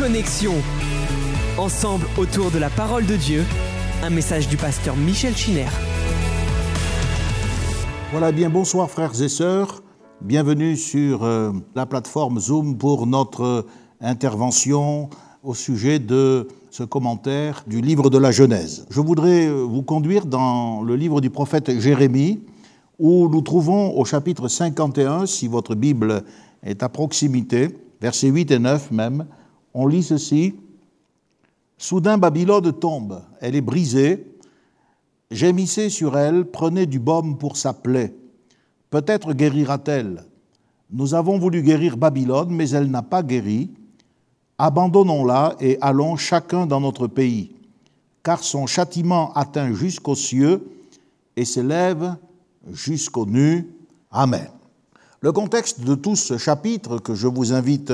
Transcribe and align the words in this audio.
Connexion. 0.00 0.54
Ensemble 1.58 2.06
autour 2.16 2.50
de 2.50 2.58
la 2.58 2.70
parole 2.70 3.04
de 3.04 3.16
Dieu, 3.16 3.44
un 4.02 4.08
message 4.08 4.48
du 4.48 4.56
pasteur 4.56 4.96
Michel 4.96 5.36
Chiner. 5.36 5.66
Voilà 8.10 8.32
bien, 8.32 8.48
bonsoir 8.48 8.90
frères 8.90 9.20
et 9.20 9.28
sœurs. 9.28 9.82
Bienvenue 10.22 10.74
sur 10.76 11.22
euh, 11.22 11.52
la 11.74 11.84
plateforme 11.84 12.40
Zoom 12.40 12.78
pour 12.78 13.06
notre 13.06 13.66
intervention 14.00 15.10
au 15.42 15.52
sujet 15.52 15.98
de 15.98 16.48
ce 16.70 16.82
commentaire 16.82 17.62
du 17.66 17.82
livre 17.82 18.08
de 18.08 18.16
la 18.16 18.30
Genèse. 18.30 18.86
Je 18.88 19.02
voudrais 19.02 19.48
euh, 19.48 19.64
vous 19.64 19.82
conduire 19.82 20.24
dans 20.24 20.80
le 20.80 20.96
livre 20.96 21.20
du 21.20 21.28
prophète 21.28 21.78
Jérémie, 21.78 22.40
où 22.98 23.28
nous 23.28 23.42
trouvons 23.42 23.94
au 23.98 24.06
chapitre 24.06 24.48
51, 24.48 25.26
si 25.26 25.46
votre 25.46 25.74
Bible 25.74 26.24
est 26.62 26.82
à 26.82 26.88
proximité, 26.88 27.68
versets 28.00 28.28
8 28.28 28.50
et 28.52 28.58
9 28.58 28.92
même, 28.92 29.26
on 29.74 29.86
lit 29.86 30.02
ceci. 30.02 30.54
Soudain 31.78 32.18
Babylone 32.18 32.72
tombe, 32.72 33.22
elle 33.40 33.56
est 33.56 33.60
brisée. 33.60 34.26
Gémissez 35.30 35.90
sur 35.90 36.18
elle, 36.18 36.44
prenez 36.44 36.86
du 36.86 36.98
baume 36.98 37.38
pour 37.38 37.56
sa 37.56 37.72
plaie. 37.72 38.14
Peut-être 38.90 39.32
guérira-t-elle. 39.32 40.24
Nous 40.90 41.14
avons 41.14 41.38
voulu 41.38 41.62
guérir 41.62 41.96
Babylone, 41.96 42.50
mais 42.50 42.70
elle 42.70 42.90
n'a 42.90 43.02
pas 43.02 43.22
guéri. 43.22 43.70
Abandonnons-la 44.58 45.56
et 45.60 45.78
allons 45.80 46.16
chacun 46.16 46.66
dans 46.66 46.80
notre 46.80 47.06
pays, 47.06 47.54
car 48.22 48.42
son 48.42 48.66
châtiment 48.66 49.32
atteint 49.34 49.72
jusqu'aux 49.72 50.16
cieux 50.16 50.68
et 51.36 51.44
s'élève 51.44 52.16
jusqu'aux 52.72 53.24
nues. 53.24 53.66
Amen. 54.10 54.48
Le 55.20 55.32
contexte 55.32 55.80
de 55.82 55.94
tout 55.94 56.16
ce 56.16 56.36
chapitre 56.36 56.98
que 56.98 57.14
je 57.14 57.28
vous 57.28 57.52
invite 57.52 57.92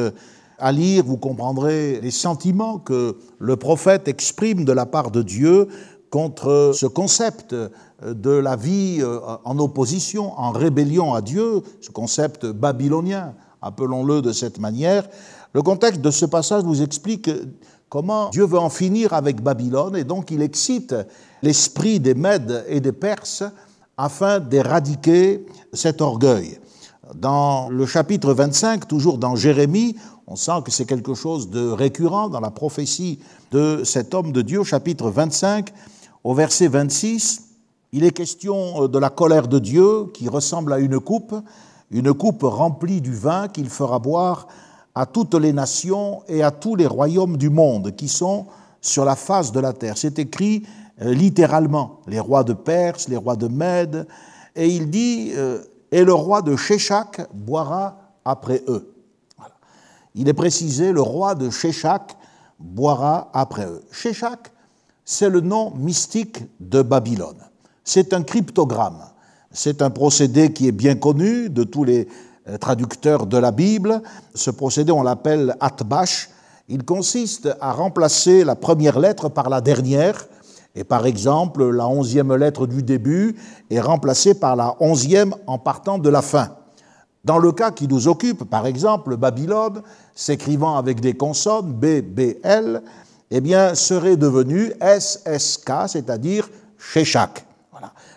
à 0.59 0.73
lire, 0.73 1.05
vous 1.05 1.19
comprendrez 1.19 2.01
les 2.01 2.11
sentiments 2.11 2.79
que 2.79 3.17
le 3.39 3.57
prophète 3.57 4.09
exprime 4.09 4.65
de 4.65 4.73
la 4.73 4.87
part 4.87 5.11
de 5.11 5.23
Dieu 5.23 5.69
contre 6.11 6.73
ce 6.75 6.87
concept 6.87 7.55
de 8.05 8.31
la 8.31 8.57
vie 8.57 8.99
euh, 9.01 9.19
en 9.45 9.59
opposition, 9.59 10.39
en 10.39 10.51
rébellion 10.51 11.15
à 11.15 11.23
Dieu, 11.23 11.63
ce 11.81 11.91
concept 11.91 12.47
babylonien, 12.47 13.35
appelons-le 13.63 14.23
de 14.23 14.33
cette 14.33 14.59
manière. 14.59 15.09
Le 15.53 15.63
contexte 15.63 16.01
de 16.01 16.11
ce 16.11 16.27
passage 16.27 16.63
vous 16.65 16.83
explique 16.83 17.31
comment 17.89 18.31
Dieu 18.31 18.45
veut 18.45 18.59
en 18.59 18.71
finir 18.71 19.13
avec 19.13 19.43
Babylone 19.43 19.97
et 19.97 20.05
donc 20.05 20.31
il 20.31 20.43
excite 20.43 20.95
l'esprit 21.43 22.01
des 22.01 22.15
Mèdes 22.15 22.65
et 22.69 22.81
des 22.81 22.93
Perses 22.93 23.45
afin 23.97 24.41
d'éradiquer 24.41 25.47
cet 25.73 26.03
orgueil. 26.03 26.59
Dans 27.15 27.69
le 27.71 27.87
chapitre 27.87 28.35
25, 28.35 28.89
toujours 28.89 29.17
dans 29.17 29.37
Jérémie, 29.37 29.97
on 30.27 30.37
sent 30.37 30.63
que 30.65 30.71
c'est 30.71 30.87
quelque 30.87 31.15
chose 31.15 31.51
de 31.51 31.69
récurrent 31.69 32.29
dans 32.29 32.41
la 32.41 32.51
prophétie 32.51 33.21
de 33.53 33.83
cet 33.85 34.13
homme 34.13 34.33
de 34.33 34.43
Dieu, 34.43 34.65
chapitre 34.65 35.09
25, 35.09 35.71
au 36.25 36.35
verset 36.35 36.67
26. 36.67 37.43
Il 37.93 38.05
est 38.05 38.11
question 38.11 38.83
euh, 38.83 38.89
de 38.89 38.99
la 38.99 39.11
colère 39.11 39.47
de 39.47 39.61
Dieu 39.61 40.07
qui 40.13 40.29
ressemble 40.29 40.73
à 40.73 40.79
une 40.79 40.99
coupe, 40.99 41.35
une 41.93 42.13
coupe 42.13 42.43
remplie 42.43 43.01
du 43.01 43.15
vin 43.15 43.47
qu'il 43.47 43.71
fera 43.71 44.01
boire 44.01 44.49
à 44.97 45.07
toutes 45.07 45.35
les 45.35 45.53
nations 45.53 46.23
et 46.27 46.43
à 46.43 46.51
tous 46.51 46.75
les 46.75 46.87
royaumes 46.87 47.37
du 47.37 47.51
monde 47.51 47.95
qui 47.95 48.09
sont 48.09 48.47
sur 48.81 49.05
la 49.05 49.15
face 49.15 49.53
de 49.53 49.61
la 49.61 49.73
terre. 49.73 49.97
C'est 49.97 50.19
écrit 50.19 50.65
euh, 51.03 51.15
littéralement, 51.15 52.01
les 52.09 52.19
rois 52.19 52.43
de 52.43 52.53
Perse, 52.53 53.09
les 53.09 53.17
rois 53.17 53.37
de 53.37 53.47
Mède, 53.47 54.09
et 54.57 54.67
il 54.69 54.91
dit, 54.91 55.31
euh, 55.37 55.63
et 55.93 56.03
le 56.03 56.15
roi 56.15 56.43
de 56.43 56.57
Sheshak 56.57 57.29
boira 57.33 57.99
après 58.25 58.65
eux. 58.67 58.96
Il 60.17 60.31
est 60.31 60.35
précisé, 60.35 60.93
le 60.93 61.03
roi 61.03 61.35
de 61.35 61.51
Sheshak 61.51 62.17
boira 62.59 63.31
après 63.35 63.67
eux. 63.67 63.83
Sheshak, 63.93 64.51
c'est 65.05 65.29
le 65.29 65.43
nom 65.43 65.75
mystique 65.77 66.39
de 66.59 66.81
Babylone. 66.81 67.37
C'est 67.85 68.15
un 68.15 68.23
cryptogramme. 68.23 69.05
C'est 69.53 69.83
un 69.83 69.91
procédé 69.91 70.55
qui 70.55 70.69
est 70.69 70.73
bien 70.73 70.97
connu 70.97 71.51
de 71.51 71.65
tous 71.65 71.85
les 71.85 72.09
euh, 72.49 72.57
traducteurs 72.57 73.27
de 73.27 73.37
la 73.37 73.53
Bible. 73.53 74.03
Ce 74.35 74.51
procédé, 74.51 74.91
on 74.91 75.03
l'appelle 75.03 75.55
Atbash. 75.61 76.31
Il 76.69 76.85
consiste 76.85 77.49
à 77.61 77.73
remplacer 77.73 78.43
la 78.43 78.57
première 78.57 78.99
lettre 78.99 79.29
par 79.29 79.51
la 79.51 79.61
dernière. 79.61 80.27
Et 80.75 80.85
par 80.85 81.07
exemple, 81.07 81.69
la 81.71 81.87
onzième 81.89 82.35
lettre 82.35 82.67
du 82.67 82.83
début 82.83 83.37
est 83.71 83.81
remplacée 83.81 84.35
par 84.35 84.57
la 84.57 84.77
onzième 84.81 85.35
en 85.47 85.59
partant 85.59 85.99
de 85.99 86.09
la 86.09 86.23
fin. 86.23 86.57
Dans 87.27 87.39
le 87.39 87.51
cas 87.51 87.73
qui 87.73 87.89
nous 87.89 88.07
occupe, 88.07 88.45
par 88.45 88.67
exemple, 88.69 89.17
Babylone, 89.17 89.83
s'écrivant 90.15 90.77
avec 90.77 91.01
des 91.01 91.15
consonnes, 91.15 91.73
B, 91.73 92.01
B, 92.01 92.37
L, 92.45 92.83
eh 93.33 93.41
bien, 93.41 93.75
serait 93.75 94.17
devenu 94.17 94.73
SSK, 94.81 95.73
c'est-à-dire 95.89 96.49
Sheshak. 96.79 97.45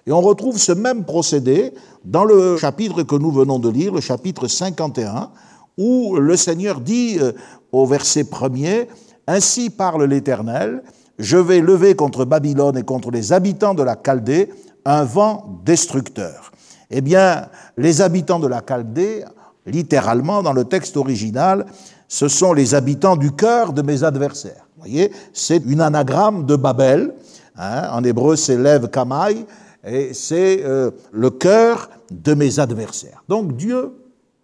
Et 0.05 0.11
on 0.11 0.21
retrouve 0.21 0.59
ce 0.59 0.73
même 0.73 1.05
procédé 1.05 1.73
dans 2.05 2.23
le 2.23 2.55
chapitre 2.57 3.01
que 3.01 3.15
nous 3.15 3.31
venons 3.31 3.57
de 3.57 3.69
lire, 3.69 3.95
le 3.95 3.99
chapitre 3.99 4.47
51, 4.47 5.31
où 5.79 6.15
le 6.17 6.37
Seigneur 6.37 6.79
dit 6.79 7.17
euh, 7.19 7.31
au 7.71 7.87
verset 7.87 8.25
premier, 8.25 8.87
Ainsi 9.25 9.71
parle 9.71 10.03
l'Éternel, 10.03 10.83
je 11.17 11.37
vais 11.37 11.61
lever 11.61 11.95
contre 11.95 12.25
Babylone 12.25 12.77
et 12.77 12.83
contre 12.83 13.09
les 13.09 13.33
habitants 13.33 13.73
de 13.73 13.81
la 13.81 13.95
Chaldée 13.95 14.53
un 14.85 15.03
vent 15.03 15.61
destructeur 15.65 16.51
eh 16.89 17.01
bien, 17.01 17.47
les 17.77 18.01
habitants 18.01 18.39
de 18.39 18.47
la 18.47 18.61
Chaldée, 18.67 19.23
littéralement 19.65 20.41
dans 20.41 20.53
le 20.53 20.65
texte 20.65 20.97
original, 20.97 21.65
ce 22.07 22.27
sont 22.27 22.53
les 22.53 22.73
habitants 22.73 23.15
du 23.15 23.31
cœur 23.31 23.73
de 23.73 23.81
mes 23.81 24.03
adversaires. 24.03 24.67
Vous 24.75 24.83
voyez, 24.83 25.11
c'est 25.33 25.63
une 25.65 25.81
anagramme 25.81 26.45
de 26.45 26.55
Babel. 26.55 27.13
Hein, 27.55 27.89
en 27.91 28.03
hébreu, 28.03 28.35
c'est 28.35 28.57
Lev 28.57 28.87
Kamai, 28.87 29.45
et 29.85 30.13
c'est 30.13 30.63
euh, 30.63 30.91
le 31.11 31.29
cœur 31.29 31.89
de 32.09 32.33
mes 32.33 32.59
adversaires. 32.59 33.23
Donc 33.27 33.55
Dieu 33.55 33.91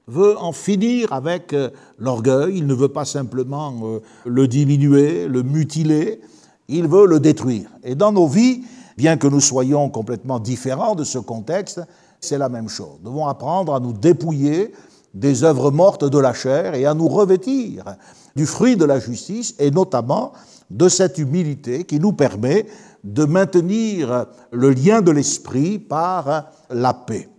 veut 0.08 0.38
en 0.38 0.52
finir 0.52 1.12
avec 1.12 1.54
euh, 1.54 1.70
l'orgueil, 1.98 2.58
il 2.58 2.68
ne 2.68 2.74
veut 2.74 2.90
pas 2.90 3.06
simplement 3.06 3.74
euh, 3.84 4.00
le 4.26 4.48
diminuer, 4.48 5.28
le 5.28 5.44
mutiler, 5.44 6.22
il 6.68 6.88
veut 6.88 7.08
le 7.08 7.20
détruire. 7.20 7.70
Et 7.84 7.96
dans 7.96 8.12
nos 8.12 8.28
vies, 8.28 8.64
bien 8.98 9.18
que 9.18 9.28
nous 9.28 9.42
soyons 9.42 9.90
complètement 9.90 10.40
différents 10.40 10.96
de 10.96 11.04
ce 11.04 11.18
contexte, 11.18 11.82
c'est 12.28 12.38
la 12.38 12.50
même 12.50 12.70
chose. 12.70 13.00
Nous 13.04 13.12
devons 13.12 13.28
apprendre 13.28 13.74
à 13.74 13.80
nous 13.80 13.94
dépouiller 13.94 14.74
des 15.14 15.44
œuvres 15.44 15.72
mortes 15.72 16.04
de 16.04 16.18
la 16.20 16.34
chair 16.34 16.76
et 16.76 16.86
à 16.86 16.94
nous 16.94 17.08
revêtir 17.08 17.84
du 18.36 18.46
fruit 18.46 18.76
de 18.76 18.86
la 18.86 19.00
justice 19.00 19.56
et 19.60 19.72
notamment 19.72 20.34
de 20.70 20.90
cette 20.90 21.18
humilité 21.18 21.86
qui 21.86 22.00
nous 22.00 22.12
permet 22.12 22.66
de 23.04 23.24
maintenir 23.24 24.26
le 24.52 24.72
lien 24.72 25.02
de 25.02 25.12
l'esprit 25.12 25.80
par 25.80 26.52
la 26.70 26.94
paix. 26.94 27.30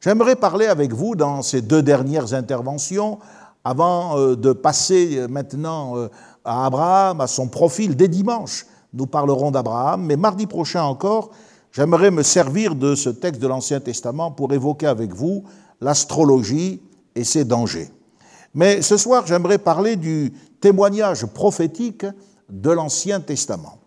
J'aimerais 0.00 0.36
parler 0.36 0.66
avec 0.66 0.92
vous 0.92 1.16
dans 1.16 1.40
ces 1.42 1.62
deux 1.62 1.82
dernières 1.82 2.34
interventions, 2.34 3.18
avant 3.64 4.18
euh, 4.18 4.36
de 4.36 4.52
passer 4.52 5.26
maintenant 5.30 5.96
euh, 5.96 6.08
à 6.44 6.66
Abraham, 6.66 7.22
à 7.22 7.26
son 7.26 7.48
profil 7.48 7.96
dès 7.96 8.08
dimanche. 8.08 8.66
Nous 8.92 9.06
parlerons 9.06 9.50
d'Abraham, 9.50 10.04
mais 10.04 10.16
mardi 10.16 10.46
prochain 10.46 10.82
encore, 10.82 11.30
J'aimerais 11.76 12.12
me 12.12 12.22
servir 12.22 12.76
de 12.76 12.94
ce 12.94 13.10
texte 13.10 13.42
de 13.42 13.48
l'Ancien 13.48 13.80
Testament 13.80 14.30
pour 14.30 14.52
évoquer 14.52 14.86
avec 14.86 15.12
vous 15.12 15.42
l'astrologie 15.80 16.80
et 17.16 17.24
ses 17.24 17.44
dangers. 17.44 17.90
Mais 18.54 18.80
ce 18.80 18.96
soir, 18.96 19.26
j'aimerais 19.26 19.58
parler 19.58 19.96
du 19.96 20.32
témoignage 20.60 21.26
prophétique 21.26 22.06
de 22.48 22.70
l'Ancien 22.70 23.18
Testament. 23.18 23.78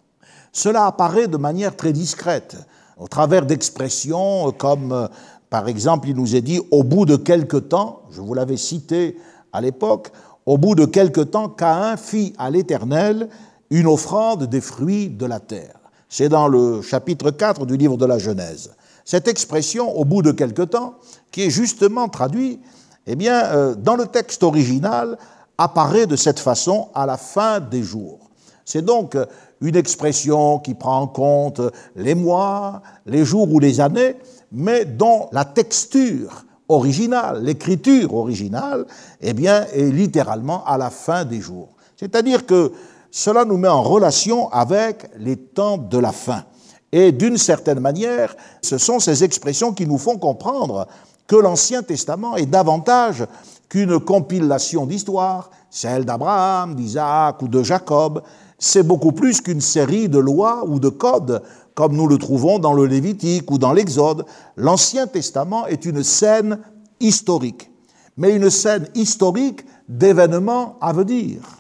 Cela 0.51 0.85
apparaît 0.85 1.29
de 1.29 1.37
manière 1.37 1.77
très 1.77 1.93
discrète, 1.93 2.57
au 2.97 3.07
travers 3.07 3.45
d'expressions 3.45 4.51
comme, 4.51 5.07
par 5.49 5.69
exemple, 5.69 6.09
il 6.09 6.17
nous 6.17 6.35
est 6.35 6.41
dit 6.41 6.59
au 6.71 6.83
bout 6.83 7.05
de 7.05 7.15
quelque 7.15 7.55
temps, 7.55 8.01
je 8.11 8.19
vous 8.19 8.33
l'avais 8.33 8.57
cité 8.57 9.17
à 9.53 9.61
l'époque, 9.61 10.09
au 10.45 10.57
bout 10.57 10.75
de 10.75 10.83
quelque 10.83 11.21
temps, 11.21 11.47
Caïn 11.47 11.95
fit 11.95 12.33
à 12.37 12.49
l'Éternel 12.49 13.29
une 13.69 13.87
offrande 13.87 14.43
des 14.43 14.61
fruits 14.61 15.07
de 15.07 15.25
la 15.25 15.39
terre. 15.39 15.76
C'est 16.09 16.29
dans 16.29 16.47
le 16.47 16.81
chapitre 16.81 17.31
4 17.31 17.65
du 17.65 17.77
livre 17.77 17.97
de 17.97 18.05
la 18.05 18.17
Genèse. 18.17 18.71
Cette 19.03 19.27
expression, 19.27 19.95
au 19.97 20.05
bout 20.05 20.21
de 20.21 20.31
quelque 20.31 20.61
temps, 20.61 20.95
qui 21.31 21.43
est 21.43 21.49
justement 21.49 22.07
traduite, 22.07 22.61
eh 23.07 23.15
bien, 23.15 23.45
euh, 23.45 23.75
dans 23.75 23.95
le 23.95 24.05
texte 24.05 24.43
original, 24.43 25.17
apparaît 25.57 26.07
de 26.07 26.15
cette 26.15 26.39
façon 26.39 26.89
à 26.93 27.05
la 27.05 27.17
fin 27.17 27.59
des 27.59 27.83
jours. 27.83 28.19
C'est 28.65 28.83
donc 28.83 29.15
euh, 29.15 29.25
une 29.61 29.75
expression 29.75 30.59
qui 30.59 30.73
prend 30.73 31.01
en 31.01 31.07
compte 31.07 31.61
les 31.95 32.15
mois, 32.15 32.81
les 33.05 33.25
jours 33.25 33.51
ou 33.51 33.59
les 33.59 33.79
années, 33.79 34.15
mais 34.51 34.85
dont 34.85 35.29
la 35.31 35.45
texture 35.45 36.45
originale, 36.69 37.43
l'écriture 37.43 38.13
originale, 38.13 38.85
eh 39.21 39.33
bien, 39.33 39.65
est 39.73 39.89
littéralement 39.89 40.65
à 40.65 40.77
la 40.77 40.89
fin 40.89 41.25
des 41.25 41.39
jours. 41.39 41.69
C'est-à-dire 41.95 42.45
que 42.45 42.71
cela 43.17 43.45
nous 43.45 43.57
met 43.57 43.67
en 43.67 43.81
relation 43.81 44.47
avec 44.51 45.09
les 45.17 45.37
temps 45.37 45.79
de 45.79 45.97
la 45.97 46.11
fin. 46.11 46.43
Et 46.91 47.11
d'une 47.11 47.39
certaine 47.39 47.79
manière, 47.79 48.35
ce 48.61 48.77
sont 48.77 48.99
ces 48.99 49.23
expressions 49.23 49.73
qui 49.73 49.87
nous 49.87 49.97
font 49.97 50.19
comprendre 50.19 50.87
que 51.25 51.35
l'Ancien 51.35 51.81
Testament 51.81 52.35
est 52.35 52.45
davantage 52.45 53.25
qu'une 53.69 53.99
compilation 53.99 54.85
d'histoires, 54.85 55.49
celle 55.71 56.05
d'Abraham, 56.05 56.75
d'Isaac 56.75 57.41
ou 57.41 57.47
de 57.47 57.63
Jacob. 57.63 58.21
C'est 58.59 58.83
beaucoup 58.83 59.13
plus 59.13 59.41
qu'une 59.41 59.61
série 59.61 60.09
de 60.09 60.19
lois 60.19 60.63
ou 60.67 60.79
de 60.79 60.89
codes, 60.89 61.41
comme 61.73 61.95
nous 61.95 62.07
le 62.07 62.19
trouvons 62.19 62.59
dans 62.59 62.73
le 62.73 62.85
Lévitique 62.85 63.49
ou 63.49 63.57
dans 63.57 63.73
l'Exode. 63.73 64.25
L'Ancien 64.57 65.07
Testament 65.07 65.65
est 65.65 65.85
une 65.85 66.03
scène 66.03 66.59
historique, 66.99 67.71
mais 68.15 68.35
une 68.35 68.51
scène 68.51 68.87
historique 68.93 69.65
d'événements 69.89 70.75
à 70.81 70.93
venir. 70.93 71.56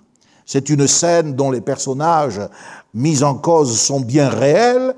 C'est 0.47 0.69
une 0.69 0.87
scène 0.87 1.35
dont 1.35 1.51
les 1.51 1.59
personnages 1.59 2.39
mis 2.93 3.21
en 3.21 3.35
cause 3.35 3.77
sont 3.77 3.99
bien 3.99 4.29
réels, 4.29 4.95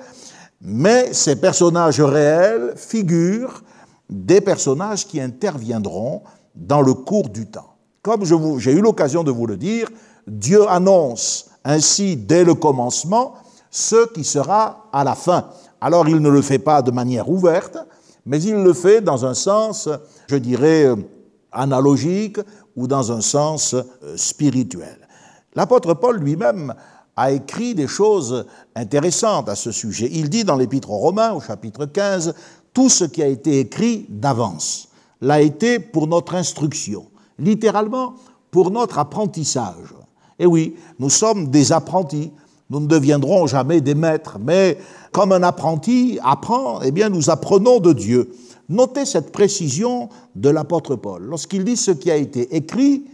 mais 0.61 1.11
ces 1.11 1.37
personnages 1.37 1.99
réels 1.99 2.73
figurent 2.75 3.63
des 4.07 4.41
personnages 4.41 5.07
qui 5.07 5.19
interviendront 5.19 6.21
dans 6.53 6.81
le 6.81 6.93
cours 6.93 7.29
du 7.29 7.47
temps. 7.47 7.73
Comme 8.03 8.25
j'ai 8.59 8.71
eu 8.71 8.81
l'occasion 8.81 9.23
de 9.23 9.31
vous 9.31 9.47
le 9.47 9.57
dire, 9.57 9.89
Dieu 10.27 10.69
annonce 10.69 11.49
ainsi 11.65 12.15
dès 12.15 12.43
le 12.43 12.53
commencement 12.53 13.33
ce 13.71 14.07
qui 14.13 14.23
sera 14.23 14.87
à 14.93 15.03
la 15.03 15.15
fin. 15.15 15.49
Alors 15.81 16.07
il 16.07 16.19
ne 16.19 16.29
le 16.29 16.43
fait 16.43 16.59
pas 16.59 16.83
de 16.83 16.91
manière 16.91 17.27
ouverte, 17.27 17.77
mais 18.23 18.39
il 18.43 18.55
le 18.55 18.73
fait 18.73 19.01
dans 19.01 19.25
un 19.25 19.33
sens, 19.33 19.89
je 20.27 20.35
dirais, 20.35 20.93
analogique 21.51 22.37
ou 22.75 22.87
dans 22.87 23.11
un 23.11 23.21
sens 23.21 23.73
euh, 23.73 24.15
spirituel. 24.15 25.08
L'apôtre 25.55 25.93
Paul 25.93 26.19
lui-même 26.19 26.73
a 27.15 27.31
écrit 27.31 27.75
des 27.75 27.87
choses 27.87 28.45
intéressantes 28.75 29.49
à 29.49 29.55
ce 29.55 29.71
sujet. 29.71 30.09
Il 30.11 30.29
dit 30.29 30.43
dans 30.43 30.55
l'Épître 30.55 30.91
aux 30.91 30.97
Romains, 30.97 31.33
au 31.33 31.41
chapitre 31.41 31.85
15, 31.85 32.33
tout 32.73 32.89
ce 32.89 33.03
qui 33.03 33.21
a 33.21 33.27
été 33.27 33.59
écrit 33.59 34.05
d'avance 34.09 34.89
l'a 35.21 35.41
été 35.41 35.79
pour 35.79 36.07
notre 36.07 36.35
instruction, 36.35 37.05
littéralement 37.37 38.15
pour 38.51 38.71
notre 38.71 38.99
apprentissage. 38.99 39.93
Et 40.39 40.45
oui, 40.45 40.75
nous 40.99 41.09
sommes 41.09 41.49
des 41.49 41.73
apprentis, 41.73 42.31
nous 42.69 42.79
ne 42.79 42.87
deviendrons 42.87 43.47
jamais 43.47 43.81
des 43.81 43.95
maîtres, 43.95 44.37
mais 44.39 44.77
comme 45.11 45.31
un 45.31 45.43
apprenti 45.43 46.19
apprend, 46.23 46.81
eh 46.81 46.91
bien 46.91 47.09
nous 47.09 47.29
apprenons 47.29 47.79
de 47.79 47.91
Dieu. 47.91 48.31
Notez 48.69 49.05
cette 49.05 49.31
précision 49.31 50.09
de 50.35 50.49
l'apôtre 50.49 50.95
Paul 50.95 51.23
lorsqu'il 51.23 51.63
dit 51.63 51.75
ce 51.75 51.91
qui 51.91 52.11
a 52.11 52.15
été 52.15 52.55
écrit 52.55 53.05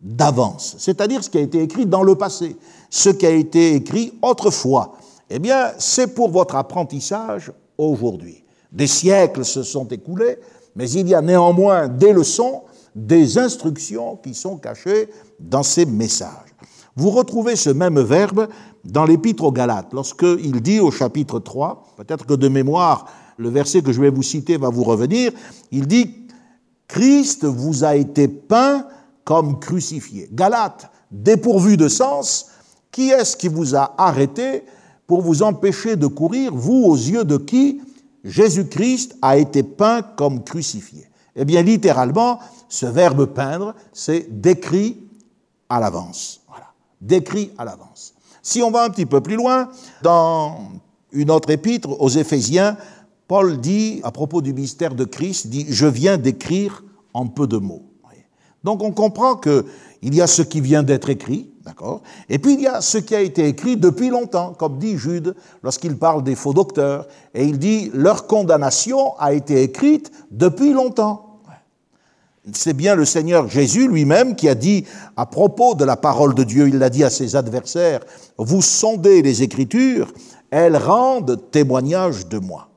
d'avance, 0.00 0.76
c'est-à-dire 0.78 1.24
ce 1.24 1.30
qui 1.30 1.38
a 1.38 1.40
été 1.40 1.60
écrit 1.62 1.86
dans 1.86 2.02
le 2.02 2.14
passé, 2.14 2.56
ce 2.88 3.10
qui 3.10 3.26
a 3.26 3.30
été 3.30 3.74
écrit 3.74 4.12
autrefois. 4.22 4.96
Eh 5.28 5.38
bien, 5.38 5.72
c'est 5.78 6.14
pour 6.14 6.30
votre 6.30 6.54
apprentissage 6.54 7.52
aujourd'hui. 7.76 8.44
Des 8.70 8.86
siècles 8.86 9.44
se 9.44 9.62
sont 9.62 9.86
écoulés, 9.88 10.38
mais 10.76 10.88
il 10.90 11.08
y 11.08 11.14
a 11.14 11.20
néanmoins 11.20 11.88
des 11.88 12.12
leçons, 12.12 12.62
des 12.94 13.38
instructions 13.38 14.16
qui 14.16 14.34
sont 14.34 14.56
cachées 14.56 15.08
dans 15.40 15.62
ces 15.62 15.84
messages. 15.84 16.54
Vous 16.96 17.10
retrouvez 17.10 17.56
ce 17.56 17.70
même 17.70 18.00
verbe 18.00 18.48
dans 18.84 19.04
l'Épître 19.04 19.44
aux 19.44 19.52
Galates, 19.52 19.92
lorsqu'il 19.92 20.60
dit 20.60 20.80
au 20.80 20.90
chapitre 20.90 21.38
3, 21.38 21.94
peut-être 21.96 22.26
que 22.26 22.34
de 22.34 22.48
mémoire, 22.48 23.06
le 23.36 23.50
verset 23.50 23.82
que 23.82 23.92
je 23.92 24.00
vais 24.00 24.10
vous 24.10 24.22
citer 24.22 24.56
va 24.56 24.68
vous 24.68 24.84
revenir, 24.84 25.32
il 25.70 25.86
dit 25.86 26.26
Christ 26.88 27.44
vous 27.44 27.84
a 27.84 27.94
été 27.94 28.28
peint 28.28 28.86
comme 29.28 29.58
crucifié. 29.60 30.26
Galates, 30.32 30.90
dépourvu 31.10 31.76
de 31.76 31.88
sens, 31.88 32.46
qui 32.90 33.10
est-ce 33.10 33.36
qui 33.36 33.48
vous 33.48 33.76
a 33.76 33.94
arrêté 33.98 34.62
pour 35.06 35.20
vous 35.20 35.42
empêcher 35.42 35.96
de 35.96 36.06
courir, 36.06 36.54
vous 36.54 36.84
aux 36.86 36.96
yeux 36.96 37.26
de 37.26 37.36
qui 37.36 37.82
Jésus-Christ 38.24 39.18
a 39.20 39.36
été 39.36 39.62
peint 39.62 40.00
comme 40.00 40.42
crucifié. 40.42 41.10
Eh 41.36 41.44
bien, 41.44 41.60
littéralement, 41.60 42.38
ce 42.70 42.86
verbe 42.86 43.26
peindre, 43.26 43.74
c'est 43.92 44.28
décrit 44.30 44.96
à 45.68 45.78
l'avance. 45.78 46.40
Voilà, 46.48 46.68
décrit 46.98 47.50
à 47.58 47.66
l'avance. 47.66 48.14
Si 48.42 48.62
on 48.62 48.70
va 48.70 48.84
un 48.84 48.88
petit 48.88 49.04
peu 49.04 49.20
plus 49.20 49.36
loin, 49.36 49.68
dans 50.00 50.70
une 51.12 51.30
autre 51.30 51.50
épître 51.50 52.00
aux 52.00 52.08
Éphésiens, 52.08 52.78
Paul 53.26 53.60
dit, 53.60 54.00
à 54.04 54.10
propos 54.10 54.40
du 54.40 54.54
mystère 54.54 54.94
de 54.94 55.04
Christ, 55.04 55.48
dit, 55.48 55.66
je 55.68 55.84
viens 55.84 56.16
d'écrire 56.16 56.82
en 57.12 57.26
peu 57.26 57.46
de 57.46 57.58
mots. 57.58 57.87
Donc 58.64 58.82
on 58.82 58.92
comprend 58.92 59.36
qu'il 59.36 59.64
y 60.02 60.20
a 60.20 60.26
ce 60.26 60.42
qui 60.42 60.60
vient 60.60 60.82
d'être 60.82 61.10
écrit, 61.10 61.50
D'accord 61.68 62.00
Et 62.30 62.38
puis 62.38 62.54
il 62.54 62.62
y 62.62 62.66
a 62.66 62.80
ce 62.80 62.96
qui 62.96 63.14
a 63.14 63.20
été 63.20 63.46
écrit 63.46 63.76
depuis 63.76 64.08
longtemps, 64.08 64.54
comme 64.54 64.78
dit 64.78 64.96
Jude 64.96 65.34
lorsqu'il 65.62 65.98
parle 65.98 66.24
des 66.24 66.34
faux 66.34 66.54
docteurs. 66.54 67.06
Et 67.34 67.44
il 67.44 67.58
dit 67.58 67.90
leur 67.92 68.26
condamnation 68.26 69.14
a 69.18 69.34
été 69.34 69.62
écrite 69.62 70.10
depuis 70.30 70.72
longtemps. 70.72 71.40
C'est 72.54 72.72
bien 72.72 72.94
le 72.94 73.04
Seigneur 73.04 73.48
Jésus 73.48 73.86
lui-même 73.86 74.34
qui 74.34 74.48
a 74.48 74.54
dit 74.54 74.86
à 75.14 75.26
propos 75.26 75.74
de 75.74 75.84
la 75.84 75.96
parole 75.96 76.34
de 76.34 76.42
Dieu, 76.42 76.68
il 76.68 76.78
l'a 76.78 76.88
dit 76.88 77.04
à 77.04 77.10
ses 77.10 77.36
adversaires, 77.36 78.00
vous 78.38 78.62
sondez 78.62 79.20
les 79.20 79.42
Écritures, 79.42 80.10
elles 80.50 80.78
rendent 80.78 81.50
témoignage 81.50 82.28
de 82.28 82.38
moi. 82.38 82.68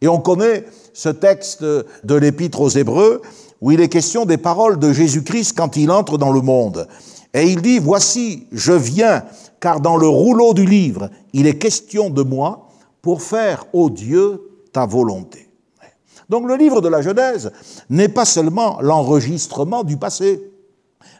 Et 0.00 0.08
on 0.08 0.18
connaît 0.18 0.66
ce 0.92 1.08
texte 1.08 1.62
de 1.62 2.14
l'Épître 2.14 2.60
aux 2.60 2.68
Hébreux 2.68 3.22
où 3.64 3.72
il 3.72 3.80
est 3.80 3.88
question 3.88 4.26
des 4.26 4.36
paroles 4.36 4.78
de 4.78 4.92
Jésus-Christ 4.92 5.54
quand 5.56 5.78
il 5.78 5.90
entre 5.90 6.18
dans 6.18 6.32
le 6.32 6.42
monde. 6.42 6.86
Et 7.32 7.44
il 7.44 7.62
dit, 7.62 7.78
voici, 7.78 8.46
je 8.52 8.74
viens, 8.74 9.24
car 9.58 9.80
dans 9.80 9.96
le 9.96 10.06
rouleau 10.06 10.52
du 10.52 10.66
livre, 10.66 11.08
il 11.32 11.46
est 11.46 11.56
question 11.56 12.10
de 12.10 12.22
moi 12.22 12.68
pour 13.00 13.22
faire, 13.22 13.64
ô 13.72 13.88
Dieu, 13.88 14.66
ta 14.70 14.84
volonté. 14.84 15.48
Donc 16.28 16.46
le 16.46 16.56
livre 16.56 16.82
de 16.82 16.88
la 16.88 17.00
Genèse 17.00 17.52
n'est 17.88 18.10
pas 18.10 18.26
seulement 18.26 18.82
l'enregistrement 18.82 19.82
du 19.82 19.96
passé, 19.96 20.42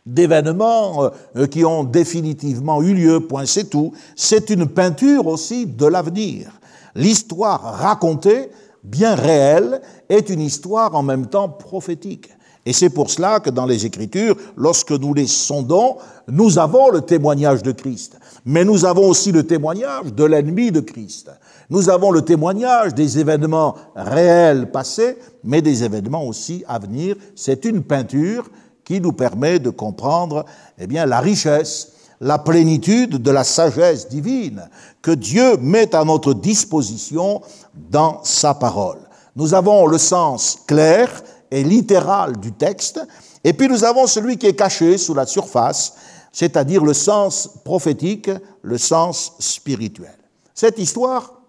d'événements 0.05 1.13
euh, 1.37 1.47
qui 1.47 1.65
ont 1.65 1.83
définitivement 1.83 2.83
eu 2.83 2.93
lieu, 2.93 3.27
point 3.27 3.47
c'est 3.47 3.71
tout, 3.71 3.93
c'est 4.17 4.51
une 4.51 4.67
peinture 4.67 5.29
aussi 5.29 5.65
de 5.65 5.87
l'avenir. 5.87 6.61
L'histoire 6.95 7.63
racontée, 7.63 8.51
bien 8.83 9.15
réelle, 9.15 9.81
est 10.11 10.29
une 10.29 10.43
histoire 10.43 10.95
en 10.95 11.03
même 11.03 11.27
temps 11.27 11.49
prophétique. 11.49 12.34
Et 12.67 12.73
c'est 12.73 12.91
pour 12.91 13.11
cela 13.11 13.41
que 13.41 13.51
dans 13.51 13.67
les 13.67 13.85
Écritures, 13.85 14.37
lorsque 14.57 14.93
nous 14.93 15.13
les 15.13 15.27
sondons, 15.27 15.97
nous 16.29 16.59
avons 16.59 16.89
le 16.91 17.03
témoignage 17.03 17.63
de 17.63 17.73
Christ. 17.73 18.17
Mais 18.47 18.65
nous 18.65 18.85
avons 18.85 19.09
aussi 19.09 19.33
le 19.33 19.47
témoignage 19.47 20.13
de 20.13 20.25
l'ennemi 20.25 20.71
de 20.71 20.81
Christ. 20.81 21.31
Nous 21.71 21.89
avons 21.89 22.11
le 22.11 22.23
témoignage 22.23 22.95
des 22.95 23.19
événements 23.19 23.75
réels 23.95 24.71
passés, 24.71 25.17
mais 25.43 25.63
des 25.63 25.85
événements 25.85 26.27
aussi 26.27 26.65
à 26.67 26.79
venir. 26.79 27.17
C'est 27.35 27.65
une 27.65 27.83
peinture 27.83 28.51
qui 28.85 29.01
nous 29.01 29.13
permet 29.13 29.59
de 29.59 29.71
comprendre 29.71 30.45
eh 30.79 30.87
bien, 30.87 31.07
la 31.07 31.21
richesse, 31.21 31.93
la 32.21 32.39
plénitude 32.39 33.21
de 33.23 33.31
la 33.31 33.45
sagesse 33.45 34.09
divine 34.09 34.69
que 35.03 35.11
Dieu 35.11 35.57
met 35.59 35.95
à 35.95 36.05
notre 36.05 36.33
disposition 36.35 37.43
dans 37.91 38.21
sa 38.25 38.55
parole. 38.55 38.99
Nous 39.37 39.53
avons 39.53 39.87
le 39.87 39.99
sens 39.99 40.59
clair 40.67 41.11
et 41.55 41.63
littéral 41.63 42.37
du 42.39 42.51
texte, 42.51 43.01
et 43.45 43.53
puis 43.53 43.69
nous 43.69 43.85
avons 43.85 44.09
celui 44.09 44.39
qui 44.39 44.47
est 44.47 44.57
caché 44.57 44.99
sous 44.99 45.15
la 45.15 45.25
surface, 45.25 45.95
c'est-à-dire 46.33 46.85
le 46.85 46.95
sens 46.95 47.49
prophétique, 47.65 48.29
le 48.63 48.77
sens 48.77 49.35
spirituel. 49.39 50.17
Cette 50.53 50.81
histoire, 50.81 51.43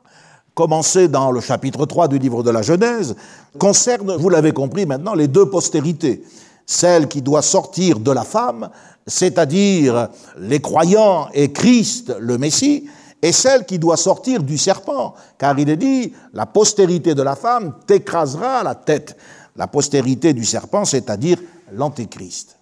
commencée 0.53 1.07
dans 1.07 1.31
le 1.31 1.41
chapitre 1.41 1.88
3 1.88 2.07
du 2.07 2.19
livre 2.19 2.43
de 2.43 2.51
la 2.51 2.62
Genèse, 2.62 3.15
concerne, 3.57 4.15
vous 4.15 4.29
l'avez 4.29 4.51
compris 4.51 4.85
maintenant, 4.85 5.15
les 5.15 5.27
deux 5.27 5.50
postérités. 5.50 6.24
Celle 6.67 7.07
qui 7.07 7.24
doit 7.24 7.41
sortir 7.41 8.00
de 8.00 8.12
la 8.12 8.24
femme, 8.24 8.69
c'est-à-dire 9.07 10.09
les 10.38 10.62
croyants 10.62 11.29
et 11.33 11.51
Christ, 11.51 12.15
le 12.19 12.38
Messie, 12.38 12.88
et 13.24 13.31
celle 13.31 13.65
qui 13.65 13.79
doit 13.79 13.97
sortir 13.97 14.43
du 14.43 14.59
serpent, 14.59 15.15
car 15.39 15.57
il 15.57 15.67
est 15.67 15.77
dit, 15.77 16.13
la 16.33 16.45
postérité 16.45 17.15
de 17.15 17.24
la 17.24 17.35
femme 17.35 17.74
t'écrasera 17.88 18.62
la 18.62 18.75
tête 18.75 19.17
la 19.55 19.67
postérité 19.67 20.33
du 20.33 20.45
serpent, 20.45 20.85
c'est-à-dire 20.85 21.38
l'antéchrist. 21.71 22.57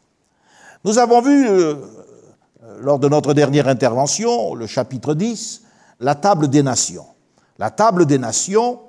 Nous 0.85 0.97
avons 0.97 1.21
vu, 1.21 1.47
euh, 1.47 1.75
lors 2.79 2.99
de 2.99 3.07
notre 3.07 3.33
dernière 3.33 3.67
intervention, 3.67 4.53
le 4.53 4.67
chapitre 4.67 5.13
10, 5.13 5.63
la 5.99 6.15
table 6.15 6.47
des 6.47 6.63
nations. 6.63 7.05
La 7.57 7.71
table 7.71 8.05
des 8.05 8.17
nations 8.17 8.79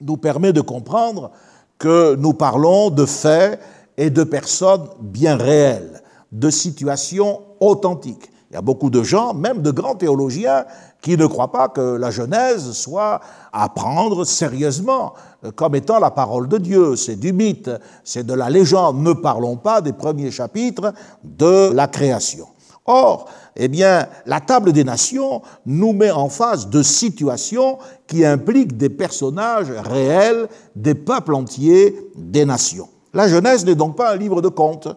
nous 0.00 0.16
permet 0.16 0.52
de 0.52 0.60
comprendre 0.60 1.30
que 1.78 2.14
nous 2.16 2.32
parlons 2.32 2.90
de 2.90 3.06
faits 3.06 3.60
et 3.96 4.10
de 4.10 4.24
personnes 4.24 4.88
bien 5.00 5.36
réelles, 5.36 6.02
de 6.32 6.50
situations 6.50 7.42
authentiques. 7.60 8.30
Il 8.50 8.54
y 8.54 8.56
a 8.56 8.62
beaucoup 8.62 8.90
de 8.90 9.02
gens, 9.02 9.34
même 9.34 9.62
de 9.62 9.70
grands 9.70 9.94
théologiens, 9.94 10.64
qui 11.00 11.16
ne 11.16 11.26
croient 11.26 11.52
pas 11.52 11.68
que 11.68 11.96
la 11.96 12.10
Genèse 12.10 12.72
soit 12.72 13.20
à 13.52 13.68
prendre 13.68 14.24
sérieusement 14.24 15.14
comme 15.56 15.74
étant 15.74 15.98
la 15.98 16.10
parole 16.10 16.48
de 16.48 16.58
Dieu. 16.58 16.96
C'est 16.96 17.16
du 17.16 17.32
mythe, 17.32 17.70
c'est 18.04 18.26
de 18.26 18.34
la 18.34 18.50
légende. 18.50 19.02
Ne 19.02 19.12
parlons 19.12 19.56
pas 19.56 19.80
des 19.80 19.92
premiers 19.92 20.30
chapitres 20.30 20.92
de 21.24 21.72
la 21.72 21.86
création. 21.86 22.46
Or, 22.86 23.26
eh 23.56 23.68
bien, 23.68 24.08
la 24.26 24.40
table 24.40 24.72
des 24.72 24.84
nations 24.84 25.42
nous 25.66 25.92
met 25.92 26.10
en 26.10 26.28
face 26.28 26.68
de 26.68 26.82
situations 26.82 27.78
qui 28.06 28.24
impliquent 28.24 28.76
des 28.76 28.88
personnages 28.88 29.70
réels, 29.70 30.48
des 30.74 30.94
peuples 30.94 31.34
entiers, 31.34 31.94
des 32.16 32.44
nations. 32.44 32.88
La 33.12 33.28
Genèse 33.28 33.64
n'est 33.64 33.74
donc 33.74 33.96
pas 33.96 34.12
un 34.12 34.16
livre 34.16 34.40
de 34.40 34.48
contes. 34.48 34.88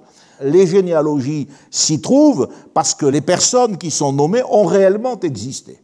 Les 0.42 0.66
généalogies 0.66 1.48
s'y 1.70 2.02
trouvent 2.02 2.48
parce 2.74 2.94
que 2.96 3.06
les 3.06 3.22
personnes 3.22 3.78
qui 3.78 3.92
sont 3.92 4.14
nommées 4.14 4.44
ont 4.50 4.66
réellement 4.66 5.20
existé. 5.20 5.83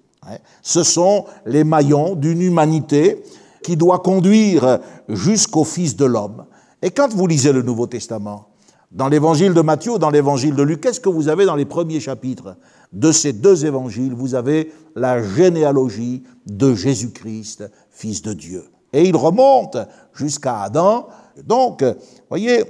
Ce 0.62 0.84
sont 0.84 1.26
les 1.46 1.64
maillons 1.64 2.16
d'une 2.16 2.42
humanité 2.42 3.24
qui 3.64 3.76
doit 3.78 4.00
conduire 4.00 4.80
jusqu'au 5.08 5.64
Fils 5.64 5.96
de 5.96 6.06
l'homme. 6.06 6.46
Et 6.82 6.92
quand 6.92 7.14
vous 7.14 7.28
lisez 7.28 7.52
le 7.52 7.62
Nouveau 7.62 7.88
Testament, 7.88 8.48
dans 8.92 9.08
l'évangile 9.08 9.54
de 9.54 9.62
Matthieu, 9.62 10.00
dans 10.00 10.10
l'évangile 10.10 10.56
de 10.56 10.64
Luc, 10.64 10.82
qu'est-ce 10.82 11.00
que 11.00 11.10
vous 11.10 11.28
avez 11.28 11.46
dans 11.46 11.56
les 11.56 11.66
premiers 11.66 12.00
chapitres 12.00 12.56
de 12.92 13.12
ces 13.12 13.34
deux 13.34 13.66
évangiles? 13.66 14.14
Vous 14.14 14.34
avez 14.34 14.72
la 14.96 15.22
généalogie 15.22 16.24
de 16.48 16.74
Jésus-Christ, 16.74 17.70
Fils 17.92 18.22
de 18.22 18.34
Dieu. 18.34 18.66
Et 18.92 19.08
il 19.08 19.16
remonte 19.16 19.78
jusqu'à 20.14 20.62
Adam. 20.62 21.08
Donc, 21.46 21.84
voyez, 22.30 22.64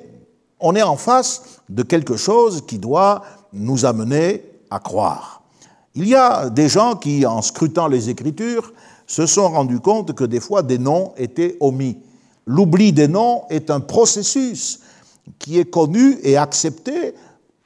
on 0.60 0.76
est 0.76 0.84
en 0.84 0.98
face 0.98 1.62
de 1.70 1.84
quelque 1.84 2.18
chose 2.18 2.66
qui 2.68 2.80
doit 2.80 3.22
nous 3.54 3.86
amener 3.86 4.44
à 4.70 4.80
croire. 4.80 5.39
Il 6.00 6.08
y 6.08 6.16
a 6.16 6.50
des 6.50 6.70
gens 6.70 6.96
qui, 6.96 7.26
en 7.26 7.42
scrutant 7.42 7.90
les 7.90 8.10
Écritures, 8.10 8.72
se 9.06 9.26
sont 9.26 9.50
rendus 9.50 9.82
compte 9.82 10.14
que 10.14 10.24
des 10.24 10.40
fois 10.40 10.64
des 10.64 10.78
noms 10.78 11.12
étaient 11.18 11.58
omis. 11.60 11.98
L'oubli 12.46 12.94
des 12.94 13.10
noms 13.10 13.42
est 13.50 13.70
un 13.70 13.82
processus 13.82 14.80
qui 15.40 15.60
est 15.60 15.70
connu 15.70 16.18
et 16.24 16.38
accepté 16.38 17.16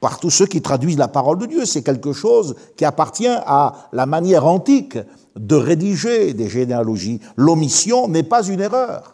par 0.00 0.18
tous 0.18 0.30
ceux 0.30 0.46
qui 0.46 0.60
traduisent 0.60 0.98
la 0.98 1.06
parole 1.06 1.38
de 1.38 1.46
Dieu. 1.46 1.64
C'est 1.64 1.84
quelque 1.84 2.12
chose 2.12 2.56
qui 2.76 2.84
appartient 2.84 3.28
à 3.28 3.88
la 3.92 4.04
manière 4.04 4.46
antique 4.46 4.98
de 5.36 5.54
rédiger 5.54 6.34
des 6.34 6.48
généalogies. 6.48 7.20
L'omission 7.36 8.08
n'est 8.08 8.24
pas 8.24 8.42
une 8.44 8.60
erreur. 8.60 9.13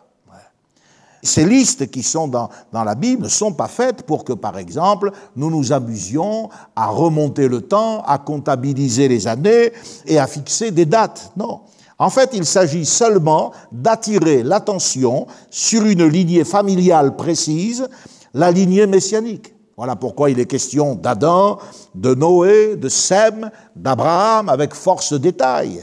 Ces 1.23 1.45
listes 1.45 1.91
qui 1.91 2.03
sont 2.03 2.29
dans, 2.29 2.49
dans, 2.73 2.85
la 2.85 2.95
Bible 2.95 3.25
ne 3.25 3.29
sont 3.29 3.53
pas 3.53 3.69
faites 3.69 4.05
pour 4.05 4.25
que, 4.25 4.33
par 4.33 4.57
exemple, 4.59 5.13
nous 5.37 5.51
nous 5.51 5.73
amusions 5.73 6.49
à 6.75 6.87
remonter 6.87 7.47
le 7.47 7.61
temps, 7.61 8.03
à 8.03 8.19
comptabiliser 8.19 9.09
les 9.09 9.27
années 9.27 9.73
et 10.07 10.19
à 10.19 10.27
fixer 10.27 10.71
des 10.71 10.87
dates. 10.87 11.33
Non. 11.37 11.61
En 11.99 12.09
fait, 12.09 12.31
il 12.33 12.47
s'agit 12.47 12.87
seulement 12.87 13.53
d'attirer 13.71 14.43
l'attention 14.43 15.27
sur 15.51 15.85
une 15.85 16.07
lignée 16.07 16.45
familiale 16.45 17.15
précise, 17.15 17.87
la 18.33 18.51
lignée 18.51 18.87
messianique. 18.87 19.53
Voilà 19.77 19.97
pourquoi 19.97 20.31
il 20.31 20.41
est 20.41 20.47
question 20.47 20.95
d'Adam, 20.95 21.59
de 21.95 22.15
Noé, 22.15 22.77
de 22.77 22.89
Sem, 22.89 23.51
d'Abraham, 23.77 24.49
avec 24.49 24.73
force 24.75 25.13
détail. 25.13 25.83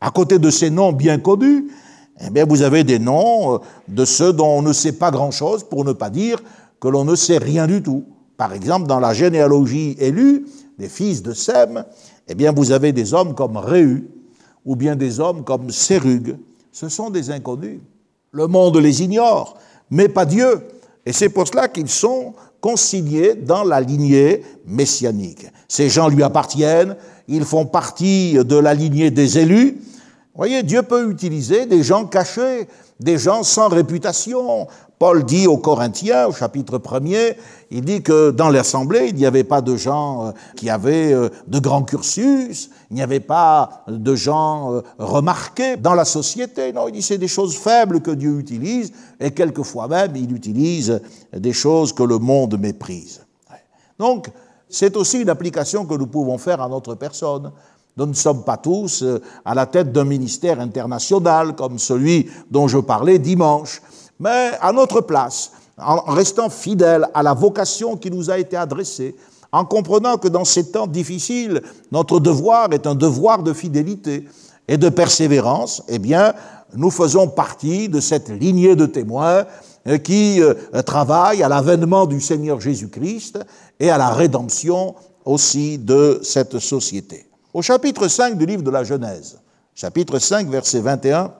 À 0.00 0.10
côté 0.10 0.38
de 0.38 0.50
ces 0.50 0.70
noms 0.70 0.92
bien 0.92 1.18
connus, 1.18 1.68
eh 2.26 2.30
bien, 2.30 2.44
vous 2.46 2.62
avez 2.62 2.84
des 2.84 2.98
noms 2.98 3.54
euh, 3.54 3.58
de 3.88 4.04
ceux 4.04 4.32
dont 4.32 4.58
on 4.58 4.62
ne 4.62 4.72
sait 4.72 4.92
pas 4.92 5.10
grand-chose, 5.10 5.64
pour 5.64 5.84
ne 5.84 5.92
pas 5.92 6.10
dire 6.10 6.42
que 6.80 6.88
l'on 6.88 7.04
ne 7.04 7.14
sait 7.14 7.38
rien 7.38 7.66
du 7.66 7.82
tout. 7.82 8.04
Par 8.36 8.52
exemple, 8.52 8.86
dans 8.86 9.00
la 9.00 9.14
généalogie 9.14 9.96
élue 9.98 10.46
des 10.78 10.88
fils 10.88 11.22
de 11.22 11.32
Sem, 11.32 11.84
eh 12.28 12.34
bien, 12.34 12.52
vous 12.52 12.72
avez 12.72 12.92
des 12.92 13.14
hommes 13.14 13.34
comme 13.34 13.56
Réhu, 13.56 14.08
ou 14.64 14.76
bien 14.76 14.96
des 14.96 15.20
hommes 15.20 15.44
comme 15.44 15.70
Sérug. 15.70 16.36
Ce 16.70 16.88
sont 16.88 17.10
des 17.10 17.30
inconnus. 17.30 17.80
Le 18.30 18.46
monde 18.46 18.76
les 18.78 19.02
ignore, 19.02 19.56
mais 19.90 20.08
pas 20.08 20.24
Dieu. 20.24 20.62
Et 21.04 21.12
c'est 21.12 21.28
pour 21.28 21.46
cela 21.46 21.68
qu'ils 21.68 21.88
sont 21.88 22.34
consignés 22.60 23.34
dans 23.34 23.64
la 23.64 23.80
lignée 23.80 24.42
messianique. 24.66 25.46
Ces 25.68 25.88
gens 25.88 26.08
lui 26.08 26.22
appartiennent, 26.22 26.96
ils 27.28 27.44
font 27.44 27.66
partie 27.66 28.34
de 28.34 28.56
la 28.56 28.72
lignée 28.72 29.10
des 29.10 29.38
élus. 29.38 29.78
Voyez, 30.34 30.62
Dieu 30.62 30.82
peut 30.82 31.10
utiliser 31.10 31.66
des 31.66 31.82
gens 31.82 32.06
cachés, 32.06 32.66
des 33.00 33.18
gens 33.18 33.42
sans 33.42 33.68
réputation, 33.68 34.66
Paul 35.02 35.24
dit 35.24 35.48
aux 35.48 35.58
Corinthiens, 35.58 36.28
au 36.28 36.32
chapitre 36.32 36.78
1er, 36.78 37.34
il 37.72 37.84
dit 37.84 38.02
que 38.02 38.30
dans 38.30 38.50
l'Assemblée, 38.50 39.08
il 39.08 39.16
n'y 39.16 39.26
avait 39.26 39.42
pas 39.42 39.60
de 39.60 39.76
gens 39.76 40.28
euh, 40.28 40.30
qui 40.54 40.70
avaient 40.70 41.12
euh, 41.12 41.28
de 41.48 41.58
grands 41.58 41.82
cursus, 41.82 42.70
il 42.88 42.94
n'y 42.94 43.02
avait 43.02 43.18
pas 43.18 43.82
de 43.88 44.14
gens 44.14 44.72
euh, 44.72 44.82
remarqués 44.98 45.76
dans 45.76 45.94
la 45.94 46.04
société. 46.04 46.72
Non, 46.72 46.86
il 46.86 46.92
dit 46.92 47.02
c'est 47.02 47.18
des 47.18 47.26
choses 47.26 47.56
faibles 47.56 48.00
que 48.00 48.12
Dieu 48.12 48.38
utilise, 48.38 48.92
et 49.18 49.32
quelquefois 49.32 49.88
même, 49.88 50.14
il 50.14 50.32
utilise 50.32 51.00
des 51.36 51.52
choses 51.52 51.92
que 51.92 52.04
le 52.04 52.18
monde 52.18 52.56
méprise. 52.56 53.22
Donc, 53.98 54.30
c'est 54.68 54.96
aussi 54.96 55.20
une 55.20 55.30
application 55.30 55.84
que 55.84 55.94
nous 55.94 56.06
pouvons 56.06 56.38
faire 56.38 56.62
à 56.62 56.68
notre 56.68 56.94
personne. 56.94 57.50
Nous 57.96 58.06
ne 58.06 58.14
sommes 58.14 58.44
pas 58.44 58.56
tous 58.56 59.04
à 59.44 59.54
la 59.54 59.66
tête 59.66 59.92
d'un 59.92 60.04
ministère 60.04 60.60
international 60.60 61.54
comme 61.54 61.78
celui 61.78 62.30
dont 62.50 62.66
je 62.66 62.78
parlais 62.78 63.18
dimanche 63.18 63.82
mais 64.22 64.52
à 64.60 64.72
notre 64.72 65.00
place, 65.00 65.50
en 65.76 65.96
restant 66.12 66.48
fidèles 66.48 67.08
à 67.12 67.24
la 67.24 67.34
vocation 67.34 67.96
qui 67.96 68.08
nous 68.08 68.30
a 68.30 68.38
été 68.38 68.56
adressée, 68.56 69.16
en 69.50 69.64
comprenant 69.64 70.16
que 70.16 70.28
dans 70.28 70.44
ces 70.44 70.70
temps 70.70 70.86
difficiles, 70.86 71.60
notre 71.90 72.20
devoir 72.20 72.72
est 72.72 72.86
un 72.86 72.94
devoir 72.94 73.42
de 73.42 73.52
fidélité 73.52 74.28
et 74.68 74.76
de 74.76 74.88
persévérance, 74.88 75.82
eh 75.88 75.98
bien, 75.98 76.34
nous 76.74 76.92
faisons 76.92 77.26
partie 77.26 77.88
de 77.88 77.98
cette 77.98 78.28
lignée 78.28 78.76
de 78.76 78.86
témoins 78.86 79.44
euh, 79.88 79.98
qui 79.98 80.40
euh, 80.40 80.54
travaillent 80.82 81.42
à 81.42 81.48
l'avènement 81.48 82.06
du 82.06 82.20
Seigneur 82.20 82.60
Jésus-Christ 82.60 83.40
et 83.80 83.90
à 83.90 83.98
la 83.98 84.10
rédemption 84.10 84.94
aussi 85.24 85.78
de 85.78 86.20
cette 86.22 86.60
société. 86.60 87.26
Au 87.54 87.60
chapitre 87.60 88.08
5 88.08 88.38
du 88.38 88.46
livre 88.46 88.62
de 88.62 88.70
la 88.70 88.82
Genèse, 88.82 89.38
chapitre 89.74 90.18
5, 90.18 90.48
verset 90.48 90.80
21, 90.80 91.34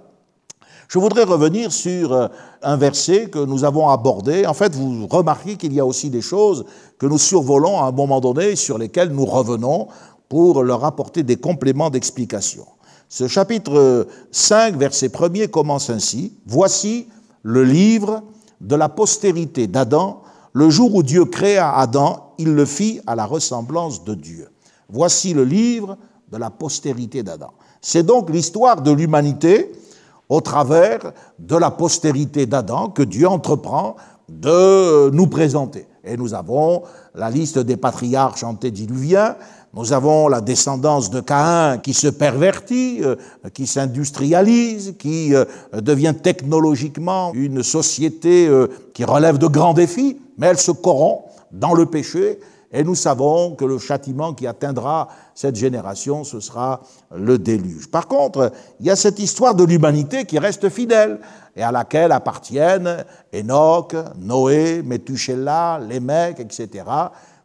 je 0.87 0.99
voudrais 0.99 1.25
revenir 1.25 1.73
sur 1.73 2.12
euh, 2.12 2.28
un 2.61 2.76
verset 2.76 3.31
que 3.31 3.38
nous 3.38 3.64
avons 3.64 3.88
abordé. 3.88 4.45
En 4.45 4.52
fait, 4.52 4.75
vous 4.75 5.07
remarquez 5.07 5.57
qu'il 5.57 5.73
y 5.73 5.81
a 5.81 5.87
aussi 5.87 6.11
des 6.11 6.21
choses 6.21 6.66
que 6.99 7.07
nous 7.07 7.16
survolons 7.16 7.81
à 7.81 7.87
un 7.87 7.92
moment 7.92 8.21
donné 8.21 8.57
sur 8.57 8.76
lesquelles 8.76 9.09
nous 9.09 9.25
revenons 9.25 9.88
pour 10.28 10.62
leur 10.62 10.85
apporter 10.85 11.23
des 11.23 11.37
compléments 11.37 11.88
d'explication. 11.88 12.66
Ce 13.09 13.26
chapitre 13.26 14.07
5, 14.33 14.76
verset 14.76 15.09
1er 15.09 15.49
commence 15.49 15.88
ainsi. 15.88 16.35
Voici 16.45 17.09
le 17.42 17.64
livre 17.64 18.23
de 18.61 18.76
la 18.76 18.90
postérité 18.90 19.66
d'Adam. 19.66 20.21
Le 20.52 20.69
jour 20.69 20.95
où 20.95 21.02
Dieu 21.02 21.25
créa 21.25 21.75
Adam, 21.75 22.35
il 22.37 22.52
le 22.52 22.66
fit 22.66 23.00
à 23.07 23.14
la 23.14 23.25
ressemblance 23.25 24.04
de 24.04 24.14
Dieu. 24.14 24.52
Voici 24.93 25.33
le 25.33 25.45
livre 25.45 25.97
de 26.31 26.37
la 26.37 26.51
postérité 26.51 27.23
d'Adam. 27.23 27.53
C'est 27.81 28.03
donc 28.03 28.31
l'histoire 28.31 28.83
de 28.83 28.93
l'humanité 28.93 29.73
au 30.29 30.41
travers 30.41 31.13
de 31.39 31.57
la 31.57 31.71
postérité 31.71 32.47
d'Adam 32.47 32.91
que 32.91 33.03
Dieu 33.03 33.27
entreprend 33.27 33.97
de 34.29 35.11
nous 35.11 35.27
présenter. 35.27 35.87
Et 36.05 36.17
nous 36.17 36.35
avons 36.35 36.83
la 37.15 37.31
liste 37.31 37.59
des 37.59 37.77
patriarches 37.77 38.45
antédiluviens, 38.45 39.37
nous 39.75 39.95
avons 39.95 40.29
la 40.29 40.43
descendance 40.43 41.09
de 41.09 41.21
Caïn 41.21 41.79
qui 41.79 41.95
se 41.95 42.09
pervertit, 42.09 42.99
euh, 43.03 43.17
qui 43.55 43.67
s'industrialise, 43.67 44.95
qui 44.99 45.35
euh, 45.35 45.47
devient 45.73 46.15
technologiquement 46.23 47.33
une 47.33 47.63
société 47.63 48.47
euh, 48.47 48.67
qui 48.93 49.05
relève 49.05 49.39
de 49.39 49.47
grands 49.47 49.73
défis, 49.73 50.19
mais 50.37 50.49
elle 50.49 50.59
se 50.59 50.73
corrompt 50.73 51.25
dans 51.53 51.73
le 51.73 51.87
péché 51.87 52.39
et 52.73 52.85
nous 52.85 52.95
savons 52.95 53.55
que 53.55 53.67
le 53.67 53.79
châtiment 53.79 54.33
qui 54.33 54.47
atteindra 54.47 55.09
cette 55.35 55.57
génération, 55.57 56.25
ce 56.25 56.41
sera 56.41 56.81
le 57.14 57.38
déluge. 57.38 57.91
Par 57.91 58.09
contre, 58.09 58.50
il 58.81 58.87
y 58.87 58.91
a 58.91 58.97
cette 58.97 59.19
histoire 59.19 59.55
de 59.55 59.64
l'humanité 59.64 60.25
qui 60.25 60.38
reste 60.38 60.71
fidèle 60.71 61.21
et 61.55 61.62
à 61.62 61.71
laquelle 61.71 62.12
appartiennent 62.12 63.05
Enoch, 63.35 63.95
Noé, 64.19 64.83
Methuselah, 64.83 65.81
Lémec, 65.87 66.41
etc. 66.41 66.85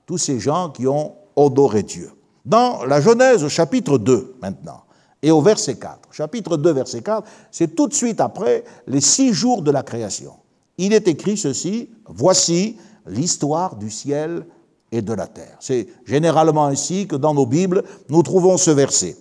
Tous 0.05 0.17
ces 0.17 0.39
gens 0.39 0.69
qui 0.69 0.88
ont 0.88 1.13
odoré 1.36 1.84
Dieu. 1.84 2.12
Dans 2.46 2.86
la 2.86 3.01
Genèse 3.01 3.46
chapitre 3.50 3.98
2 3.98 4.38
maintenant, 4.41 4.84
et 5.22 5.31
au 5.31 5.41
verset 5.41 5.75
4, 5.75 6.13
chapitre 6.13 6.55
2 6.55 6.72
verset 6.72 7.01
4, 7.01 7.27
c'est 7.51 7.75
tout 7.75 7.88
de 7.88 7.93
suite 7.93 8.22
après 8.22 8.63
les 8.86 9.01
six 9.01 9.34
jours 9.34 9.62
de 9.62 9.72
la 9.72 9.84
création. 9.84 10.34
Il 10.77 10.93
est 10.93 11.10
écrit 11.10 11.36
ceci, 11.36 11.89
voici 12.05 12.77
l'histoire 13.07 13.75
du 13.75 13.89
ciel 13.89 14.46
et 14.91 15.01
de 15.01 15.13
la 15.13 15.27
terre. 15.27 15.58
C'est 15.60 15.88
généralement 16.06 16.65
ainsi 16.65 17.08
que 17.08 17.15
dans 17.15 17.34
nos 17.34 17.46
Bibles, 17.46 17.84
nous 18.10 18.24
trouvons 18.24 18.58
ce 18.58 18.72
verset. 18.72 19.17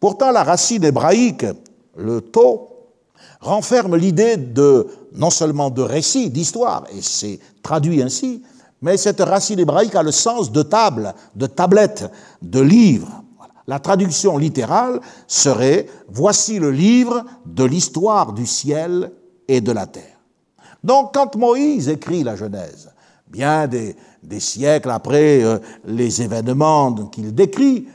Pourtant, 0.00 0.30
la 0.30 0.44
racine 0.44 0.84
hébraïque, 0.84 1.46
le 1.96 2.20
to, 2.20 2.68
renferme 3.40 3.96
l'idée 3.96 4.36
de 4.36 4.86
non 5.14 5.30
seulement 5.30 5.70
de 5.70 5.82
récit, 5.82 6.30
d'histoire, 6.30 6.84
et 6.96 7.02
c'est 7.02 7.38
traduit 7.62 8.02
ainsi, 8.02 8.42
mais 8.80 8.96
cette 8.96 9.20
racine 9.20 9.58
hébraïque 9.58 9.96
a 9.96 10.02
le 10.02 10.12
sens 10.12 10.52
de 10.52 10.62
table, 10.62 11.14
de 11.34 11.46
tablette, 11.46 12.10
de 12.42 12.60
livre. 12.60 13.24
La 13.66 13.80
traduction 13.80 14.38
littérale 14.38 15.00
serait 15.26 15.86
Voici 16.08 16.58
le 16.58 16.70
livre 16.70 17.24
de 17.44 17.64
l'histoire 17.64 18.32
du 18.32 18.46
ciel 18.46 19.12
et 19.46 19.60
de 19.60 19.72
la 19.72 19.86
terre. 19.86 20.18
Donc, 20.82 21.12
quand 21.12 21.36
Moïse 21.36 21.88
écrit 21.88 22.22
la 22.22 22.36
Genèse, 22.36 22.90
bien 23.26 23.66
des, 23.66 23.96
des 24.22 24.40
siècles 24.40 24.90
après 24.90 25.42
euh, 25.42 25.58
les 25.86 26.22
événements 26.22 26.92
qu'il 27.06 27.34
décrit, 27.34 27.86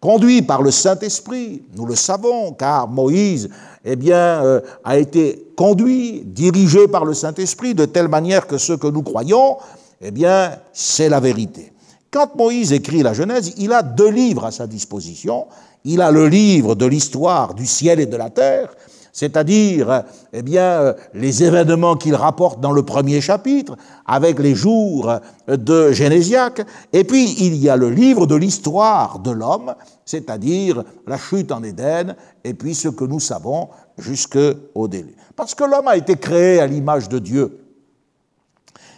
conduit 0.00 0.42
par 0.42 0.62
le 0.62 0.70
Saint-Esprit. 0.70 1.62
Nous 1.74 1.86
le 1.86 1.94
savons, 1.94 2.52
car 2.52 2.88
Moïse 2.88 3.48
eh 3.84 3.96
bien, 3.96 4.44
euh, 4.44 4.60
a 4.84 4.98
été 4.98 5.48
conduit, 5.56 6.22
dirigé 6.26 6.88
par 6.88 7.04
le 7.04 7.14
Saint-Esprit, 7.14 7.74
de 7.74 7.86
telle 7.86 8.08
manière 8.08 8.46
que 8.46 8.58
ce 8.58 8.74
que 8.74 8.86
nous 8.86 9.02
croyons, 9.02 9.56
eh 10.00 10.10
bien, 10.10 10.52
c'est 10.72 11.08
la 11.08 11.20
vérité. 11.20 11.72
Quand 12.10 12.36
Moïse 12.36 12.72
écrit 12.72 13.02
la 13.02 13.12
Genèse, 13.12 13.54
il 13.56 13.72
a 13.72 13.82
deux 13.82 14.10
livres 14.10 14.44
à 14.44 14.50
sa 14.50 14.66
disposition. 14.66 15.46
Il 15.84 16.00
a 16.00 16.10
le 16.10 16.28
livre 16.28 16.74
de 16.74 16.86
l'histoire 16.86 17.54
du 17.54 17.66
ciel 17.66 17.98
et 17.98 18.06
de 18.06 18.16
la 18.16 18.30
terre, 18.30 18.74
c'est-à-dire 19.14 20.02
eh 20.32 20.42
bien, 20.42 20.94
les 21.14 21.44
événements 21.44 21.94
qu'il 21.94 22.16
rapporte 22.16 22.60
dans 22.60 22.72
le 22.72 22.82
premier 22.82 23.20
chapitre, 23.20 23.76
avec 24.04 24.40
les 24.40 24.56
jours 24.56 25.10
de 25.46 25.92
Génésiaque, 25.92 26.66
et 26.92 27.04
puis 27.04 27.32
il 27.38 27.54
y 27.54 27.68
a 27.68 27.76
le 27.76 27.90
livre 27.90 28.26
de 28.26 28.34
l'histoire 28.34 29.20
de 29.20 29.30
l'homme, 29.30 29.76
c'est-à-dire 30.04 30.82
la 31.06 31.16
chute 31.16 31.52
en 31.52 31.62
Éden, 31.62 32.16
et 32.42 32.54
puis 32.54 32.74
ce 32.74 32.88
que 32.88 33.04
nous 33.04 33.20
savons 33.20 33.68
jusqu'au 33.98 34.88
déluge. 34.88 35.14
Parce 35.36 35.54
que 35.54 35.62
l'homme 35.62 35.86
a 35.86 35.96
été 35.96 36.16
créé 36.16 36.58
à 36.58 36.66
l'image 36.66 37.08
de 37.08 37.20
Dieu. 37.20 37.63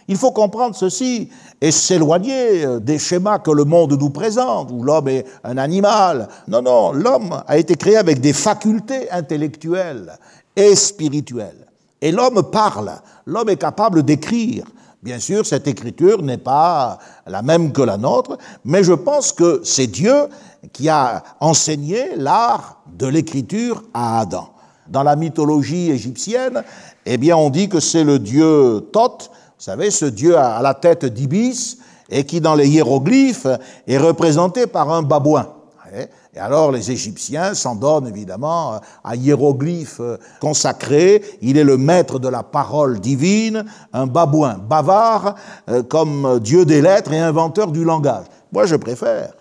Il 0.07 0.15
faut 0.15 0.31
comprendre 0.31 0.75
ceci 0.75 1.29
et 1.59 1.71
s'éloigner 1.71 2.79
des 2.79 2.97
schémas 2.97 3.39
que 3.39 3.51
le 3.51 3.65
monde 3.65 3.97
nous 3.99 4.09
présente, 4.09 4.69
où 4.71 4.83
l'homme 4.83 5.09
est 5.09 5.25
un 5.43 5.57
animal. 5.57 6.29
Non, 6.47 6.61
non, 6.61 6.91
l'homme 6.93 7.43
a 7.45 7.57
été 7.57 7.75
créé 7.75 7.97
avec 7.97 8.21
des 8.21 8.33
facultés 8.33 9.11
intellectuelles 9.11 10.17
et 10.55 10.75
spirituelles. 10.75 11.67
Et 12.01 12.11
l'homme 12.11 12.43
parle, 12.51 12.91
l'homme 13.25 13.49
est 13.49 13.57
capable 13.57 14.03
d'écrire. 14.03 14.65
Bien 15.03 15.19
sûr, 15.19 15.45
cette 15.45 15.67
écriture 15.67 16.21
n'est 16.23 16.37
pas 16.37 16.99
la 17.25 17.41
même 17.41 17.71
que 17.71 17.81
la 17.81 17.97
nôtre, 17.97 18.37
mais 18.65 18.83
je 18.83 18.93
pense 18.93 19.31
que 19.31 19.61
c'est 19.63 19.87
Dieu 19.87 20.27
qui 20.73 20.89
a 20.89 21.23
enseigné 21.39 22.15
l'art 22.15 22.81
de 22.97 23.07
l'écriture 23.07 23.83
à 23.93 24.21
Adam. 24.21 24.49
Dans 24.87 25.03
la 25.03 25.15
mythologie 25.15 25.91
égyptienne, 25.91 26.63
eh 27.05 27.17
bien, 27.17 27.35
on 27.35 27.49
dit 27.49 27.69
que 27.69 27.79
c'est 27.79 28.03
le 28.03 28.19
dieu 28.19 28.87
Thoth 28.91 29.31
vous 29.57 29.63
savez, 29.63 29.89
ce 29.89 30.05
dieu 30.05 30.37
à 30.37 30.61
la 30.61 30.75
tête 30.75 31.05
d'ibis 31.05 31.79
et 32.09 32.25
qui, 32.25 32.41
dans 32.41 32.53
les 32.53 32.67
hiéroglyphes, 32.67 33.47
est 33.87 33.97
représenté 33.97 34.67
par 34.67 34.91
un 34.91 35.01
babouin. 35.01 35.47
Et 36.35 36.39
alors 36.39 36.71
les 36.71 36.91
Égyptiens 36.91 37.53
s'en 37.53 37.73
donnent 37.73 38.07
évidemment 38.07 38.79
à 39.03 39.15
hiéroglyphe 39.15 40.01
consacré. 40.39 41.23
Il 41.41 41.57
est 41.57 41.63
le 41.63 41.77
maître 41.77 42.19
de 42.19 42.27
la 42.27 42.43
parole 42.43 42.99
divine, 42.99 43.65
un 43.93 44.05
babouin, 44.05 44.57
bavard 44.57 45.35
euh, 45.69 45.81
comme 45.83 46.39
dieu 46.39 46.65
des 46.65 46.81
lettres 46.81 47.13
et 47.13 47.19
inventeur 47.19 47.71
du 47.71 47.83
langage. 47.83 48.25
Moi 48.51 48.65
je 48.65 48.75
préfère 48.75 49.33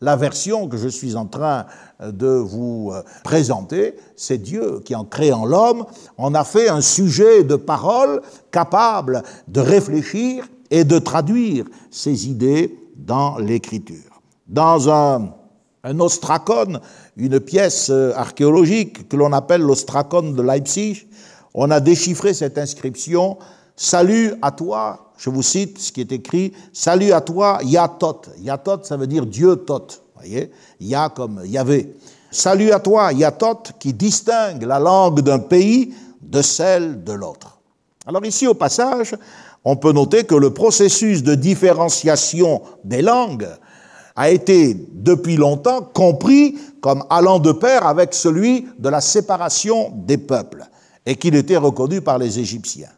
la 0.00 0.16
version 0.16 0.68
que 0.68 0.76
je 0.76 0.88
suis 0.88 1.14
en 1.16 1.26
train 1.26 1.66
de 2.02 2.26
vous 2.26 2.90
euh, 2.92 3.02
présenter, 3.22 3.96
c'est 4.16 4.38
Dieu 4.38 4.80
qui, 4.84 4.94
en 4.94 5.04
créant 5.04 5.44
l'homme, 5.44 5.84
en 6.16 6.34
a 6.34 6.44
fait 6.44 6.68
un 6.68 6.80
sujet 6.80 7.44
de 7.44 7.56
parole 7.56 8.22
capable 8.50 9.22
de 9.48 9.60
réfléchir 9.60 10.48
et 10.70 10.84
de 10.84 10.98
traduire 10.98 11.66
ses 11.90 12.28
idées 12.28 12.78
dans 12.96 13.38
l'écriture. 13.38 14.22
Dans 14.46 14.88
un, 14.90 15.34
un 15.84 16.00
ostracon, 16.00 16.80
une 17.16 17.40
pièce 17.40 17.90
euh, 17.90 18.12
archéologique 18.14 19.08
que 19.08 19.16
l'on 19.16 19.32
appelle 19.32 19.60
l'ostracon 19.60 20.32
de 20.32 20.42
Leipzig, 20.42 21.06
on 21.52 21.70
a 21.70 21.80
déchiffré 21.80 22.32
cette 22.32 22.58
inscription 22.58 23.36
Salut 23.82 24.34
à 24.42 24.50
toi, 24.50 25.10
je 25.16 25.30
vous 25.30 25.42
cite 25.42 25.78
ce 25.78 25.90
qui 25.90 26.02
est 26.02 26.12
écrit 26.12 26.52
Salut 26.70 27.12
à 27.12 27.22
toi, 27.22 27.60
Yatot. 27.64 28.20
Yatot, 28.38 28.84
ça 28.84 28.98
veut 28.98 29.06
dire 29.06 29.24
Dieu 29.24 29.56
Tot 29.56 30.02
voyez 30.14 30.50
Ya 30.78 31.08
comme 31.08 31.40
Yahvé. 31.46 31.94
Salut 32.30 32.72
à 32.72 32.78
toi, 32.78 33.10
Yatot, 33.10 33.62
qui 33.78 33.94
distingue 33.94 34.64
la 34.64 34.78
langue 34.78 35.22
d'un 35.22 35.38
pays 35.38 35.94
de 36.20 36.42
celle 36.42 37.02
de 37.02 37.12
l'autre. 37.12 37.58
Alors 38.04 38.22
ici, 38.26 38.46
au 38.46 38.52
passage, 38.52 39.16
on 39.64 39.76
peut 39.76 39.92
noter 39.92 40.24
que 40.24 40.34
le 40.34 40.52
processus 40.52 41.22
de 41.22 41.34
différenciation 41.34 42.60
des 42.84 43.00
langues 43.00 43.48
a 44.14 44.28
été 44.28 44.76
depuis 44.92 45.36
longtemps 45.36 45.80
compris 45.80 46.58
comme 46.82 47.02
allant 47.08 47.38
de 47.38 47.52
pair 47.52 47.86
avec 47.86 48.12
celui 48.12 48.66
de 48.78 48.90
la 48.90 49.00
séparation 49.00 49.90
des 49.94 50.18
peuples, 50.18 50.66
et 51.06 51.16
qu'il 51.16 51.34
était 51.34 51.56
reconnu 51.56 52.02
par 52.02 52.18
les 52.18 52.38
Égyptiens. 52.38 52.90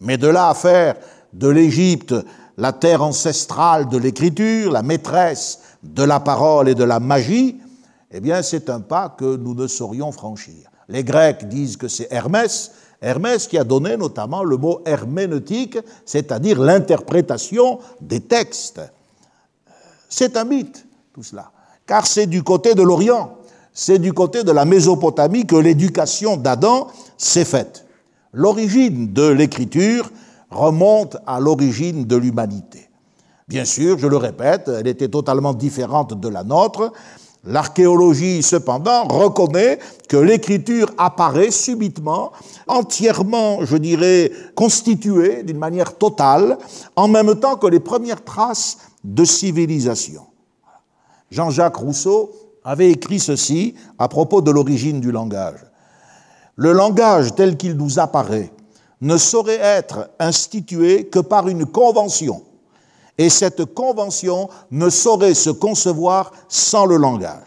Mais 0.00 0.16
de 0.16 0.28
là 0.28 0.48
à 0.48 0.54
faire 0.54 0.96
de 1.32 1.48
l'Égypte 1.48 2.14
la 2.56 2.72
terre 2.72 3.02
ancestrale 3.02 3.88
de 3.88 3.96
l'écriture, 3.96 4.70
la 4.70 4.82
maîtresse 4.82 5.60
de 5.82 6.02
la 6.02 6.20
parole 6.20 6.68
et 6.68 6.74
de 6.74 6.84
la 6.84 7.00
magie, 7.00 7.58
eh 8.10 8.20
bien 8.20 8.42
c'est 8.42 8.68
un 8.68 8.80
pas 8.80 9.08
que 9.08 9.36
nous 9.36 9.54
ne 9.54 9.66
saurions 9.66 10.12
franchir. 10.12 10.70
Les 10.88 11.02
Grecs 11.02 11.48
disent 11.48 11.76
que 11.76 11.88
c'est 11.88 12.08
Hermès, 12.10 12.72
Hermès 13.00 13.46
qui 13.46 13.56
a 13.56 13.64
donné 13.64 13.96
notamment 13.96 14.44
le 14.44 14.58
mot 14.58 14.82
herméneutique, 14.84 15.78
c'est-à-dire 16.04 16.60
l'interprétation 16.60 17.78
des 18.00 18.20
textes. 18.20 18.80
C'est 20.08 20.36
un 20.36 20.44
mythe, 20.44 20.84
tout 21.14 21.22
cela, 21.22 21.52
car 21.86 22.06
c'est 22.06 22.26
du 22.26 22.42
côté 22.42 22.74
de 22.74 22.82
l'Orient, 22.82 23.38
c'est 23.72 23.98
du 23.98 24.12
côté 24.12 24.44
de 24.44 24.52
la 24.52 24.66
Mésopotamie 24.66 25.46
que 25.46 25.56
l'éducation 25.56 26.36
d'Adam 26.36 26.88
s'est 27.16 27.44
faite. 27.44 27.86
L'origine 28.32 29.12
de 29.12 29.26
l'écriture 29.26 30.10
remonte 30.50 31.16
à 31.26 31.40
l'origine 31.40 32.04
de 32.04 32.16
l'humanité. 32.16 32.88
Bien 33.48 33.64
sûr, 33.64 33.98
je 33.98 34.06
le 34.06 34.16
répète, 34.16 34.68
elle 34.68 34.86
était 34.86 35.08
totalement 35.08 35.52
différente 35.52 36.18
de 36.18 36.28
la 36.28 36.44
nôtre. 36.44 36.92
L'archéologie, 37.44 38.44
cependant, 38.44 39.04
reconnaît 39.04 39.80
que 40.08 40.16
l'écriture 40.16 40.92
apparaît 40.98 41.50
subitement, 41.50 42.30
entièrement, 42.68 43.64
je 43.64 43.76
dirais, 43.76 44.30
constituée 44.54 45.42
d'une 45.42 45.58
manière 45.58 45.98
totale, 45.98 46.58
en 46.94 47.08
même 47.08 47.34
temps 47.34 47.56
que 47.56 47.66
les 47.66 47.80
premières 47.80 48.22
traces 48.22 48.78
de 49.02 49.24
civilisation. 49.24 50.22
Jean-Jacques 51.30 51.76
Rousseau 51.76 52.30
avait 52.62 52.90
écrit 52.90 53.18
ceci 53.18 53.74
à 53.98 54.06
propos 54.06 54.42
de 54.42 54.50
l'origine 54.52 55.00
du 55.00 55.10
langage. 55.10 55.69
Le 56.60 56.72
langage 56.72 57.34
tel 57.34 57.56
qu'il 57.56 57.72
nous 57.78 57.98
apparaît 57.98 58.52
ne 59.00 59.16
saurait 59.16 59.60
être 59.62 60.10
institué 60.18 61.06
que 61.06 61.18
par 61.18 61.48
une 61.48 61.64
convention 61.64 62.42
et 63.16 63.30
cette 63.30 63.64
convention 63.64 64.50
ne 64.70 64.90
saurait 64.90 65.32
se 65.32 65.48
concevoir 65.48 66.32
sans 66.48 66.84
le 66.84 66.98
langage. 66.98 67.46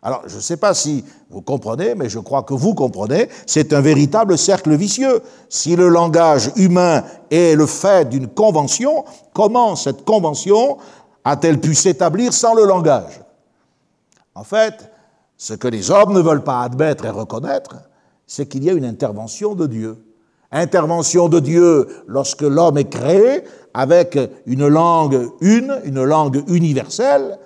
Alors, 0.00 0.22
je 0.28 0.36
ne 0.36 0.40
sais 0.40 0.56
pas 0.56 0.74
si 0.74 1.04
vous 1.28 1.40
comprenez, 1.42 1.96
mais 1.96 2.08
je 2.08 2.20
crois 2.20 2.44
que 2.44 2.54
vous 2.54 2.72
comprenez, 2.72 3.28
c'est 3.48 3.72
un 3.72 3.80
véritable 3.80 4.38
cercle 4.38 4.76
vicieux. 4.76 5.22
Si 5.48 5.74
le 5.74 5.88
langage 5.88 6.52
humain 6.54 7.02
est 7.32 7.56
le 7.56 7.66
fait 7.66 8.08
d'une 8.08 8.28
convention, 8.28 9.04
comment 9.32 9.74
cette 9.74 10.04
convention 10.04 10.78
a-t-elle 11.24 11.58
pu 11.58 11.74
s'établir 11.74 12.32
sans 12.32 12.54
le 12.54 12.64
langage? 12.64 13.22
En 14.36 14.44
fait, 14.44 14.88
ce 15.36 15.54
que 15.54 15.66
les 15.66 15.90
hommes 15.90 16.12
ne 16.12 16.20
veulent 16.20 16.44
pas 16.44 16.62
admettre 16.62 17.06
et 17.06 17.10
reconnaître, 17.10 17.74
c'est 18.34 18.46
qu'il 18.46 18.64
y 18.64 18.70
a 18.70 18.72
une 18.72 18.86
intervention 18.86 19.54
de 19.54 19.66
Dieu. 19.66 19.94
Intervention 20.50 21.28
de 21.28 21.38
Dieu 21.38 21.86
lorsque 22.06 22.40
l'homme 22.40 22.78
est 22.78 22.88
créé, 22.88 23.42
avec 23.74 24.18
une 24.46 24.68
langue 24.68 25.28
une, 25.42 25.78
une 25.84 26.02
langue 26.02 26.42
universelle, 26.48 27.38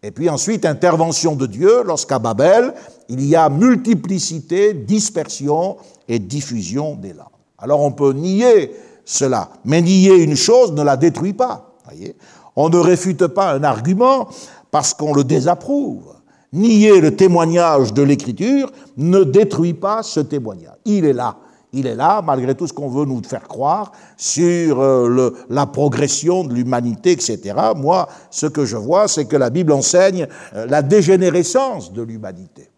et 0.00 0.12
puis 0.12 0.30
ensuite 0.30 0.64
intervention 0.64 1.34
de 1.34 1.46
Dieu 1.46 1.82
lorsqu'à 1.84 2.20
Babel, 2.20 2.72
il 3.08 3.24
y 3.24 3.34
a 3.34 3.48
multiplicité, 3.48 4.74
dispersion 4.74 5.76
et 6.06 6.20
diffusion 6.20 6.94
des 6.94 7.14
langues. 7.14 7.26
Alors 7.58 7.80
on 7.80 7.90
peut 7.90 8.12
nier 8.12 8.76
cela, 9.04 9.50
mais 9.64 9.82
nier 9.82 10.22
une 10.22 10.36
chose 10.36 10.70
ne 10.70 10.84
la 10.84 10.96
détruit 10.96 11.32
pas. 11.32 11.72
Voyez 11.84 12.14
on 12.54 12.68
ne 12.68 12.78
réfute 12.78 13.26
pas 13.26 13.54
un 13.54 13.64
argument 13.64 14.28
parce 14.70 14.94
qu'on 14.94 15.14
le 15.14 15.24
désapprouve. 15.24 16.14
Nier 16.52 17.00
le 17.00 17.14
témoignage 17.14 17.92
de 17.92 18.02
l'Écriture 18.02 18.70
ne 18.96 19.22
détruit 19.22 19.74
pas 19.74 20.02
ce 20.02 20.20
témoignage. 20.20 20.76
Il 20.84 21.04
est 21.04 21.12
là. 21.12 21.36
Il 21.74 21.86
est 21.86 21.94
là, 21.94 22.22
malgré 22.22 22.54
tout 22.54 22.66
ce 22.66 22.72
qu'on 22.72 22.88
veut 22.88 23.04
nous 23.04 23.22
faire 23.22 23.46
croire 23.46 23.92
sur 24.16 24.80
euh, 24.80 25.30
la 25.50 25.66
progression 25.66 26.44
de 26.44 26.54
l'humanité, 26.54 27.12
etc. 27.12 27.54
Moi, 27.76 28.08
ce 28.30 28.46
que 28.46 28.64
je 28.64 28.78
vois, 28.78 29.06
c'est 29.06 29.26
que 29.26 29.36
la 29.36 29.50
Bible 29.50 29.72
enseigne 29.72 30.26
euh, 30.54 30.66
la 30.66 30.80
dégénérescence 30.80 31.92
de 31.92 32.00
l'humanité. 32.00 32.70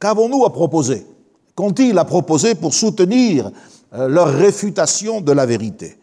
Qu'avons-nous 0.00 0.44
à 0.44 0.52
proposer? 0.52 1.06
Qu'ont-ils 1.54 1.96
à 1.96 2.04
proposer 2.04 2.56
pour 2.56 2.74
soutenir 2.74 3.52
euh, 3.94 4.08
leur 4.08 4.26
réfutation 4.26 5.20
de 5.20 5.30
la 5.30 5.46
vérité? 5.46 6.00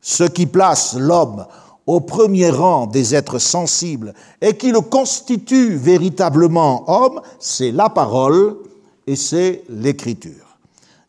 Ce 0.00 0.22
qui 0.22 0.46
place 0.46 0.94
l'homme 0.96 1.44
au 1.86 2.00
premier 2.00 2.50
rang 2.50 2.86
des 2.86 3.14
êtres 3.14 3.38
sensibles 3.38 4.14
et 4.40 4.56
qui 4.56 4.70
le 4.70 4.80
constitue 4.80 5.74
véritablement 5.76 6.84
homme, 6.88 7.20
c'est 7.38 7.72
la 7.72 7.88
parole 7.88 8.56
et 9.06 9.16
c'est 9.16 9.64
l'écriture. 9.68 10.58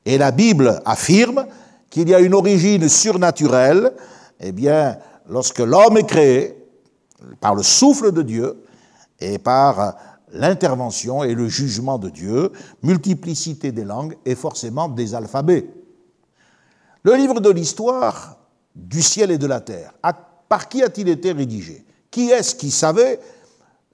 Et 0.06 0.18
la 0.18 0.32
Bible 0.32 0.82
affirme 0.86 1.46
qu'il 1.90 2.10
y 2.10 2.16
a 2.16 2.20
une 2.20 2.34
origine 2.34 2.90
surnaturelle, 2.90 3.94
eh 4.40 4.52
bien, 4.52 4.98
lorsque 5.30 5.60
l'homme 5.60 5.98
est 5.98 6.08
créé 6.08 6.58
par 7.40 7.54
le 7.54 7.64
souffle 7.64 8.12
de 8.12 8.22
Dieu 8.22 8.64
et 9.20 9.38
par 9.38 9.96
l'intervention 10.34 11.24
et 11.24 11.36
le 11.36 11.48
jugement 11.48 12.00
de 12.00 12.10
Dieu, 12.10 12.52
multiplicité 12.82 13.72
des 13.72 13.84
langues 13.84 14.18
et 14.26 14.36
forcément 14.36 14.88
des 14.88 15.14
alphabets. 15.14 15.68
Le 17.04 17.16
livre 17.16 17.40
de 17.40 17.50
l'histoire 17.50 18.38
du 18.76 19.02
ciel 19.02 19.32
et 19.32 19.38
de 19.38 19.48
la 19.48 19.60
terre, 19.60 19.94
par 20.52 20.68
qui 20.68 20.84
a-t-il 20.84 21.08
été 21.08 21.32
rédigé? 21.32 21.86
Qui 22.12 22.30
est-ce 22.30 22.56
qui 22.56 22.72
savait 22.72 23.22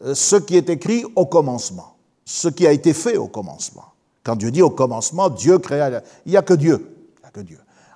euh, 0.03 0.15
ce 0.15 0.37
qui 0.37 0.57
est 0.57 0.71
écrit 0.71 1.05
au 1.15 1.27
commencement, 1.27 1.97
ce 2.25 2.47
qui 2.47 2.65
a 2.65 2.71
été 2.71 2.93
fait 2.93 3.15
au 3.15 3.27
commencement? 3.27 3.83
Quand 4.23 4.35
Dieu 4.35 4.49
dit 4.49 4.63
au 4.63 4.71
commencement, 4.71 5.29
Dieu 5.29 5.59
créa, 5.59 6.01
il 6.25 6.31
n'y 6.31 6.35
a 6.35 6.41
que 6.41 6.55
Dieu. 6.55 6.95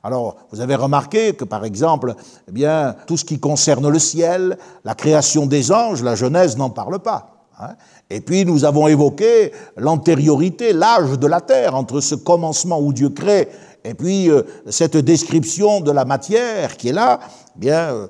Alors, 0.04 0.36
vous 0.52 0.62
avez 0.62 0.76
remarqué 0.76 1.34
que, 1.34 1.43
par 1.43 1.65
exemple, 1.65 2.13
eh 2.56 2.67
tout 3.08 3.17
ce 3.17 3.26
qui 3.26 3.39
concerne 3.39 3.89
le 3.89 3.97
ciel, 3.97 4.60
la 4.86 4.93
création 4.93 5.47
des 5.47 5.71
anges, 5.71 6.04
la 6.04 6.13
Genèse 6.13 6.56
n'en 6.56 6.69
parle 6.69 7.00
pas. 7.00 7.47
Hein. 7.60 7.69
Et 8.12 8.21
puis, 8.21 8.45
nous 8.45 8.63
avons 8.63 8.88
évoqué 8.88 9.54
l'antériorité, 9.76 10.71
l'âge 10.71 11.17
de 11.17 11.26
la 11.26 11.41
terre, 11.41 11.74
entre 11.74 12.00
ce 12.00 12.13
commencement 12.13 12.80
où 12.80 12.93
Dieu 12.93 13.10
crée 13.10 13.47
et 13.84 13.93
puis 13.93 14.30
euh, 14.30 14.43
cette 14.67 14.97
description 14.97 15.82
de 15.82 15.91
la 15.91 16.06
matière 16.06 16.78
qui 16.78 16.89
est 16.89 16.93
là. 16.93 17.19
Eh 17.62 17.71
euh, 17.71 18.08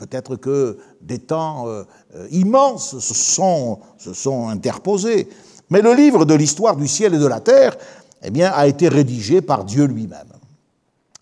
peut-être 0.00 0.36
que 0.36 0.78
des 1.02 1.18
temps 1.18 1.68
euh, 1.68 1.84
immenses 2.30 2.98
se 2.98 3.14
sont, 3.14 3.80
se 3.98 4.14
sont 4.14 4.48
interposés. 4.48 5.28
Mais 5.68 5.82
le 5.82 5.92
livre 5.92 6.24
de 6.24 6.32
l'histoire 6.32 6.74
du 6.74 6.88
ciel 6.88 7.14
et 7.14 7.18
de 7.18 7.26
la 7.26 7.40
terre, 7.40 7.76
eh 8.22 8.30
bien, 8.30 8.50
a 8.50 8.66
été 8.66 8.88
rédigé 8.88 9.42
par 9.42 9.64
Dieu 9.64 9.84
lui-même. 9.84 10.32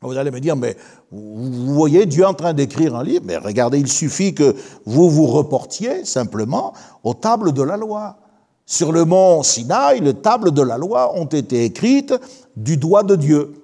Vous 0.00 0.16
allez 0.16 0.30
me 0.30 0.38
dire, 0.38 0.54
mais 0.54 0.76
vous 1.10 1.74
voyez 1.74 2.06
Dieu 2.06 2.24
en 2.24 2.34
train 2.34 2.52
d'écrire 2.52 2.94
un 2.94 3.02
livre, 3.02 3.24
mais 3.26 3.36
regardez, 3.36 3.80
il 3.80 3.88
suffit 3.88 4.32
que 4.32 4.54
vous 4.86 5.10
vous 5.10 5.26
reportiez 5.26 6.04
simplement 6.04 6.72
aux 7.02 7.14
tables 7.14 7.52
de 7.52 7.62
la 7.62 7.76
loi. 7.76 8.16
Sur 8.64 8.92
le 8.92 9.04
mont 9.04 9.42
Sinaï, 9.42 10.00
les 10.00 10.14
tables 10.14 10.52
de 10.52 10.62
la 10.62 10.78
loi 10.78 11.18
ont 11.18 11.26
été 11.26 11.64
écrites 11.64 12.14
du 12.56 12.76
doigt 12.76 13.02
de 13.02 13.16
Dieu. 13.16 13.54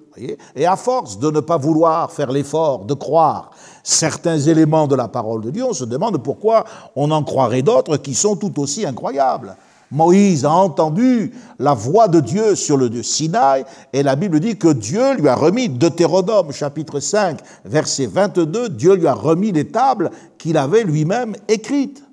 Et 0.55 0.65
à 0.65 0.75
force 0.75 1.19
de 1.19 1.29
ne 1.29 1.39
pas 1.39 1.57
vouloir 1.57 2.11
faire 2.11 2.31
l'effort 2.31 2.85
de 2.85 2.93
croire 2.93 3.51
certains 3.85 4.39
éléments 4.39 4.87
de 4.87 4.95
la 4.95 5.07
parole 5.07 5.41
de 5.41 5.51
Dieu, 5.51 5.63
on 5.63 5.73
se 5.73 5.85
demande 5.85 6.21
pourquoi 6.21 6.65
on 6.95 7.11
en 7.11 7.23
croirait 7.23 7.61
d'autres 7.61 7.97
qui 7.97 8.15
sont 8.15 8.35
tout 8.35 8.59
aussi 8.59 8.85
incroyables. 8.85 9.55
Moïse 9.91 10.43
a 10.43 10.51
entendu 10.51 11.31
la 11.59 11.75
voix 11.75 12.07
de 12.07 12.19
Dieu 12.19 12.55
sur 12.55 12.77
le 12.77 13.03
Sinaï 13.03 13.63
et 13.93 14.01
la 14.01 14.15
Bible 14.15 14.39
dit 14.39 14.57
que 14.57 14.73
Dieu 14.73 15.13
lui 15.13 15.29
a 15.29 15.35
remis, 15.35 15.69
Deutéronome 15.69 16.51
chapitre 16.51 16.99
5 16.99 17.39
verset 17.63 18.07
22, 18.07 18.69
Dieu 18.69 18.95
lui 18.95 19.07
a 19.07 19.13
remis 19.13 19.51
les 19.51 19.67
tables 19.67 20.09
qu'il 20.39 20.57
avait 20.57 20.83
lui-même 20.83 21.35
écrites. 21.47 22.03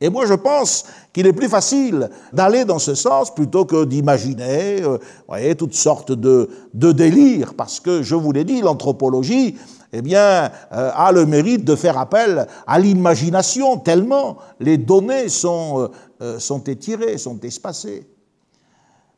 Et 0.00 0.10
moi 0.10 0.26
je 0.26 0.34
pense 0.34 0.84
qu'il 1.12 1.26
est 1.26 1.32
plus 1.32 1.48
facile 1.48 2.08
d'aller 2.32 2.64
dans 2.64 2.78
ce 2.78 2.94
sens 2.94 3.34
plutôt 3.34 3.64
que 3.64 3.84
d'imaginer 3.84 4.82
euh, 4.82 5.54
toutes 5.54 5.74
sortes 5.74 6.12
de, 6.12 6.48
de 6.72 6.92
délires, 6.92 7.54
parce 7.54 7.80
que 7.80 8.02
je 8.02 8.14
vous 8.14 8.30
l'ai 8.30 8.44
dit, 8.44 8.60
l'anthropologie 8.60 9.56
eh 9.92 10.02
bien, 10.02 10.50
euh, 10.72 10.90
a 10.94 11.12
le 11.12 11.24
mérite 11.24 11.64
de 11.64 11.74
faire 11.74 11.98
appel 11.98 12.46
à 12.66 12.78
l'imagination, 12.78 13.78
tellement 13.78 14.36
les 14.60 14.76
données 14.76 15.28
sont, 15.28 15.80
euh, 15.80 15.88
euh, 16.22 16.38
sont 16.38 16.62
étirées, 16.64 17.16
sont 17.16 17.40
espacées. 17.40 18.06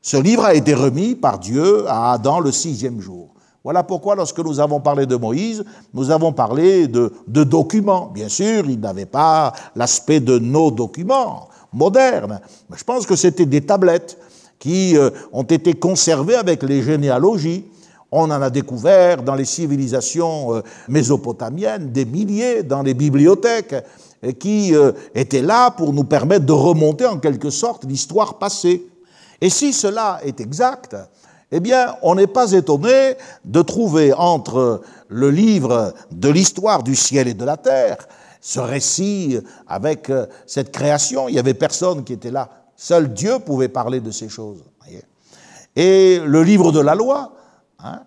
Ce 0.01 0.17
livre 0.17 0.45
a 0.45 0.55
été 0.55 0.75
remis 0.75 1.15
par 1.15 1.39
Dieu 1.39 1.85
à 1.89 2.13
Adam 2.13 2.41
le 2.41 2.53
sixième 2.53 3.01
jour. 3.01 3.35
Voilà 3.63 3.83
pourquoi, 3.83 4.15
lorsque 4.15 4.39
nous 4.39 4.59
avons 4.61 4.81
parlé 4.81 5.05
de 5.05 5.17
Moïse, 5.17 5.65
nous 5.93 6.11
avons 6.11 6.33
parlé 6.33 6.87
de, 6.87 7.13
documents. 7.27 8.07
Bien 8.07 8.31
sûr, 8.31 8.65
il 8.71 8.81
n'avait 8.81 9.07
pas 9.07 9.53
l'aspect 9.77 10.21
de 10.21 10.39
nos 10.39 10.71
documents 10.71 11.49
modernes, 11.71 12.41
mais 12.71 12.79
je 12.79 12.85
pense 12.85 13.05
que 13.05 13.17
c'était 13.17 13.45
des 13.45 13.61
tablettes 13.61 14.17
qui 14.59 14.97
ont 15.33 15.43
été 15.43 15.75
conservées 15.75 16.37
avec 16.37 16.63
les 16.63 16.83
généalogies 16.83 17.67
on 18.12 18.31
en 18.31 18.42
a 18.42 18.51
découvert 18.51 19.23
dans 19.23 19.35
les 19.35 19.44
civilisations 19.44 20.55
euh, 20.55 20.62
mésopotamiennes, 20.88 21.92
des 21.92 22.05
milliers 22.05 22.62
dans 22.62 22.83
les 22.83 22.94
bibliothèques, 22.94 23.77
qui 24.38 24.75
euh, 24.75 24.92
étaient 25.14 25.42
là 25.42 25.70
pour 25.70 25.92
nous 25.92 26.05
permettre 26.05 26.44
de 26.44 26.53
remonter 26.53 27.07
en 27.07 27.18
quelque 27.18 27.51
sorte 27.51 27.85
l'histoire 27.85 28.38
passée. 28.38 28.87
Et 29.40 29.49
si 29.49 29.73
cela 29.73 30.20
est 30.25 30.40
exact, 30.40 30.96
eh 31.53 31.61
bien, 31.61 31.96
on 32.03 32.14
n'est 32.14 32.27
pas 32.27 32.53
étonné 32.53 33.16
de 33.44 33.62
trouver 33.62 34.12
entre 34.12 34.83
le 35.09 35.31
livre 35.31 35.94
de 36.11 36.29
l'histoire 36.29 36.83
du 36.83 36.94
ciel 36.94 37.29
et 37.29 37.35
de 37.35 37.44
la 37.44 37.57
terre, 37.57 37.96
ce 38.40 38.61
récit 38.61 39.38
avec 39.66 40.11
euh, 40.11 40.27
cette 40.46 40.70
création, 40.70 41.29
il 41.29 41.33
n'y 41.33 41.38
avait 41.38 41.55
personne 41.55 42.05
qui 42.05 42.12
était 42.12 42.31
là. 42.31 42.51
Seul 42.77 43.12
Dieu 43.12 43.38
pouvait 43.38 43.68
parler 43.68 44.01
de 44.01 44.11
ces 44.11 44.29
choses. 44.29 44.64
Et 45.77 46.18
le 46.25 46.42
livre 46.42 46.73
de 46.73 46.81
la 46.81 46.96
loi, 46.96 47.33
Hein, 47.85 48.01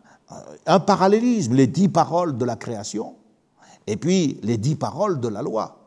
un 0.66 0.80
parallélisme, 0.80 1.54
les 1.54 1.68
dix 1.68 1.90
paroles 1.90 2.38
de 2.38 2.46
la 2.46 2.56
création 2.56 3.16
et 3.88 3.98
puis 3.98 4.40
les 4.44 4.58
dix 4.58 4.76
paroles 4.76 5.20
de 5.20 5.28
la 5.28 5.42
loi. 5.42 5.78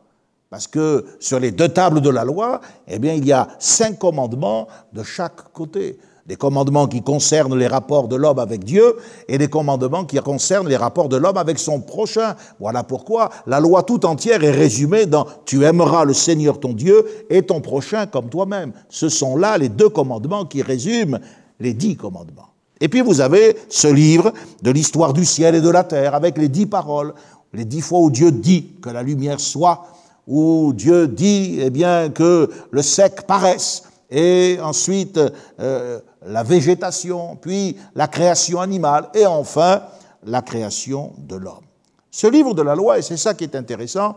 Parce 0.49 0.67
que 0.67 1.05
sur 1.19 1.39
les 1.39 1.51
deux 1.51 1.69
tables 1.69 2.01
de 2.01 2.09
la 2.09 2.23
loi, 2.23 2.61
eh 2.87 2.99
bien, 2.99 3.13
il 3.13 3.25
y 3.25 3.33
a 3.33 3.47
cinq 3.59 3.99
commandements 3.99 4.67
de 4.93 5.03
chaque 5.03 5.51
côté. 5.51 5.99
Des 6.25 6.35
commandements 6.35 6.87
qui 6.87 7.01
concernent 7.01 7.57
les 7.57 7.67
rapports 7.67 8.09
de 8.09 8.17
l'homme 8.17 8.39
avec 8.39 8.65
Dieu 8.65 8.97
et 9.29 9.37
des 9.37 9.47
commandements 9.47 10.03
qui 10.03 10.17
concernent 10.17 10.67
les 10.67 10.75
rapports 10.75 11.07
de 11.07 11.15
l'homme 11.15 11.37
avec 11.37 11.57
son 11.57 11.79
prochain. 11.79 12.35
Voilà 12.59 12.83
pourquoi 12.83 13.29
la 13.45 13.61
loi 13.61 13.83
tout 13.83 14.05
entière 14.05 14.43
est 14.43 14.51
résumée 14.51 15.05
dans 15.05 15.25
Tu 15.45 15.63
aimeras 15.63 16.03
le 16.03 16.13
Seigneur 16.13 16.59
ton 16.59 16.73
Dieu 16.73 17.05
et 17.29 17.43
ton 17.43 17.61
prochain 17.61 18.07
comme 18.07 18.29
toi-même. 18.29 18.73
Ce 18.89 19.07
sont 19.07 19.37
là 19.37 19.57
les 19.57 19.69
deux 19.69 19.87
commandements 19.87 20.45
qui 20.45 20.61
résument 20.61 21.19
les 21.61 21.73
dix 21.73 21.95
commandements. 21.95 22.56
Et 22.79 22.89
puis 22.89 23.01
vous 23.01 23.21
avez 23.21 23.57
ce 23.69 23.87
livre 23.87 24.33
de 24.61 24.71
l'histoire 24.71 25.13
du 25.13 25.25
ciel 25.25 25.55
et 25.55 25.61
de 25.61 25.69
la 25.69 25.83
terre 25.83 26.15
avec 26.15 26.37
les 26.37 26.49
dix 26.49 26.65
paroles, 26.65 27.13
les 27.53 27.65
dix 27.65 27.81
fois 27.81 27.99
où 27.99 28.11
Dieu 28.11 28.31
dit 28.31 28.73
que 28.81 28.89
la 28.89 29.03
lumière 29.03 29.39
soit, 29.39 29.85
où 30.27 30.73
Dieu 30.73 31.07
dit 31.07 31.59
eh 31.61 31.69
bien 31.69 32.09
que 32.09 32.49
le 32.71 32.81
sec 32.81 33.25
paraisse, 33.25 33.83
et 34.09 34.57
ensuite 34.61 35.19
euh, 35.59 35.99
la 36.25 36.43
végétation, 36.43 37.37
puis 37.41 37.77
la 37.95 38.07
création 38.07 38.59
animale, 38.59 39.09
et 39.13 39.25
enfin 39.25 39.81
la 40.23 40.41
création 40.41 41.13
de 41.17 41.35
l'homme. 41.35 41.65
Ce 42.11 42.27
livre 42.27 42.53
de 42.53 42.61
la 42.61 42.75
loi, 42.75 42.99
et 42.99 43.01
c'est 43.01 43.17
ça 43.17 43.33
qui 43.33 43.43
est 43.43 43.55
intéressant, 43.55 44.15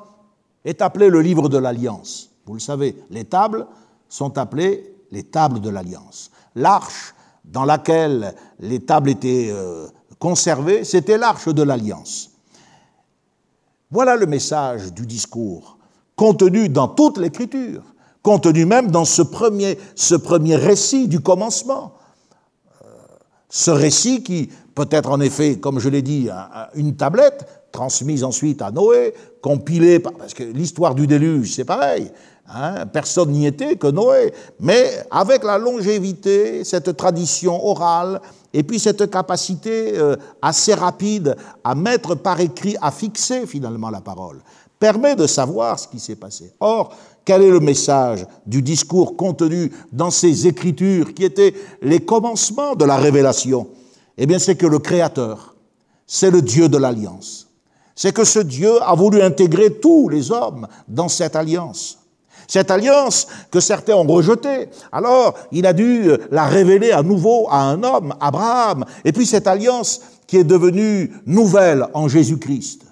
est 0.64 0.83
appelé 0.83 1.09
le 1.09 1.20
livre 1.20 1.49
de 1.49 1.59
l'alliance. 1.59 2.31
Vous 2.46 2.55
le 2.55 2.61
savez, 2.61 2.96
les 3.11 3.25
tables 3.25 3.66
sont 4.09 4.38
appelées 4.38 4.94
les 5.11 5.25
tables 5.25 5.61
de 5.61 5.70
l'alliance. 5.70 6.31
L'arche 6.55 7.14
dans 7.44 7.64
laquelle 7.64 8.35
les 8.61 8.81
tables 8.81 9.11
étaient 9.11 9.49
euh, 9.51 9.87
conservées, 10.18 10.85
c'était 10.85 11.18
l'arche 11.18 11.49
de 11.49 11.62
l'alliance. 11.62 12.31
Voilà 13.90 14.16
le 14.16 14.27
message 14.27 14.92
du 14.92 15.07
discours, 15.07 15.79
contenu 16.14 16.68
dans 16.68 16.88
toute 16.88 17.18
l'écriture, 17.18 17.83
contenu 18.23 18.66
même 18.66 18.90
dans 18.90 19.05
ce 19.05 19.23
premier, 19.23 19.77
récit 20.57 21.09
du 21.09 21.20
commencement. 21.20 21.94
Euh, 22.83 22.87
ce 23.49 23.70
récit 23.70 24.23
qui 24.23 24.51
peut 24.75 24.88
être 24.90 25.11
en 25.11 25.20
effet, 25.20 25.59
comme 25.59 25.81
je 25.81 25.88
l'ai 25.88 26.03
dit, 26.03 26.29
une 26.75 26.96
tablette, 26.96 27.46
transmise 27.73 28.25
ensuite 28.25 28.62
à 28.62 28.70
Noé, 28.70 29.14
compilée, 29.40 29.99
parce 29.99 30.35
que 30.35 30.42
l'histoire 30.42 30.94
du 30.94 31.07
déluge, 31.07 31.55
c'est 31.55 31.64
pareil. 31.64 32.11
Hein, 32.52 32.86
personne 32.86 33.30
n'y 33.30 33.46
était 33.46 33.76
que 33.76 33.86
Noé. 33.86 34.32
Mais 34.58 35.04
avec 35.10 35.44
la 35.44 35.56
longévité, 35.56 36.64
cette 36.64 36.96
tradition 36.96 37.64
orale, 37.64 38.20
et 38.52 38.64
puis 38.64 38.80
cette 38.80 39.08
capacité 39.08 39.96
euh, 39.96 40.16
assez 40.42 40.74
rapide 40.74 41.36
à 41.62 41.74
mettre 41.74 42.16
par 42.16 42.40
écrit, 42.40 42.76
à 42.82 42.90
fixer 42.90 43.46
finalement 43.46 43.90
la 43.90 44.00
parole, 44.00 44.40
permet 44.80 45.14
de 45.14 45.26
savoir 45.26 45.78
ce 45.78 45.86
qui 45.86 46.00
s'est 46.00 46.16
passé. 46.16 46.52
Or, 46.58 46.92
quel 47.24 47.42
est 47.42 47.50
le 47.50 47.60
message 47.60 48.26
du 48.46 48.62
discours 48.62 49.16
contenu 49.16 49.70
dans 49.92 50.10
ces 50.10 50.48
écritures 50.48 51.14
qui 51.14 51.24
étaient 51.24 51.54
les 51.82 52.00
commencements 52.00 52.74
de 52.74 52.84
la 52.84 52.96
révélation? 52.96 53.68
Eh 54.18 54.26
bien, 54.26 54.40
c'est 54.40 54.56
que 54.56 54.66
le 54.66 54.80
Créateur, 54.80 55.54
c'est 56.06 56.30
le 56.30 56.42
Dieu 56.42 56.68
de 56.68 56.78
l'alliance. 56.78 57.46
C'est 57.94 58.12
que 58.12 58.24
ce 58.24 58.40
Dieu 58.40 58.82
a 58.82 58.94
voulu 58.94 59.22
intégrer 59.22 59.74
tous 59.74 60.08
les 60.08 60.32
hommes 60.32 60.66
dans 60.88 61.08
cette 61.08 61.36
alliance. 61.36 61.99
Cette 62.50 62.72
alliance 62.72 63.28
que 63.52 63.60
certains 63.60 63.94
ont 63.94 64.04
rejetée. 64.04 64.68
Alors, 64.90 65.34
il 65.52 65.66
a 65.66 65.72
dû 65.72 66.10
la 66.32 66.46
révéler 66.46 66.90
à 66.90 67.04
nouveau 67.04 67.46
à 67.48 67.60
un 67.60 67.84
homme, 67.84 68.12
Abraham. 68.18 68.84
Et 69.04 69.12
puis 69.12 69.24
cette 69.24 69.46
alliance 69.46 70.00
qui 70.26 70.36
est 70.36 70.42
devenue 70.42 71.12
nouvelle 71.26 71.86
en 71.94 72.08
Jésus-Christ. 72.08 72.86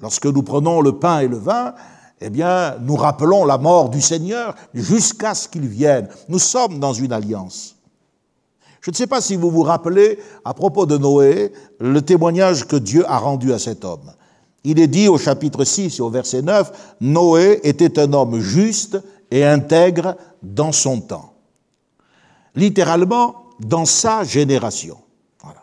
Lorsque 0.00 0.26
nous 0.26 0.42
prenons 0.42 0.80
le 0.80 0.98
pain 0.98 1.20
et 1.20 1.28
le 1.28 1.36
vin, 1.36 1.72
eh 2.20 2.30
bien, 2.30 2.74
nous 2.80 2.96
rappelons 2.96 3.44
la 3.44 3.58
mort 3.58 3.90
du 3.90 4.00
Seigneur 4.00 4.56
jusqu'à 4.74 5.32
ce 5.32 5.46
qu'il 5.46 5.68
vienne. 5.68 6.08
Nous 6.28 6.40
sommes 6.40 6.80
dans 6.80 6.92
une 6.92 7.12
alliance. 7.12 7.76
Je 8.80 8.90
ne 8.90 8.96
sais 8.96 9.06
pas 9.06 9.20
si 9.20 9.36
vous 9.36 9.52
vous 9.52 9.62
rappelez, 9.62 10.18
à 10.44 10.52
propos 10.52 10.84
de 10.84 10.98
Noé, 10.98 11.52
le 11.78 12.02
témoignage 12.02 12.66
que 12.66 12.74
Dieu 12.74 13.04
a 13.08 13.18
rendu 13.18 13.52
à 13.52 13.60
cet 13.60 13.84
homme. 13.84 14.10
Il 14.64 14.78
est 14.78 14.88
dit 14.88 15.08
au 15.08 15.18
chapitre 15.18 15.64
6 15.64 15.98
et 15.98 16.02
au 16.02 16.10
verset 16.10 16.42
9, 16.42 16.96
Noé 17.00 17.60
était 17.64 17.98
un 17.98 18.12
homme 18.12 18.40
juste 18.40 19.00
et 19.30 19.44
intègre 19.44 20.16
dans 20.42 20.72
son 20.72 21.00
temps. 21.00 21.32
Littéralement, 22.54 23.36
dans 23.60 23.84
sa 23.84 24.24
génération. 24.24 24.96
Voilà. 25.42 25.60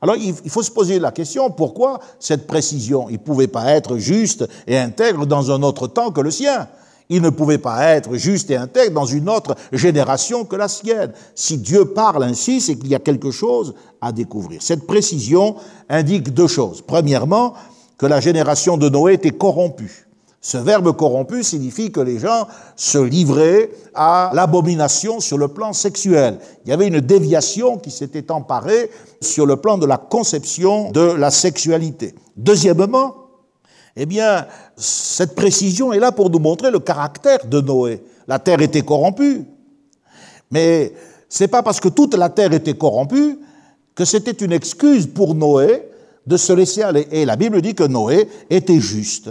Alors 0.00 0.16
il 0.16 0.50
faut 0.50 0.62
se 0.62 0.70
poser 0.70 0.98
la 0.98 1.10
question, 1.12 1.50
pourquoi 1.50 2.00
cette 2.18 2.46
précision? 2.46 3.08
Il 3.08 3.14
ne 3.14 3.18
pouvait 3.18 3.48
pas 3.48 3.66
être 3.72 3.98
juste 3.98 4.48
et 4.66 4.78
intègre 4.78 5.26
dans 5.26 5.50
un 5.50 5.62
autre 5.62 5.86
temps 5.86 6.10
que 6.10 6.20
le 6.20 6.30
sien. 6.30 6.68
Il 7.08 7.20
ne 7.20 7.30
pouvait 7.30 7.58
pas 7.58 7.84
être 7.88 8.16
juste 8.16 8.50
et 8.50 8.56
intègre 8.56 8.94
dans 8.94 9.04
une 9.04 9.28
autre 9.28 9.54
génération 9.72 10.44
que 10.46 10.56
la 10.56 10.68
sienne. 10.68 11.12
Si 11.34 11.58
Dieu 11.58 11.86
parle 11.86 12.22
ainsi, 12.22 12.60
c'est 12.60 12.76
qu'il 12.76 12.88
y 12.88 12.94
a 12.94 13.00
quelque 13.00 13.30
chose 13.30 13.74
à 14.00 14.12
découvrir. 14.12 14.62
Cette 14.62 14.86
précision 14.86 15.56
indique 15.90 16.32
deux 16.32 16.46
choses. 16.46 16.80
Premièrement, 16.80 17.54
que 18.02 18.08
la 18.08 18.18
génération 18.18 18.76
de 18.76 18.88
Noé 18.88 19.12
était 19.12 19.30
corrompue. 19.30 20.08
Ce 20.40 20.56
verbe 20.56 20.90
corrompu 20.96 21.44
signifie 21.44 21.92
que 21.92 22.00
les 22.00 22.18
gens 22.18 22.48
se 22.74 22.98
livraient 22.98 23.70
à 23.94 24.32
l'abomination 24.34 25.20
sur 25.20 25.38
le 25.38 25.46
plan 25.46 25.72
sexuel. 25.72 26.40
Il 26.64 26.70
y 26.70 26.72
avait 26.72 26.88
une 26.88 26.98
déviation 26.98 27.78
qui 27.78 27.92
s'était 27.92 28.32
emparée 28.32 28.90
sur 29.20 29.46
le 29.46 29.54
plan 29.54 29.78
de 29.78 29.86
la 29.86 29.98
conception 29.98 30.90
de 30.90 31.12
la 31.12 31.30
sexualité. 31.30 32.16
Deuxièmement, 32.36 33.14
eh 33.94 34.04
bien, 34.04 34.48
cette 34.76 35.36
précision 35.36 35.92
est 35.92 36.00
là 36.00 36.10
pour 36.10 36.28
nous 36.28 36.40
montrer 36.40 36.72
le 36.72 36.80
caractère 36.80 37.46
de 37.46 37.60
Noé. 37.60 38.02
La 38.26 38.40
terre 38.40 38.62
était 38.62 38.82
corrompue. 38.82 39.44
Mais 40.50 40.92
c'est 41.28 41.46
pas 41.46 41.62
parce 41.62 41.78
que 41.78 41.88
toute 41.88 42.14
la 42.14 42.30
terre 42.30 42.52
était 42.52 42.74
corrompue 42.74 43.38
que 43.94 44.04
c'était 44.04 44.44
une 44.44 44.50
excuse 44.50 45.06
pour 45.06 45.36
Noé 45.36 45.91
de 46.26 46.36
se 46.36 46.52
laisser 46.52 46.82
aller. 46.82 47.06
Et 47.10 47.24
la 47.24 47.36
Bible 47.36 47.60
dit 47.62 47.74
que 47.74 47.84
Noé 47.84 48.28
était 48.50 48.80
juste. 48.80 49.30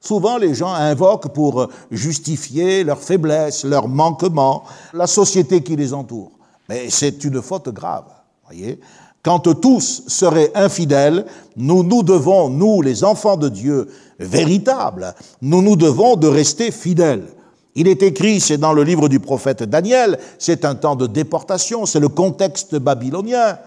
Souvent, 0.00 0.36
les 0.36 0.52
gens 0.52 0.72
invoquent 0.72 1.32
pour 1.32 1.68
justifier 1.92 2.82
leur 2.82 2.98
faiblesse, 2.98 3.64
leur 3.64 3.86
manquement, 3.86 4.64
la 4.92 5.06
société 5.06 5.62
qui 5.62 5.76
les 5.76 5.94
entoure. 5.94 6.32
Mais 6.68 6.90
c'est 6.90 7.22
une 7.22 7.40
faute 7.40 7.68
grave, 7.68 8.06
voyez. 8.44 8.80
Quand 9.22 9.38
tous 9.60 10.02
seraient 10.08 10.50
infidèles, 10.56 11.24
nous 11.56 11.84
nous 11.84 12.02
devons, 12.02 12.48
nous 12.48 12.82
les 12.82 13.04
enfants 13.04 13.36
de 13.36 13.48
Dieu 13.48 13.88
véritables, 14.18 15.14
nous 15.40 15.62
nous 15.62 15.76
devons 15.76 16.16
de 16.16 16.26
rester 16.26 16.72
fidèles. 16.72 17.28
Il 17.76 17.86
est 17.86 18.02
écrit, 18.02 18.40
c'est 18.40 18.58
dans 18.58 18.72
le 18.72 18.82
livre 18.82 19.08
du 19.08 19.20
prophète 19.20 19.62
Daniel, 19.62 20.18
c'est 20.38 20.64
un 20.64 20.74
temps 20.74 20.96
de 20.96 21.06
déportation, 21.06 21.86
c'est 21.86 22.00
le 22.00 22.08
contexte 22.08 22.74
babylonien. 22.74 23.58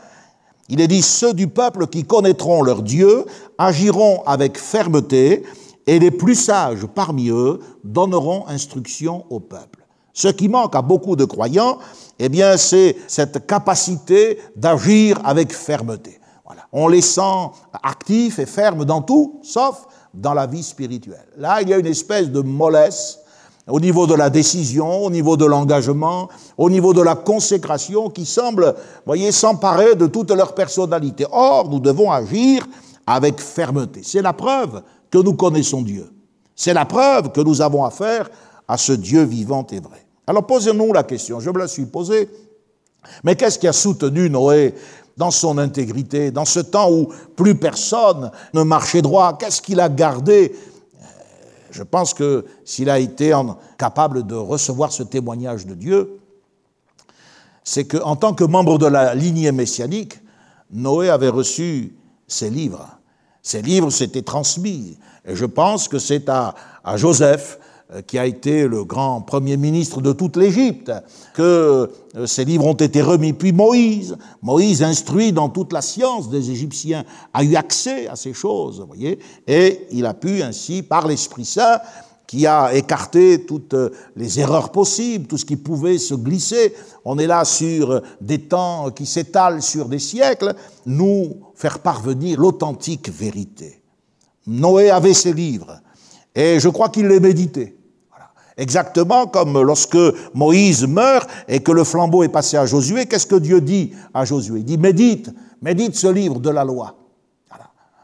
Il 0.70 0.82
est 0.82 0.88
dit, 0.88 1.02
ceux 1.02 1.34
du 1.34 1.48
peuple 1.48 1.88
qui 1.88 2.06
connaîtront 2.06 2.64
leur 2.64 2.82
Dieu 2.82 3.26
agiront 3.58 4.24
avec 4.26 4.58
fermeté, 4.58 5.44
et 5.88 6.00
les 6.00 6.12
plus 6.12 6.36
sages 6.36 6.86
parmi 6.88 7.30
eux 7.30 7.60
donneront 7.84 8.48
instruction 8.48 9.26
au 9.30 9.40
peuple. 9.40 9.86
Ce 10.14 10.28
qui 10.28 10.48
manque 10.48 10.76
à 10.76 10.82
beaucoup 10.82 11.16
de 11.16 11.26
croyants, 11.26 11.78
eh 12.20 12.30
bien, 12.30 12.58
c'est 12.58 12.96
cette 13.08 13.46
capacité 13.46 14.40
d'agir 14.56 15.20
avec 15.24 15.54
fermeté. 15.54 16.20
Voilà. 16.46 16.64
On 16.72 16.88
les 16.88 17.02
sent 17.02 17.52
actifs 17.84 18.40
et 18.40 18.46
fermes 18.46 18.86
dans 18.86 19.02
tout, 19.02 19.40
sauf 19.44 19.86
dans 20.14 20.34
la 20.34 20.48
vie 20.48 20.64
spirituelle. 20.64 21.28
Là, 21.38 21.62
il 21.62 21.70
y 21.70 21.74
a 21.74 21.78
une 21.78 21.86
espèce 21.86 22.32
de 22.32 22.40
mollesse 22.42 23.20
au 23.68 23.80
niveau 23.80 24.06
de 24.06 24.14
la 24.14 24.30
décision, 24.30 25.06
au 25.06 25.10
niveau 25.10 25.38
de 25.38 25.46
l'engagement, 25.46 26.30
au 26.58 26.70
niveau 26.70 26.94
de 26.94 27.02
la 27.02 27.16
consécration 27.16 28.10
qui 28.10 28.26
semble, 28.26 28.76
voyez, 29.06 29.32
s'emparer 29.32 29.96
de 29.96 30.06
toute 30.08 30.32
leur 30.32 30.54
personnalité. 30.54 31.26
Or, 31.32 31.70
nous 31.70 31.80
devons 31.80 32.12
agir 32.12 32.66
avec 33.08 33.42
fermeté. 33.42 34.02
C'est 34.04 34.22
la 34.22 34.34
preuve 34.34 34.84
que 35.10 35.18
nous 35.18 35.34
connaissons 35.34 35.82
Dieu. 35.82 36.10
C'est 36.56 36.74
la 36.74 36.86
preuve 36.86 37.32
que 37.32 37.42
nous 37.42 37.62
avons 37.62 37.84
affaire 37.84 38.30
à 38.68 38.78
ce 38.78 38.94
Dieu 38.94 39.24
vivant 39.24 39.66
et 39.72 39.80
vrai. 39.80 40.06
Alors 40.28 40.46
posez-nous 40.46 40.94
la 40.94 41.04
question, 41.04 41.40
je 41.40 41.50
me 41.50 41.60
la 41.60 41.68
suis 41.68 41.86
posée, 41.86 42.30
mais 43.24 43.36
qu'est-ce 43.36 43.60
qui 43.60 43.68
a 43.68 43.74
soutenu 43.74 44.30
Noé 44.30 44.74
dans 45.18 45.32
son 45.32 45.58
intégrité, 45.58 46.32
dans 46.32 46.46
ce 46.46 46.60
temps 46.60 46.92
où 46.92 47.10
plus 47.36 47.56
personne 47.56 48.32
ne 48.54 48.64
marchait 48.64 49.02
droit? 49.02 49.38
Qu'est-ce 49.38 49.62
qu'il 49.62 49.80
a 49.80 49.90
gardé 49.90 50.56
Je 51.76 51.84
pense 51.84 52.14
que 52.14 52.46
s'il 52.64 52.90
a 52.90 53.00
été 53.00 53.34
capable 53.78 54.26
de 54.26 54.34
recevoir 54.34 54.94
ce 54.94 55.04
témoignage 55.04 55.66
de 55.66 55.76
Dieu, 55.76 56.22
c'est 57.66 57.84
qu'en 57.84 58.16
tant 58.16 58.34
que 58.34 58.46
membre 58.46 58.78
de 58.78 58.86
la 58.86 59.14
lignée 59.14 59.52
messianique, 59.52 60.18
Noé 60.72 61.10
avait 61.10 61.28
reçu 61.28 61.94
ses 62.28 62.50
livres. 62.50 62.98
Ces 63.42 63.62
livres 63.62 63.90
s'étaient 63.90 64.22
transmis. 64.22 64.98
Et 65.26 65.36
je 65.36 65.44
pense 65.44 65.90
que 65.90 66.00
c'est 66.00 66.30
à, 66.30 66.56
Joseph, 66.96 67.60
qui 68.08 68.18
a 68.18 68.26
été 68.26 68.68
le 68.68 68.84
grand 68.84 69.22
premier 69.22 69.58
ministre 69.58 70.02
de 70.02 70.12
toute 70.12 70.38
l'Égypte, 70.38 70.92
que 71.34 71.90
euh, 72.16 72.26
ces 72.26 72.44
livres 72.44 72.66
ont 72.66 72.74
été 72.74 73.02
remis. 73.02 73.34
Puis 73.34 73.52
Moïse, 73.52 74.18
Moïse 74.42 74.82
instruit 74.82 75.32
dans 75.32 75.50
toute 75.50 75.72
la 75.72 75.82
science 75.82 76.30
des 76.30 76.50
Égyptiens, 76.50 77.04
a 77.34 77.44
eu 77.44 77.56
accès 77.56 78.08
à 78.08 78.16
ces 78.16 78.34
choses, 78.34 78.80
vous 78.80 78.88
voyez, 78.88 79.20
et 79.48 79.88
il 79.92 80.06
a 80.06 80.14
pu 80.14 80.42
ainsi, 80.42 80.82
par 80.82 81.08
l'Esprit 81.08 81.46
Saint, 81.46 81.80
qui 82.28 82.48
a 82.48 82.74
écarté 82.74 83.46
toutes 83.46 83.76
les 84.16 84.40
erreurs 84.40 84.72
possibles, 84.72 85.28
tout 85.28 85.38
ce 85.38 85.46
qui 85.46 85.58
pouvait 85.58 86.00
se 86.00 86.16
glisser. 86.16 86.74
On 87.04 87.20
est 87.20 87.28
là 87.28 87.46
sur 87.46 88.02
des 88.20 88.40
temps 88.40 88.90
qui 88.90 89.06
s'étalent 89.06 89.62
sur 89.62 89.88
des 89.88 90.00
siècles, 90.00 90.56
nous 90.88 91.36
faire 91.54 91.80
parvenir 91.80 92.40
l'authentique 92.40 93.10
vérité. 93.10 93.82
Noé 94.48 94.90
avait 94.90 95.14
ses 95.14 95.34
livres, 95.34 95.80
et 96.36 96.60
je 96.60 96.70
crois 96.70 96.90
qu'il 96.90 97.08
les 97.08 97.20
méditait. 97.20 97.76
Exactement 98.58 99.28
comme 99.28 99.62
lorsque 99.62 99.98
Moïse 100.34 100.88
meurt 100.88 101.30
et 101.48 101.62
que 101.62 101.72
le 101.72 101.84
flambeau 101.84 102.24
est 102.24 102.30
passé 102.30 102.58
à 102.58 102.66
Josué, 102.66 103.06
qu'est-ce 103.06 103.28
que 103.28 103.36
Dieu 103.36 103.60
dit 103.60 103.94
à 104.14 104.24
Josué? 104.24 104.60
Il 104.60 104.66
dit 104.66 104.78
médite, 104.78 105.30
médite 105.62 105.96
ce 105.96 106.08
livre 106.08 106.40
de 106.40 106.50
la 106.50 106.64
loi. 106.64 106.96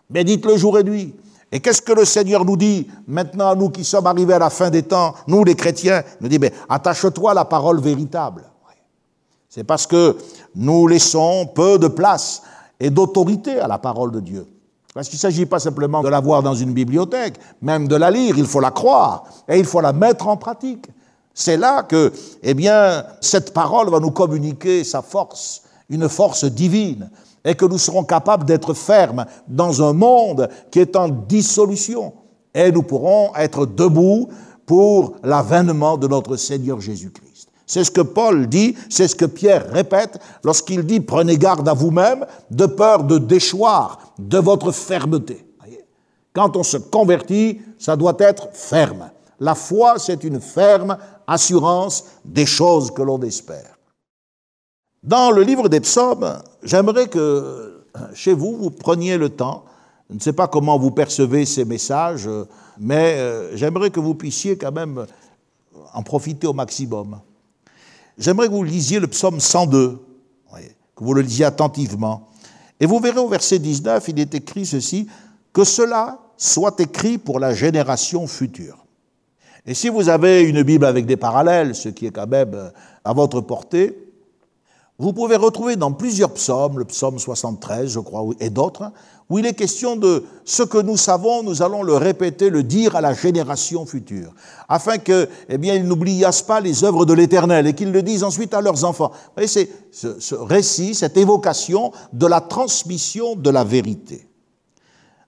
Médite 0.10 0.46
le 0.46 0.58
jour 0.58 0.78
et 0.78 0.84
nuit. 0.84 1.16
Et 1.54 1.60
qu'est-ce 1.60 1.82
que 1.82 1.94
le 1.94 2.06
Seigneur 2.06 2.46
nous 2.46 2.58
dit 2.58 2.88
maintenant, 3.08 3.56
nous 3.56 3.70
qui 3.70 3.84
sommes 3.84 4.08
arrivés 4.08 4.34
à 4.34 4.40
la 4.40 4.50
fin 4.50 4.70
des 4.70 4.84
temps, 4.84 5.14
nous 5.28 5.44
les 5.44 5.56
chrétiens, 5.56 6.04
nous 6.20 6.30
dit, 6.30 6.40
mais 6.40 6.54
attache-toi 6.70 7.32
à 7.32 7.34
la 7.34 7.46
parole 7.46 7.80
véritable. 7.82 8.44
C'est 9.50 9.66
parce 9.66 9.86
que 9.86 10.18
nous 10.56 10.88
laissons 10.88 11.46
peu 11.48 11.78
de 11.78 11.90
place 11.90 12.42
et 12.80 12.90
d'autorité 12.90 13.60
à 13.60 13.68
la 13.68 13.78
parole 13.78 14.12
de 14.12 14.22
Dieu. 14.22 14.48
Parce 14.94 15.08
qu'il 15.08 15.18
ne 15.18 15.22
s'agit 15.22 15.46
pas 15.46 15.60
simplement 15.60 16.02
de 16.02 16.10
la 16.10 16.20
voir 16.20 16.44
dans 16.44 16.54
une 16.54 16.74
bibliothèque, 16.74 17.36
même 17.62 17.88
de 17.88 17.96
la 17.96 18.12
lire, 18.12 18.38
il 18.38 18.46
faut 18.46 18.60
la 18.60 18.72
croire 18.72 19.24
et 19.48 19.58
il 19.58 19.66
faut 19.66 19.82
la 19.82 19.94
mettre 19.94 20.28
en 20.28 20.36
pratique. 20.36 20.88
C'est 21.34 21.58
là 21.58 21.84
que, 21.84 22.12
eh 22.44 22.54
bien, 22.54 23.06
cette 23.22 23.54
parole 23.54 23.90
va 23.90 24.00
nous 24.00 24.12
communiquer 24.12 24.84
sa 24.84 25.02
force, 25.02 25.64
une 25.90 26.10
force 26.10 26.44
divine 26.44 27.10
et 27.46 27.56
que 27.56 27.66
nous 27.66 27.78
serons 27.78 28.04
capables 28.04 28.46
d'être 28.46 28.74
fermes 28.74 29.26
dans 29.48 29.82
un 29.82 29.94
monde 29.94 30.50
qui 30.70 30.80
est 30.80 30.96
en 30.96 31.08
dissolution. 31.08 32.14
Et 32.54 32.72
nous 32.72 32.84
pourrons 32.84 33.34
être 33.36 33.66
debout 33.66 34.28
pour 34.66 35.16
l'avènement 35.24 35.98
de 35.98 36.08
notre 36.08 36.36
Seigneur 36.36 36.82
Jésus-Christ. 36.82 37.31
C'est 37.72 37.86
ce 37.86 37.92
que 37.92 38.02
Paul 38.02 38.48
dit, 38.48 38.76
c'est 38.90 39.08
ce 39.08 39.16
que 39.16 39.24
Pierre 39.24 39.72
répète 39.72 40.20
lorsqu'il 40.44 40.86
dit 40.86 41.00
prenez 41.00 41.38
garde 41.38 41.70
à 41.70 41.74
vous-même 41.74 42.26
de 42.50 42.66
peur 42.66 43.06
de 43.06 43.18
déchoir 43.18 44.14
de 44.20 44.40
votre 44.40 44.74
fermeté. 44.74 45.46
Quand 46.34 46.58
on 46.58 46.64
se 46.64 46.76
convertit, 46.76 47.62
ça 47.80 47.96
doit 47.96 48.18
être 48.20 48.50
ferme. 48.52 49.10
La 49.40 49.56
foi, 49.56 50.00
c'est 50.00 50.26
une 50.26 50.42
ferme 50.42 50.98
assurance 51.26 52.04
des 52.26 52.46
choses 52.46 52.92
que 52.92 53.04
l'on 53.04 53.22
espère. 53.22 53.80
Dans 55.02 55.32
le 55.32 55.42
livre 55.42 55.70
des 55.70 55.80
psaumes, 55.80 56.40
j'aimerais 56.64 57.08
que 57.08 57.86
chez 58.14 58.34
vous, 58.34 58.58
vous 58.58 58.72
preniez 58.72 59.18
le 59.18 59.30
temps, 59.30 59.64
je 60.10 60.16
ne 60.16 60.20
sais 60.20 60.34
pas 60.34 60.50
comment 60.50 60.78
vous 60.78 60.92
percevez 60.92 61.46
ces 61.46 61.64
messages, 61.64 62.30
mais 62.78 63.16
euh, 63.18 63.56
j'aimerais 63.56 63.92
que 63.92 64.02
vous 64.02 64.16
puissiez 64.16 64.58
quand 64.58 64.74
même 64.74 65.06
en 65.94 66.04
profiter 66.04 66.48
au 66.48 66.54
maximum. 66.54 67.22
J'aimerais 68.22 68.50
que 68.50 68.54
vous 68.54 68.64
lisiez 68.64 69.00
le 69.00 69.08
psaume 69.08 69.40
102, 69.40 70.00
que 70.96 71.04
vous 71.04 71.16
le 71.16 71.22
lisiez 71.22 71.44
attentivement. 71.44 72.30
Et 72.80 72.86
vous 72.86 73.00
verrez 73.00 73.20
au 73.20 73.28
verset 73.28 73.58
19, 73.58 74.10
il 74.10 74.20
est 74.20 74.36
écrit 74.36 74.68
ceci, 74.68 75.08
que 75.52 75.64
cela 75.64 76.20
soit 76.38 76.80
écrit 76.80 77.18
pour 77.18 77.40
la 77.40 77.56
génération 77.56 78.28
future. 78.28 78.86
Et 79.66 79.74
si 79.74 79.90
vous 79.90 80.08
avez 80.08 80.44
une 80.44 80.62
Bible 80.62 80.86
avec 80.86 81.08
des 81.08 81.18
parallèles, 81.18 81.74
ce 81.74 81.90
qui 81.90 82.06
est 82.06 82.12
quand 82.12 82.28
même 82.28 82.72
à 83.04 83.14
votre 83.14 83.42
portée, 83.42 84.11
vous 85.02 85.14
pouvez 85.14 85.36
retrouver 85.36 85.78
dans 85.78 85.92
plusieurs 85.92 86.32
psaumes, 86.32 86.78
le 86.78 86.86
psaume 86.86 87.18
73, 87.18 87.90
je 87.90 88.00
crois, 88.00 88.24
et 88.40 88.52
d'autres, 88.52 88.92
où 89.32 89.40
il 89.40 89.48
est 89.48 89.56
question 89.56 89.96
de 89.96 90.24
ce 90.46 90.62
que 90.62 90.78
nous 90.78 90.96
savons, 90.96 91.42
nous 91.42 91.64
allons 91.64 91.82
le 91.82 91.96
répéter, 91.96 92.52
le 92.52 92.62
dire 92.62 92.96
à 92.96 93.02
la 93.02 93.16
génération 93.16 93.88
future, 93.88 94.32
afin 94.70 95.00
que, 95.00 95.28
eh 95.50 95.58
bien, 95.58 95.74
ils 95.74 95.88
n'oubliassent 95.88 96.44
pas 96.44 96.60
les 96.60 96.84
œuvres 96.84 97.06
de 97.06 97.14
l'Éternel 97.14 97.66
et 97.66 97.74
qu'ils 97.74 97.92
le 97.92 98.04
disent 98.04 98.24
ensuite 98.24 98.54
à 98.54 98.62
leurs 98.62 98.86
enfants. 98.86 99.10
Vous 99.12 99.32
voyez, 99.38 99.48
c'est 99.48 99.70
ce, 99.92 100.36
récit, 100.36 100.94
cette 100.94 101.18
évocation 101.18 101.92
de 102.14 102.28
la 102.28 102.40
transmission 102.40 103.36
de 103.36 103.50
la 103.50 103.64
vérité. 103.64 104.28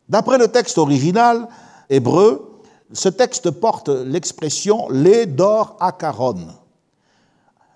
D'après 0.07 0.37
le 0.37 0.49
texte 0.49 0.77
original 0.77 1.47
hébreu, 1.89 2.61
ce 2.91 3.09
texte 3.09 3.49
porte 3.49 3.89
l'expression 3.89 4.87
les 4.91 5.25
d'or 5.25 5.77
Acaron. 5.79 6.62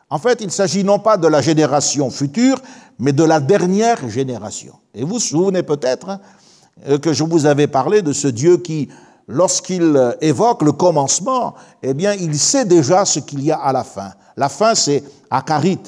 En 0.10 0.20
fait, 0.20 0.40
il 0.42 0.52
s'agit 0.52 0.84
non 0.84 1.00
pas 1.00 1.18
de 1.18 1.28
la 1.28 1.42
génération 1.42 2.10
future, 2.10 2.62
mais 3.00 3.12
de 3.12 3.24
la 3.24 3.40
dernière 3.40 4.10
génération. 4.10 4.74
Et 4.94 5.04
vous 5.04 5.16
vous 5.16 5.20
souvenez 5.20 5.64
peut-être 5.64 6.10
hein, 6.10 6.98
que 7.00 7.14
je 7.14 7.24
vous 7.24 7.46
avais 7.46 7.68
parlé 7.68 8.02
de 8.02 8.14
ce 8.14 8.28
Dieu 8.28 8.58
qui, 8.58 8.88
lorsqu'il 9.28 10.16
évoque 10.22 10.62
le 10.62 10.72
commencement, 10.72 11.56
eh 11.84 11.94
bien, 11.94 12.14
il 12.14 12.38
sait 12.40 12.66
déjà 12.66 13.04
ce 13.04 13.20
qu'il 13.20 13.44
y 13.44 13.52
a 13.52 13.58
à 13.58 13.74
la 13.74 13.84
fin. 13.84 14.14
La 14.38 14.50
fin, 14.50 14.76
c'est 14.76 15.04
Akarit. 15.30 15.80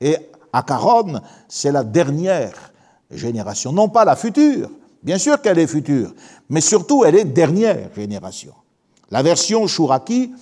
Et 0.00 0.16
Acaron, 0.52 1.20
c'est 1.48 1.72
la 1.72 1.84
dernière 1.84 2.52
génération, 3.10 3.72
non 3.72 3.88
pas 3.88 4.04
la 4.04 4.16
future. 4.16 4.70
Bien 5.02 5.18
sûr 5.18 5.40
qu'elle 5.40 5.58
est 5.58 5.66
future, 5.66 6.12
mais 6.48 6.60
surtout 6.60 7.04
elle 7.04 7.14
est 7.16 7.24
dernière 7.24 7.90
génération. 7.94 8.52
La 9.10 9.22
version 9.22 9.66
Shuraki, 9.66 10.32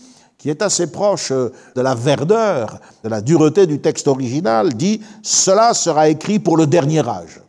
qui 0.45 0.51
est 0.51 0.61
assez 0.61 0.93
proche 0.93 1.33
de 1.33 1.81
la 1.81 1.95
verdeur, 1.95 2.79
de 3.03 3.09
la 3.09 3.23
dureté 3.23 3.67
du 3.67 3.81
texte 3.81 4.09
original, 4.09 4.75
dit 4.75 5.01
Cela 5.23 5.73
sera 5.73 6.11
écrit 6.11 6.39
pour 6.39 6.59
le 6.59 6.67
dernier 6.67 7.01
âge. 7.09 7.41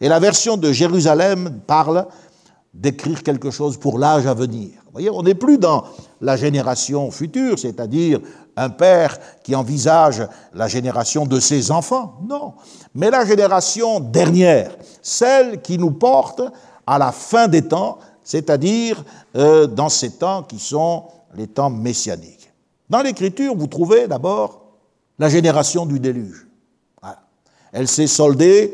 Et 0.00 0.08
la 0.08 0.20
version 0.20 0.56
de 0.56 0.70
Jérusalem 0.70 1.62
parle 1.66 2.06
d'écrire 2.72 3.24
quelque 3.24 3.50
chose 3.50 3.76
pour 3.76 3.98
l'âge 3.98 4.24
à 4.24 4.34
venir. 4.34 4.70
Vous 4.84 4.92
voyez, 4.92 5.10
on 5.10 5.24
n'est 5.24 5.34
plus 5.34 5.58
dans 5.58 5.82
la 6.20 6.36
génération 6.36 7.10
future, 7.10 7.58
c'est-à-dire 7.58 8.20
un 8.56 8.70
père 8.70 9.18
qui 9.42 9.56
envisage 9.56 10.24
la 10.52 10.68
génération 10.68 11.26
de 11.26 11.40
ses 11.40 11.72
enfants, 11.72 12.20
non, 12.28 12.54
mais 12.94 13.10
la 13.10 13.24
génération 13.24 13.98
dernière, 13.98 14.76
celle 15.02 15.60
qui 15.60 15.76
nous 15.76 15.90
porte 15.90 16.40
à 16.86 16.98
la 17.00 17.10
fin 17.10 17.48
des 17.48 17.62
temps, 17.62 17.98
c'est-à-dire 18.22 19.04
euh, 19.34 19.66
dans 19.66 19.88
ces 19.88 20.12
temps 20.12 20.44
qui 20.44 20.60
sont 20.60 21.06
les 21.36 21.46
temps 21.46 21.70
messianiques. 21.70 22.52
Dans 22.88 23.02
l'Écriture, 23.02 23.54
vous 23.56 23.66
trouvez 23.66 24.06
d'abord 24.06 24.62
la 25.18 25.28
génération 25.28 25.86
du 25.86 26.00
déluge. 26.00 26.46
Elle 27.72 27.88
s'est 27.88 28.06
soldée 28.06 28.72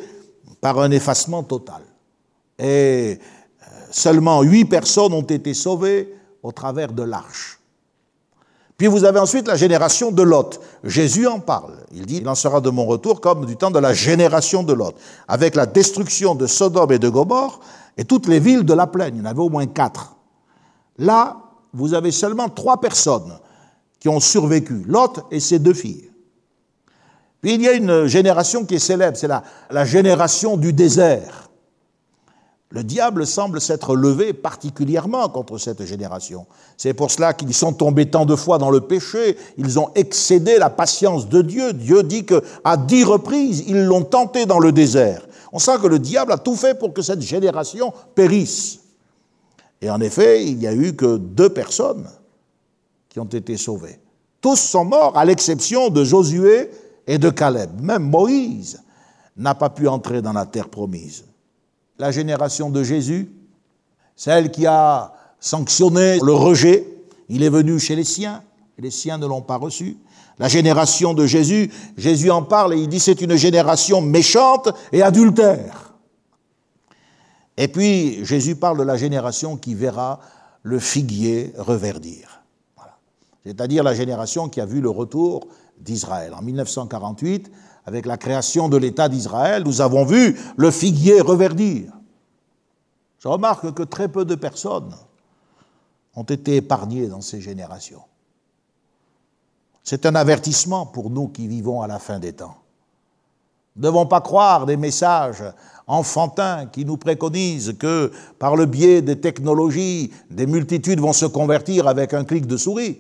par 0.61 0.79
un 0.79 0.91
effacement 0.91 1.43
total. 1.43 1.83
Et 2.59 3.19
euh, 3.63 3.67
seulement 3.91 4.43
huit 4.43 4.67
personnes 4.67 5.15
ont 5.15 5.23
été 5.23 5.55
sauvées 5.55 6.15
au 6.43 6.53
travers 6.53 6.93
de 6.93 7.03
l'arche. 7.03 7.59
Puis 8.77 8.87
vous 8.87 9.05
avez 9.05 9.19
ensuite 9.19 9.47
la 9.47 9.57
génération 9.57 10.11
de 10.11 10.23
Lot. 10.23 10.61
Jésus 10.85 11.27
en 11.27 11.41
parle. 11.41 11.77
Il 11.93 12.05
dit, 12.05 12.19
il 12.19 12.29
en 12.29 12.35
sera 12.35 12.61
de 12.61 12.69
mon 12.69 12.85
retour 12.85 13.21
comme 13.21 13.47
du 13.47 13.57
temps 13.57 13.71
de 13.71 13.79
la 13.79 13.95
génération 13.95 14.63
de 14.63 14.73
Lot. 14.75 14.95
Avec 15.29 15.55
la 15.55 15.67
destruction 15.67 16.35
de 16.35 16.47
Sodome 16.47 16.93
et 16.93 16.99
de 16.99 17.09
Gomorre 17.09 17.61
et 17.97 18.05
toutes 18.05 18.27
les 18.27 18.41
villes 18.41 18.65
de 18.65 18.75
la 18.75 18.87
plaine. 18.87 19.17
Il 19.17 19.19
y 19.19 19.23
en 19.23 19.31
avait 19.31 19.41
au 19.41 19.51
moins 19.51 19.67
quatre. 19.67 20.17
Là, 20.99 21.50
vous 21.73 21.95
avez 21.95 22.11
seulement 22.11 22.49
trois 22.49 22.81
personnes 22.81 23.39
qui 23.99 24.09
ont 24.09 24.21
survécu. 24.21 24.85
Lot 24.87 25.21
et 25.31 25.41
ses 25.41 25.59
deux 25.59 25.75
filles. 25.75 26.11
Puis 27.41 27.55
il 27.55 27.63
y 27.63 27.69
a 27.69 27.73
une 27.73 28.07
génération 28.07 28.65
qui 28.65 28.75
est 28.75 28.81
célèbre, 28.81 29.17
c'est 29.17 29.29
la, 29.29 29.43
la 29.71 29.85
génération 29.85 30.57
du 30.57 30.73
désert. 30.73 31.51
Le 32.73 32.85
diable 32.85 33.27
semble 33.27 33.61
s'être 33.61 33.97
levé 33.97 34.33
particulièrement 34.33 35.29
contre 35.29 35.59
cette 35.59 35.85
génération. 35.85 36.47
C'est 36.77 36.95
pour 36.95 37.11
cela 37.11 37.33
qu'ils 37.33 37.53
sont 37.53 37.73
tombés 37.73 38.09
tant 38.09 38.25
de 38.25 38.37
fois 38.37 38.59
dans 38.59 38.71
le 38.71 38.81
péché, 38.81 39.37
ils 39.59 39.79
ont 39.81 39.91
excédé 39.97 40.57
la 40.57 40.71
patience 40.71 41.29
de 41.29 41.43
Dieu. 41.43 41.73
Dieu 41.73 42.05
dit 42.05 42.25
qu'à 42.25 42.77
dix 42.77 43.03
reprises, 43.03 43.65
ils 43.67 43.85
l'ont 43.85 44.05
tenté 44.05 44.47
dans 44.47 44.61
le 44.61 44.71
désert. 44.71 45.27
On 45.53 45.59
sent 45.59 45.79
que 45.83 45.89
le 45.89 45.99
diable 45.99 46.31
a 46.31 46.39
tout 46.39 46.55
fait 46.55 46.79
pour 46.79 46.93
que 46.93 47.03
cette 47.03 47.23
génération 47.23 47.93
périsse. 48.15 48.79
Et 49.81 49.91
en 49.91 50.01
effet, 50.01 50.47
il 50.47 50.59
n'y 50.59 50.67
a 50.67 50.75
eu 50.75 50.95
que 50.95 51.17
deux 51.17 51.49
personnes 51.49 52.09
qui 53.09 53.19
ont 53.19 53.25
été 53.25 53.57
sauvées. 53.57 53.99
Tous 54.41 54.57
sont 54.57 54.85
morts, 54.85 55.17
à 55.17 55.25
l'exception 55.25 55.89
de 55.89 56.05
Josué 56.05 56.71
et 57.07 57.19
de 57.19 57.31
Caleb. 57.31 57.81
Même 57.81 58.09
Moïse 58.09 58.83
n'a 59.37 59.55
pas 59.55 59.71
pu 59.71 59.89
entrer 59.89 60.23
dans 60.23 60.33
la 60.33 60.47
terre 60.47 60.69
promise 60.69 61.25
la 62.01 62.11
génération 62.11 62.71
de 62.71 62.83
Jésus, 62.83 63.31
celle 64.17 64.51
qui 64.51 64.67
a 64.67 65.13
sanctionné 65.39 66.19
le 66.23 66.33
rejet. 66.33 66.87
Il 67.29 67.43
est 67.43 67.51
venu 67.51 67.79
chez 67.79 67.95
les 67.95 68.05
siens, 68.05 68.43
et 68.79 68.83
les 68.83 68.91
siens 68.91 69.19
ne 69.19 69.27
l'ont 69.27 69.43
pas 69.43 69.57
reçu. 69.57 69.99
La 70.39 70.49
génération 70.49 71.13
de 71.13 71.27
Jésus, 71.27 71.71
Jésus 71.99 72.31
en 72.31 72.43
parle 72.43 72.73
et 72.73 72.79
il 72.79 72.89
dit 72.89 72.99
c'est 72.99 73.21
une 73.21 73.37
génération 73.37 74.01
méchante 74.01 74.71
et 74.91 75.03
adultère. 75.03 75.90
Et 77.61 77.69
puis 77.69 78.25
Jésus 78.25 78.57
parle 78.57 78.79
de 78.79 78.83
la 78.83 78.97
génération 78.97 79.59
qui 79.59 79.75
verra 79.75 80.19
le 80.63 80.79
figuier 80.79 81.53
reverdir. 81.59 82.43
C'est-à-dire 83.45 83.85
la 83.85 83.93
génération 83.93 84.49
qui 84.49 84.63
a 84.63 84.65
vu 84.65 84.81
le 84.81 84.89
retour 84.89 85.47
d'Israël. 85.79 86.33
En 86.33 86.41
1948, 86.41 87.53
avec 87.85 88.07
la 88.07 88.17
création 88.17 88.71
de 88.71 88.79
l'État 88.79 89.11
d'Israël, 89.11 89.63
nous 89.63 89.83
avons 89.83 90.07
vu 90.07 90.41
le 90.57 90.71
figuier 90.71 91.21
reverdir. 91.21 91.93
Je 93.19 93.29
remarque 93.29 93.75
que 93.75 93.83
très 93.83 94.09
peu 94.09 94.25
de 94.25 94.37
personnes 94.37 94.95
ont 96.17 96.23
été 96.23 96.57
épargnées 96.57 97.09
dans 97.09 97.21
ces 97.21 97.43
générations. 97.43 98.05
C'est 99.85 100.07
un 100.07 100.15
avertissement 100.15 100.87
pour 100.87 101.11
nous 101.11 101.29
qui 101.29 101.47
vivons 101.47 101.83
à 101.83 101.87
la 101.87 101.99
fin 101.99 102.19
des 102.19 102.33
temps. 102.33 102.57
Nous 103.77 103.83
ne 103.83 103.87
devons 103.87 104.07
pas 104.07 104.23
croire 104.23 104.65
des 104.65 104.79
messages 104.79 105.45
enfantins 105.91 106.67
qui 106.67 106.85
nous 106.85 106.97
préconisent 106.97 107.75
que 107.77 108.13
par 108.39 108.55
le 108.55 108.67
biais 108.67 109.03
des 109.03 109.21
technologies, 109.21 110.13
des 110.31 110.47
multitudes 110.47 111.01
vont 111.01 111.13
se 111.13 111.27
convertir 111.27 111.89
avec 111.89 112.15
un 112.15 112.25
clic 112.25 112.47
de 112.47 112.57
souris. 112.57 112.99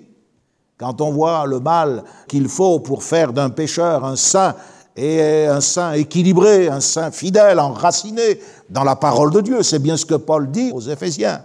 Quand 0.76 1.00
on 1.00 1.12
voit 1.12 1.46
le 1.46 1.60
mal 1.60 2.02
qu'il 2.26 2.48
faut 2.48 2.80
pour 2.80 3.04
faire 3.04 3.32
d'un 3.32 3.50
pécheur 3.50 4.04
un 4.04 4.16
saint 4.16 4.56
et 4.96 5.46
un 5.46 5.60
saint 5.60 5.92
équilibré, 5.92 6.68
un 6.68 6.80
saint 6.80 7.12
fidèle, 7.12 7.60
enraciné 7.60 8.40
dans 8.68 8.82
la 8.82 8.96
parole 8.96 9.30
de 9.30 9.40
Dieu, 9.40 9.62
c'est 9.62 9.78
bien 9.78 9.96
ce 9.96 10.04
que 10.04 10.16
Paul 10.16 10.50
dit 10.50 10.72
aux 10.72 10.80
Éphésiens. 10.80 11.44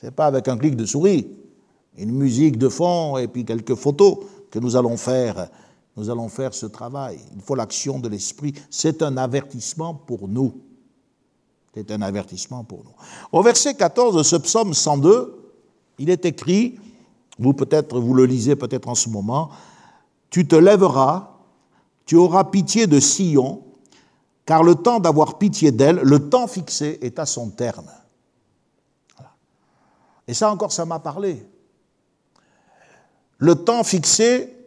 C'est 0.00 0.14
pas 0.14 0.26
avec 0.26 0.46
un 0.46 0.58
clic 0.58 0.76
de 0.76 0.84
souris, 0.84 1.26
une 1.96 2.12
musique 2.12 2.58
de 2.58 2.68
fond 2.68 3.16
et 3.16 3.28
puis 3.28 3.46
quelques 3.46 3.76
photos 3.76 4.18
que 4.50 4.58
nous 4.58 4.76
allons 4.76 4.98
faire. 4.98 5.48
Nous 6.00 6.08
allons 6.08 6.30
faire 6.30 6.54
ce 6.54 6.64
travail. 6.64 7.20
Il 7.36 7.42
faut 7.42 7.54
l'action 7.54 7.98
de 7.98 8.08
l'esprit. 8.08 8.54
C'est 8.70 9.02
un 9.02 9.18
avertissement 9.18 9.92
pour 9.92 10.28
nous. 10.28 10.54
C'est 11.74 11.90
un 11.90 12.00
avertissement 12.00 12.64
pour 12.64 12.84
nous. 12.84 12.94
Au 13.32 13.42
verset 13.42 13.74
14 13.74 14.16
de 14.16 14.22
ce 14.22 14.36
psaume 14.36 14.72
102, 14.72 15.52
il 15.98 16.08
est 16.08 16.24
écrit 16.24 16.78
vous 17.38 17.52
peut-être, 17.52 18.00
vous 18.00 18.14
le 18.14 18.24
lisez 18.24 18.56
peut-être 18.56 18.88
en 18.88 18.94
ce 18.94 19.10
moment, 19.10 19.50
tu 20.30 20.48
te 20.48 20.56
lèveras, 20.56 21.38
tu 22.06 22.16
auras 22.16 22.44
pitié 22.44 22.86
de 22.86 22.98
Sion, 22.98 23.62
car 24.46 24.62
le 24.62 24.76
temps 24.76 25.00
d'avoir 25.00 25.38
pitié 25.38 25.70
d'elle, 25.70 25.96
le 25.96 26.30
temps 26.30 26.46
fixé 26.46 26.98
est 27.02 27.18
à 27.18 27.26
son 27.26 27.50
terme. 27.50 27.90
Et 30.26 30.34
ça 30.34 30.50
encore, 30.50 30.72
ça 30.72 30.86
m'a 30.86 30.98
parlé. 30.98 31.46
Le 33.38 33.54
temps 33.54 33.84
fixé, 33.84 34.59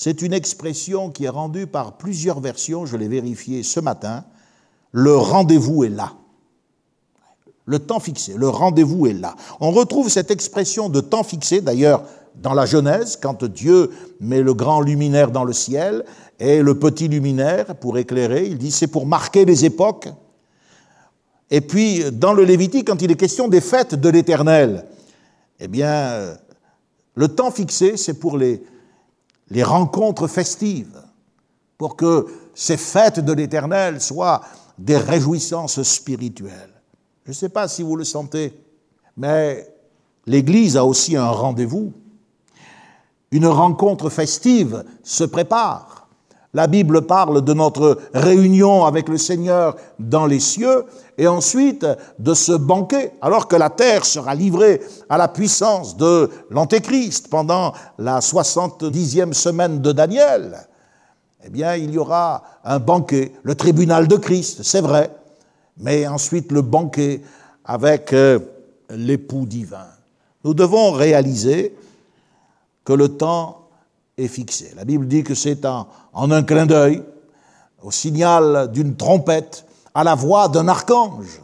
c'est 0.00 0.22
une 0.22 0.32
expression 0.32 1.10
qui 1.10 1.24
est 1.24 1.28
rendue 1.28 1.66
par 1.66 1.96
plusieurs 1.96 2.38
versions, 2.38 2.86
je 2.86 2.96
l'ai 2.96 3.08
vérifié 3.08 3.64
ce 3.64 3.80
matin. 3.80 4.24
Le 4.92 5.16
rendez-vous 5.16 5.82
est 5.82 5.88
là 5.88 6.12
le 7.68 7.78
temps 7.78 8.00
fixé, 8.00 8.32
le 8.34 8.48
rendez-vous 8.48 9.08
est 9.08 9.12
là. 9.12 9.36
On 9.60 9.70
retrouve 9.72 10.08
cette 10.08 10.30
expression 10.30 10.88
de 10.88 11.02
temps 11.02 11.22
fixé, 11.22 11.60
d'ailleurs, 11.60 12.02
dans 12.36 12.54
la 12.54 12.64
Genèse, 12.64 13.18
quand 13.20 13.44
Dieu 13.44 13.90
met 14.20 14.40
le 14.40 14.54
grand 14.54 14.80
luminaire 14.80 15.30
dans 15.30 15.44
le 15.44 15.52
ciel 15.52 16.02
et 16.40 16.62
le 16.62 16.78
petit 16.78 17.08
luminaire 17.08 17.74
pour 17.74 17.98
éclairer, 17.98 18.46
il 18.46 18.56
dit 18.56 18.70
c'est 18.70 18.86
pour 18.86 19.04
marquer 19.04 19.44
les 19.44 19.66
époques. 19.66 20.08
Et 21.50 21.60
puis, 21.60 22.04
dans 22.10 22.32
le 22.32 22.44
Lévitique, 22.44 22.86
quand 22.86 23.02
il 23.02 23.10
est 23.10 23.16
question 23.16 23.48
des 23.48 23.60
fêtes 23.60 23.94
de 23.94 24.08
l'Éternel, 24.08 24.86
eh 25.60 25.68
bien, 25.68 26.38
le 27.16 27.28
temps 27.28 27.50
fixé, 27.50 27.98
c'est 27.98 28.14
pour 28.14 28.38
les, 28.38 28.62
les 29.50 29.62
rencontres 29.62 30.26
festives, 30.26 31.02
pour 31.76 31.96
que 31.96 32.26
ces 32.54 32.76
fêtes 32.76 33.20
de 33.20 33.32
l'Éternel 33.32 34.00
soient 34.00 34.42
des 34.78 34.96
réjouissances 34.96 35.82
spirituelles. 35.82 36.72
Je 37.24 37.30
ne 37.30 37.34
sais 37.34 37.48
pas 37.48 37.68
si 37.68 37.82
vous 37.82 37.96
le 37.96 38.04
sentez, 38.04 38.58
mais 39.16 39.68
l'Église 40.26 40.76
a 40.76 40.84
aussi 40.84 41.16
un 41.16 41.30
rendez-vous. 41.30 41.92
Une 43.30 43.46
rencontre 43.46 44.10
festive 44.10 44.84
se 45.02 45.24
prépare. 45.24 45.97
La 46.54 46.66
Bible 46.66 47.02
parle 47.02 47.44
de 47.44 47.52
notre 47.52 47.98
réunion 48.14 48.86
avec 48.86 49.08
le 49.08 49.18
Seigneur 49.18 49.76
dans 49.98 50.24
les 50.24 50.40
cieux 50.40 50.84
et 51.18 51.28
ensuite 51.28 51.86
de 52.18 52.32
ce 52.32 52.52
banquet, 52.52 53.12
alors 53.20 53.48
que 53.48 53.56
la 53.56 53.68
terre 53.68 54.06
sera 54.06 54.34
livrée 54.34 54.80
à 55.10 55.18
la 55.18 55.28
puissance 55.28 55.96
de 55.96 56.30
l'Antéchrist 56.48 57.28
pendant 57.28 57.74
la 57.98 58.20
70e 58.20 59.34
semaine 59.34 59.82
de 59.82 59.92
Daniel. 59.92 60.66
Eh 61.44 61.50
bien, 61.50 61.74
il 61.76 61.92
y 61.92 61.98
aura 61.98 62.42
un 62.64 62.78
banquet, 62.78 63.32
le 63.42 63.54
tribunal 63.54 64.08
de 64.08 64.16
Christ, 64.16 64.62
c'est 64.62 64.80
vrai, 64.80 65.10
mais 65.76 66.06
ensuite 66.06 66.50
le 66.50 66.62
banquet 66.62 67.22
avec 67.64 68.12
euh, 68.12 68.38
l'époux 68.90 69.44
divin. 69.44 69.86
Nous 70.44 70.54
devons 70.54 70.92
réaliser 70.92 71.76
que 72.84 72.94
le 72.94 73.08
temps 73.08 73.68
est 74.16 74.28
fixé. 74.28 74.72
La 74.76 74.84
Bible 74.84 75.06
dit 75.06 75.22
que 75.22 75.34
c'est 75.34 75.64
en, 75.64 75.88
en 76.18 76.32
un 76.32 76.42
clin 76.42 76.66
d'œil, 76.66 77.04
au 77.80 77.92
signal 77.92 78.72
d'une 78.72 78.96
trompette, 78.96 79.64
à 79.94 80.02
la 80.02 80.16
voix 80.16 80.48
d'un 80.48 80.66
archange, 80.66 81.40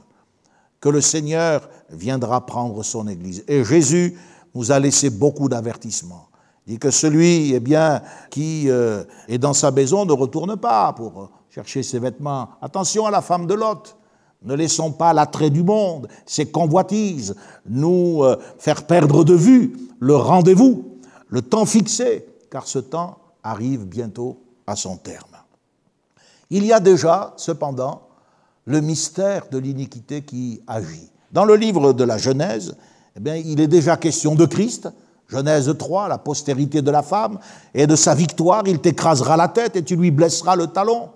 que 0.80 0.88
le 0.88 1.00
Seigneur 1.00 1.68
viendra 1.90 2.44
prendre 2.44 2.82
son 2.82 3.06
Église. 3.06 3.44
Et 3.46 3.62
Jésus 3.62 4.18
nous 4.52 4.72
a 4.72 4.80
laissé 4.80 5.10
beaucoup 5.10 5.48
d'avertissements. 5.48 6.26
Il 6.66 6.72
dit 6.72 6.78
que 6.80 6.90
celui 6.90 7.54
eh 7.54 7.60
bien, 7.60 8.02
qui 8.30 8.68
euh, 8.68 9.04
est 9.28 9.38
dans 9.38 9.52
sa 9.52 9.70
maison 9.70 10.04
ne 10.04 10.12
retourne 10.12 10.56
pas 10.56 10.92
pour 10.92 11.30
chercher 11.50 11.84
ses 11.84 12.00
vêtements. 12.00 12.48
Attention 12.60 13.06
à 13.06 13.12
la 13.12 13.22
femme 13.22 13.46
de 13.46 13.54
Lot. 13.54 13.96
Ne 14.42 14.54
laissons 14.54 14.90
pas 14.90 15.12
l'attrait 15.12 15.50
du 15.50 15.62
monde, 15.62 16.08
ses 16.26 16.46
convoitises, 16.46 17.36
nous 17.64 18.24
euh, 18.24 18.36
faire 18.58 18.86
perdre 18.86 19.22
de 19.22 19.34
vue 19.34 19.76
le 20.00 20.16
rendez-vous, 20.16 20.98
le 21.28 21.42
temps 21.42 21.64
fixé, 21.64 22.26
car 22.50 22.66
ce 22.66 22.80
temps 22.80 23.18
arrive 23.44 23.86
bientôt 23.86 24.43
à 24.66 24.76
son 24.76 24.96
terme. 24.96 25.36
Il 26.50 26.64
y 26.64 26.72
a 26.72 26.80
déjà, 26.80 27.34
cependant, 27.36 28.02
le 28.66 28.80
mystère 28.80 29.46
de 29.50 29.58
l'iniquité 29.58 30.22
qui 30.22 30.62
agit. 30.66 31.10
Dans 31.32 31.44
le 31.44 31.56
livre 31.56 31.92
de 31.92 32.04
la 32.04 32.16
Genèse, 32.16 32.76
eh 33.16 33.20
bien, 33.20 33.36
il 33.36 33.60
est 33.60 33.68
déjà 33.68 33.96
question 33.96 34.34
de 34.34 34.46
Christ. 34.46 34.88
Genèse 35.28 35.74
3, 35.76 36.08
la 36.08 36.18
postérité 36.18 36.82
de 36.82 36.90
la 36.90 37.02
femme, 37.02 37.38
et 37.72 37.86
de 37.86 37.96
sa 37.96 38.14
victoire, 38.14 38.62
il 38.66 38.78
t'écrasera 38.80 39.36
la 39.36 39.48
tête 39.48 39.76
et 39.76 39.82
tu 39.82 39.96
lui 39.96 40.10
blesseras 40.10 40.54
le 40.54 40.66
talon. 40.66 41.10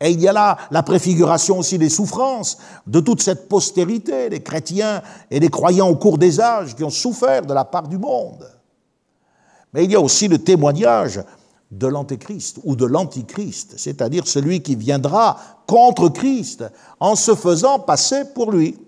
Et 0.00 0.10
il 0.10 0.20
y 0.20 0.28
a 0.28 0.32
là 0.32 0.56
la 0.70 0.82
préfiguration 0.82 1.58
aussi 1.58 1.78
des 1.78 1.88
souffrances 1.88 2.58
de 2.86 3.00
toute 3.00 3.22
cette 3.22 3.48
postérité, 3.48 4.28
des 4.28 4.42
chrétiens 4.42 5.02
et 5.30 5.40
des 5.40 5.48
croyants 5.48 5.88
au 5.88 5.96
cours 5.96 6.18
des 6.18 6.40
âges 6.40 6.74
qui 6.74 6.84
ont 6.84 6.90
souffert 6.90 7.42
de 7.46 7.54
la 7.54 7.64
part 7.64 7.86
du 7.86 7.98
monde. 7.98 8.50
Mais 9.72 9.84
il 9.84 9.92
y 9.92 9.96
a 9.96 10.00
aussi 10.00 10.28
le 10.28 10.38
témoignage 10.38 11.22
de 11.70 11.86
l'antéchrist 11.86 12.60
ou 12.64 12.76
de 12.76 12.86
l'antichrist, 12.86 13.74
c'est-à-dire 13.76 14.26
celui 14.26 14.62
qui 14.62 14.76
viendra 14.76 15.38
contre 15.66 16.08
Christ 16.08 16.64
en 17.00 17.16
se 17.16 17.34
faisant 17.34 17.78
passer 17.78 18.24
pour 18.34 18.52
lui. 18.52 18.78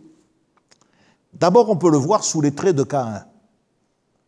D'abord, 1.32 1.68
on 1.68 1.76
peut 1.76 1.90
le 1.90 1.98
voir 1.98 2.24
sous 2.24 2.40
les 2.40 2.52
traits 2.52 2.76
de 2.76 2.82
Caïn. 2.82 3.24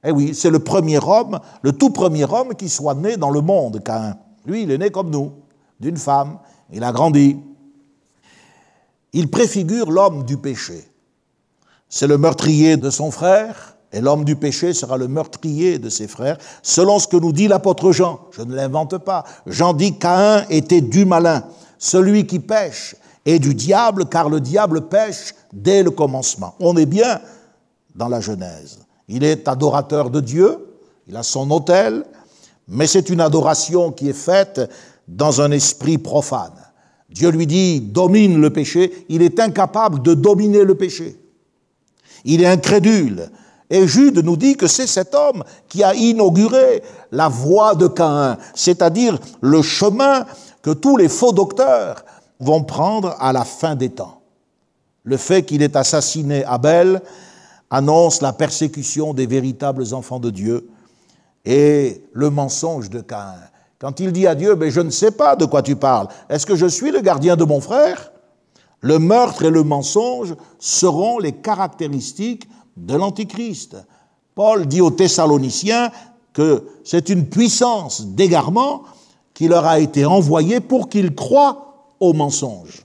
Eh 0.04 0.10
oui, 0.10 0.34
c'est 0.34 0.50
le 0.50 0.58
premier 0.58 0.98
homme, 0.98 1.40
le 1.62 1.72
tout 1.72 1.90
premier 1.90 2.24
homme 2.24 2.54
qui 2.54 2.68
soit 2.68 2.94
né 2.94 3.16
dans 3.16 3.30
le 3.30 3.40
monde, 3.40 3.82
Caïn. 3.82 4.16
Lui, 4.44 4.62
il 4.62 4.70
est 4.70 4.78
né 4.78 4.90
comme 4.90 5.10
nous, 5.10 5.32
d'une 5.80 5.96
femme, 5.96 6.38
il 6.72 6.84
a 6.84 6.92
grandi. 6.92 7.36
Il 9.12 9.30
préfigure 9.30 9.90
l'homme 9.90 10.24
du 10.24 10.36
péché. 10.36 10.90
C'est 11.88 12.06
le 12.06 12.18
meurtrier 12.18 12.76
de 12.76 12.90
son 12.90 13.10
frère, 13.10 13.77
et 13.92 14.00
l'homme 14.00 14.24
du 14.24 14.36
péché 14.36 14.74
sera 14.74 14.96
le 14.96 15.08
meurtrier 15.08 15.78
de 15.78 15.88
ses 15.88 16.08
frères, 16.08 16.38
selon 16.62 16.98
ce 16.98 17.08
que 17.08 17.16
nous 17.16 17.32
dit 17.32 17.48
l'apôtre 17.48 17.92
Jean. 17.92 18.20
Je 18.32 18.42
ne 18.42 18.54
l'invente 18.54 18.98
pas. 18.98 19.24
Jean 19.46 19.72
dit 19.72 19.98
Caïn 19.98 20.44
était 20.50 20.80
du 20.80 21.04
malin. 21.04 21.44
Celui 21.78 22.26
qui 22.26 22.38
pêche 22.38 22.96
est 23.24 23.38
du 23.38 23.54
diable, 23.54 24.06
car 24.06 24.28
le 24.28 24.40
diable 24.40 24.88
pêche 24.88 25.34
dès 25.52 25.82
le 25.82 25.90
commencement. 25.90 26.54
On 26.60 26.76
est 26.76 26.86
bien 26.86 27.20
dans 27.94 28.08
la 28.08 28.20
Genèse. 28.20 28.78
Il 29.08 29.24
est 29.24 29.48
adorateur 29.48 30.10
de 30.10 30.20
Dieu, 30.20 30.58
il 31.06 31.16
a 31.16 31.22
son 31.22 31.50
autel, 31.50 32.04
mais 32.68 32.86
c'est 32.86 33.08
une 33.08 33.20
adoration 33.20 33.92
qui 33.92 34.10
est 34.10 34.12
faite 34.12 34.60
dans 35.06 35.40
un 35.40 35.50
esprit 35.50 35.96
profane. 35.96 36.52
Dieu 37.08 37.30
lui 37.30 37.46
dit, 37.46 37.80
domine 37.80 38.38
le 38.38 38.50
péché, 38.50 39.06
il 39.08 39.22
est 39.22 39.40
incapable 39.40 40.02
de 40.02 40.12
dominer 40.12 40.64
le 40.64 40.74
péché. 40.74 41.18
Il 42.24 42.42
est 42.42 42.46
incrédule. 42.46 43.30
Et 43.70 43.86
Jude 43.86 44.18
nous 44.24 44.36
dit 44.36 44.56
que 44.56 44.66
c'est 44.66 44.86
cet 44.86 45.14
homme 45.14 45.44
qui 45.68 45.84
a 45.84 45.94
inauguré 45.94 46.82
la 47.12 47.28
voie 47.28 47.74
de 47.74 47.86
Caïn, 47.86 48.38
c'est-à-dire 48.54 49.18
le 49.40 49.60
chemin 49.62 50.24
que 50.62 50.70
tous 50.70 50.96
les 50.96 51.08
faux 51.08 51.32
docteurs 51.32 52.04
vont 52.40 52.64
prendre 52.64 53.14
à 53.20 53.32
la 53.32 53.44
fin 53.44 53.74
des 53.74 53.90
temps. 53.90 54.22
Le 55.04 55.16
fait 55.16 55.42
qu'il 55.42 55.62
ait 55.62 55.76
assassiné 55.76 56.44
Abel 56.44 57.02
annonce 57.70 58.22
la 58.22 58.32
persécution 58.32 59.12
des 59.12 59.26
véritables 59.26 59.92
enfants 59.92 60.20
de 60.20 60.30
Dieu 60.30 60.68
et 61.44 62.02
le 62.12 62.30
mensonge 62.30 62.90
de 62.90 63.00
Caïn. 63.00 63.40
Quand 63.78 64.00
il 64.00 64.12
dit 64.12 64.26
à 64.26 64.34
Dieu, 64.34 64.56
mais 64.56 64.70
je 64.70 64.80
ne 64.80 64.90
sais 64.90 65.12
pas 65.12 65.36
de 65.36 65.44
quoi 65.44 65.62
tu 65.62 65.76
parles, 65.76 66.08
est-ce 66.28 66.46
que 66.46 66.56
je 66.56 66.66
suis 66.66 66.90
le 66.90 67.00
gardien 67.00 67.36
de 67.36 67.44
mon 67.44 67.60
frère? 67.60 68.12
Le 68.80 68.98
meurtre 68.98 69.44
et 69.44 69.50
le 69.50 69.62
mensonge 69.62 70.34
seront 70.58 71.18
les 71.18 71.32
caractéristiques 71.32 72.48
de 72.86 72.94
l'Antichrist. 72.94 73.76
Paul 74.34 74.66
dit 74.66 74.80
aux 74.80 74.90
Thessaloniciens 74.90 75.90
que 76.32 76.64
c'est 76.84 77.08
une 77.08 77.26
puissance 77.26 78.06
d'égarement 78.06 78.84
qui 79.34 79.48
leur 79.48 79.66
a 79.66 79.78
été 79.78 80.04
envoyée 80.04 80.60
pour 80.60 80.88
qu'ils 80.88 81.14
croient 81.14 81.94
au 82.00 82.12
mensonge. 82.12 82.84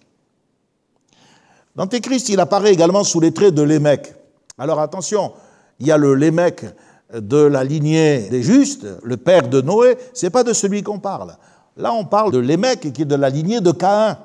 L'Antéchrist, 1.76 2.30
il 2.30 2.39
apparaît 2.39 2.74
également 2.74 3.04
sous 3.04 3.20
les 3.20 3.32
traits 3.32 3.56
de 3.56 3.64
Lémec. 3.64 4.14
Alors 4.58 4.80
attention, 4.80 5.34
il 5.80 5.88
y 5.88 5.91
a 5.91 5.98
le 5.98 6.14
Lémec 6.14 6.66
de 7.14 7.38
la 7.38 7.64
lignée 7.64 8.30
des 8.30 8.44
justes, 8.44 8.88
le 9.04 9.18
père 9.18 9.50
de 9.50 9.62
Noé, 9.62 9.98
c'est 10.14 10.30
pas 10.30 10.44
de 10.44 10.54
celui 10.54 10.84
qu'on 10.84 11.00
parle. 11.00 11.36
Là, 11.78 11.94
on 11.94 12.06
parle 12.06 12.32
de 12.32 12.38
Lémec 12.38 12.94
qui 12.94 13.02
est 13.02 13.06
de 13.06 13.16
la 13.16 13.30
lignée 13.30 13.62
de 13.62 13.72
Caïn. 13.72 14.18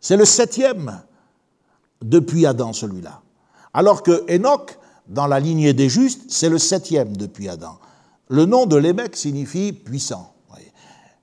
C'est 0.00 0.16
le 0.16 0.24
septième 0.24 1.00
depuis 2.02 2.46
Adam, 2.46 2.72
celui-là. 2.72 3.21
Alors 3.74 4.02
que 4.02 4.24
Enoch, 4.32 4.78
dans 5.08 5.26
la 5.26 5.40
lignée 5.40 5.72
des 5.72 5.88
justes, 5.88 6.22
c'est 6.28 6.48
le 6.48 6.58
septième 6.58 7.16
depuis 7.16 7.48
Adam. 7.48 7.78
Le 8.28 8.46
nom 8.46 8.66
de 8.66 8.76
Lémec 8.76 9.16
signifie 9.16 9.72
puissant. 9.72 10.32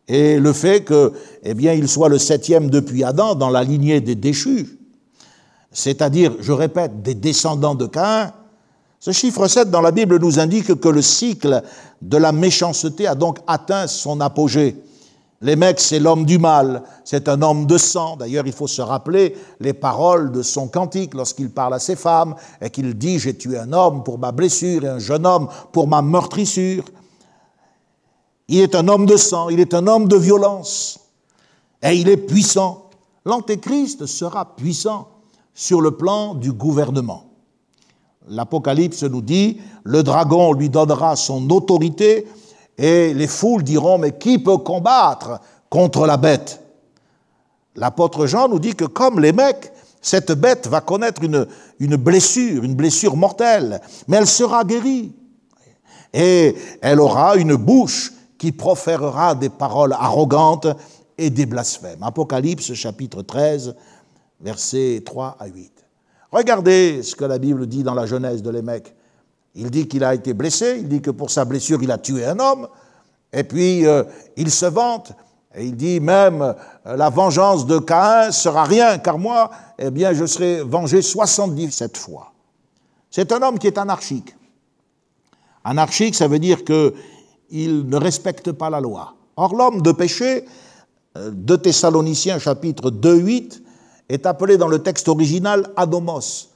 Et 0.10 0.40
le 0.40 0.54
fait 0.54 0.84
que, 0.84 1.14
eh 1.44 1.54
bien, 1.54 1.74
il 1.74 1.88
soit 1.88 2.10
le 2.10 2.18
septième 2.18 2.72
depuis 2.72 3.04
Adam 3.04 3.36
dans 3.36 3.52
la 3.52 3.64
lignée 3.64 4.02
des 4.02 4.16
déchus, 4.16 4.80
c'est-à-dire, 5.72 6.36
je 6.40 6.52
répète, 6.52 7.04
des 7.04 7.14
descendants 7.14 7.76
de 7.76 7.86
Caïn, 7.86 8.34
ce 9.00 9.12
chiffre 9.12 9.48
7 9.48 9.70
dans 9.70 9.82
la 9.82 9.92
Bible 9.92 10.20
nous 10.20 10.40
indique 10.40 10.74
que 10.80 10.90
le 10.90 11.04
cycle 11.04 11.62
de 12.02 12.18
la 12.18 12.32
méchanceté 12.32 13.06
a 13.06 13.14
donc 13.14 13.38
atteint 13.46 13.86
son 13.86 14.20
apogée. 14.20 14.76
Les 15.42 15.56
mecs, 15.56 15.80
c'est 15.80 16.00
l'homme 16.00 16.26
du 16.26 16.38
mal, 16.38 16.84
c'est 17.06 17.30
un 17.30 17.42
homme 17.42 17.66
de 17.66 17.78
sang. 17.78 18.18
D'ailleurs, 18.18 18.46
il 18.46 18.52
faut 18.52 18.68
se 18.68 18.82
rappeler 18.82 19.38
les 19.62 19.72
paroles 19.74 20.32
de 20.34 20.42
son 20.42 20.68
cantique 20.68 21.14
lorsqu'il 21.14 21.50
parle 21.50 21.74
à 21.74 21.80
ses 21.80 21.96
femmes 21.96 22.36
et 22.62 22.70
qu'il 22.70 22.94
dit 22.96 23.20
J'ai 23.20 23.38
tué 23.38 23.58
un 23.58 23.72
homme 23.72 24.04
pour 24.04 24.20
ma 24.20 24.34
blessure 24.34 24.84
et 24.84 24.90
un 24.90 25.00
jeune 25.00 25.26
homme 25.26 25.48
pour 25.72 25.88
ma 25.88 26.02
meurtrissure. 26.02 26.84
Il 28.50 28.60
est 28.60 28.76
un 28.76 28.88
homme 28.90 29.06
de 29.06 29.16
sang, 29.16 29.48
il 29.50 29.62
est 29.62 29.74
un 29.74 29.88
homme 29.88 30.10
de 30.10 30.18
violence 30.18 31.00
et 31.82 31.96
il 31.96 32.10
est 32.10 32.18
puissant. 32.18 32.90
L'Antéchrist 33.24 34.06
sera 34.08 34.56
puissant 34.56 35.08
sur 35.54 35.80
le 35.80 35.92
plan 35.92 36.34
du 36.34 36.52
gouvernement. 36.52 37.26
L'Apocalypse 38.28 39.04
nous 39.04 39.22
dit, 39.22 39.60
le 39.84 40.04
dragon 40.04 40.54
lui 40.54 40.70
donnera 40.70 41.16
son 41.16 41.50
autorité 41.50 42.28
et 42.80 43.14
les 43.14 43.28
foules 43.28 43.64
diront, 43.64 43.98
mais 43.98 44.18
qui 44.18 44.40
peut 44.40 44.58
combattre 44.58 45.42
contre 45.70 46.08
la 46.08 46.16
bête? 46.16 46.62
L'apôtre 47.76 48.26
Jean 48.26 48.48
nous 48.48 48.60
dit 48.60 48.74
que 48.74 48.86
comme 48.86 49.20
les 49.20 49.34
mecs, 49.34 49.74
cette 50.02 50.32
bête 50.32 50.68
va 50.68 50.80
connaître 50.80 51.22
une, 51.22 51.46
une 51.80 51.98
blessure, 51.98 52.64
une 52.64 52.76
blessure 52.76 53.18
mortelle, 53.18 53.82
mais 54.08 54.16
elle 54.16 54.28
sera 54.28 54.64
guérie. 54.64 55.12
Et 56.14 56.56
elle 56.82 57.02
aura 57.02 57.36
une 57.36 57.56
bouche 57.56 58.14
qui 58.38 58.54
proférera 58.54 59.36
des 59.36 59.50
paroles 59.50 59.92
arrogantes 59.92 60.68
et 61.18 61.30
des 61.30 61.46
blasphèmes. 61.46 62.02
Apocalypse 62.02 62.74
chapitre 62.74 63.24
13, 63.24 63.76
versets 64.40 65.04
3 65.06 65.36
à 65.38 65.48
8. 65.48 65.72
Regardez 66.32 67.04
ce 67.04 67.14
que 67.14 67.26
la 67.26 67.40
Bible 67.40 67.68
dit 67.68 67.84
dans 67.84 67.94
la 67.94 68.06
Genèse 68.06 68.42
de 68.42 68.50
Lémec. 68.50 68.96
Il 69.56 69.70
dit 69.72 69.88
qu'il 69.88 70.04
a 70.04 70.14
été 70.14 70.34
blessé, 70.34 70.78
il 70.80 70.88
dit 70.88 71.02
que 71.02 71.12
pour 71.12 71.32
sa 71.32 71.46
blessure 71.46 71.82
il 71.82 71.92
a 71.92 71.98
tué 71.98 72.26
un 72.26 72.40
homme, 72.40 72.68
et 73.34 73.44
puis 73.44 73.86
euh, 73.86 74.04
il 74.38 74.52
se 74.52 74.66
vante, 74.66 75.14
et 75.56 75.66
il 75.66 75.76
dit 75.76 76.00
même 76.00 76.42
euh, 76.42 76.96
la 76.96 77.10
vengeance 77.10 77.66
de 77.66 77.80
Caïn 77.80 78.32
sera 78.32 78.64
rien, 78.64 78.98
car 79.00 79.18
moi, 79.18 79.50
eh 79.78 79.90
bien, 79.90 80.14
je 80.14 80.26
serai 80.26 80.62
vengé 80.62 81.02
77 81.02 81.98
fois. 81.98 82.34
C'est 83.10 83.32
un 83.32 83.42
homme 83.42 83.58
qui 83.58 83.68
est 83.68 83.78
anarchique. 83.78 84.36
Anarchique, 85.64 86.16
ça 86.16 86.28
veut 86.28 86.40
dire 86.40 86.64
qu'il 86.64 87.90
ne 87.90 87.98
respecte 87.98 88.52
pas 88.52 88.70
la 88.70 88.80
loi. 88.80 89.16
Or, 89.36 89.56
l'homme 89.56 89.82
de 89.82 89.92
péché, 89.92 90.46
euh, 91.18 91.32
de 91.34 91.56
Thessaloniciens 91.56 92.40
chapitre 92.40 92.92
2, 92.92 93.16
8, 93.16 93.64
est 94.10 94.26
appelé 94.26 94.58
dans 94.58 94.68
le 94.68 94.80
texte 94.80 95.08
original 95.08 95.72
adomos. 95.76 96.50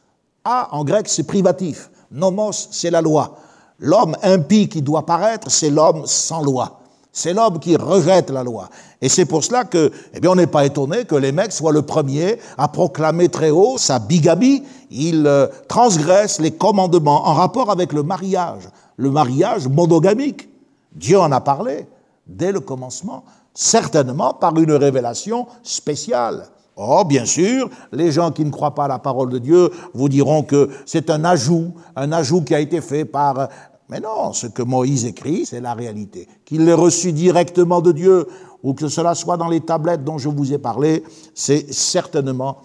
A 0.43 0.75
en 0.75 0.83
grec 0.83 1.07
c'est 1.07 1.23
privatif, 1.23 1.89
nomos 2.13 2.69
c'est 2.71 2.91
la 2.91 3.01
loi. 3.01 3.35
L'homme 3.79 4.15
impie 4.23 4.69
qui 4.69 4.81
doit 4.81 5.05
paraître, 5.05 5.51
c'est 5.51 5.69
l'homme 5.69 6.03
sans 6.05 6.41
loi. 6.41 6.79
C'est 7.11 7.33
l'homme 7.33 7.59
qui 7.59 7.75
rejette 7.75 8.29
la 8.29 8.43
loi. 8.43 8.69
Et 9.01 9.09
c'est 9.09 9.25
pour 9.25 9.43
cela 9.43 9.65
que, 9.65 9.91
eh 10.13 10.19
bien, 10.19 10.31
on 10.31 10.35
n'est 10.35 10.47
pas 10.47 10.65
étonné 10.65 11.05
que 11.05 11.15
les 11.15 11.31
mecs 11.31 11.51
soient 11.51 11.71
le 11.71 11.83
premier 11.83 12.39
à 12.57 12.67
proclamer 12.67 13.29
très 13.29 13.51
haut 13.51 13.77
sa 13.77 13.99
bigamie. 13.99 14.63
Il 14.89 15.27
euh, 15.27 15.47
transgresse 15.67 16.39
les 16.39 16.51
commandements 16.51 17.27
en 17.27 17.33
rapport 17.33 17.69
avec 17.69 17.93
le 17.93 18.01
mariage, 18.01 18.63
le 18.97 19.11
mariage 19.11 19.67
monogamique. 19.67 20.49
Dieu 20.95 21.19
en 21.19 21.31
a 21.31 21.41
parlé 21.41 21.85
dès 22.25 22.51
le 22.51 22.61
commencement, 22.61 23.23
certainement 23.53 24.33
par 24.33 24.57
une 24.57 24.71
révélation 24.71 25.47
spéciale. 25.61 26.47
Oh, 26.75 27.03
bien 27.05 27.25
sûr, 27.25 27.69
les 27.91 28.11
gens 28.11 28.31
qui 28.31 28.43
ne 28.43 28.49
croient 28.49 28.73
pas 28.73 28.85
à 28.85 28.87
la 28.87 28.99
parole 28.99 29.29
de 29.29 29.37
Dieu 29.37 29.69
vous 29.93 30.09
diront 30.09 30.43
que 30.43 30.69
c'est 30.85 31.09
un 31.09 31.23
ajout, 31.23 31.73
un 31.95 32.11
ajout 32.11 32.41
qui 32.41 32.55
a 32.55 32.59
été 32.59 32.81
fait 32.81 33.05
par 33.05 33.49
mais 33.89 33.99
non, 33.99 34.33
ce 34.33 34.47
que 34.47 34.63
Moïse 34.63 35.05
écrit, 35.05 35.45
c'est 35.45 35.61
la 35.61 35.73
réalité. 35.73 36.27
Qu'il 36.45 36.65
l'ait 36.65 36.73
reçu 36.73 37.11
directement 37.11 37.81
de 37.81 37.91
Dieu 37.91 38.27
ou 38.63 38.73
que 38.73 38.87
cela 38.87 39.13
soit 39.13 39.37
dans 39.37 39.49
les 39.49 39.61
tablettes 39.61 40.03
dont 40.03 40.17
je 40.17 40.29
vous 40.29 40.53
ai 40.53 40.57
parlé, 40.57 41.03
c'est 41.35 41.71
certainement 41.71 42.57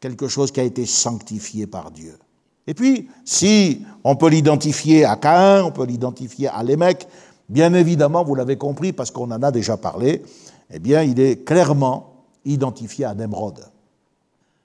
quelque 0.00 0.28
chose 0.28 0.50
qui 0.50 0.60
a 0.60 0.64
été 0.64 0.84
sanctifié 0.84 1.66
par 1.66 1.90
Dieu. 1.90 2.18
Et 2.66 2.74
puis, 2.74 3.08
si 3.24 3.86
on 4.02 4.16
peut 4.16 4.28
l'identifier 4.28 5.04
à 5.04 5.16
Caïn, 5.16 5.62
on 5.64 5.70
peut 5.70 5.86
l'identifier 5.86 6.48
à 6.48 6.62
Lémec, 6.64 7.06
bien 7.48 7.72
évidemment, 7.74 8.24
vous 8.24 8.34
l'avez 8.34 8.56
compris 8.56 8.92
parce 8.92 9.12
qu'on 9.12 9.30
en 9.30 9.42
a 9.42 9.52
déjà 9.52 9.76
parlé, 9.76 10.24
eh 10.70 10.80
bien, 10.80 11.02
il 11.02 11.20
est 11.20 11.44
clairement 11.44 12.15
identifié 12.46 13.04
à 13.04 13.14
Nemrod. 13.14 13.60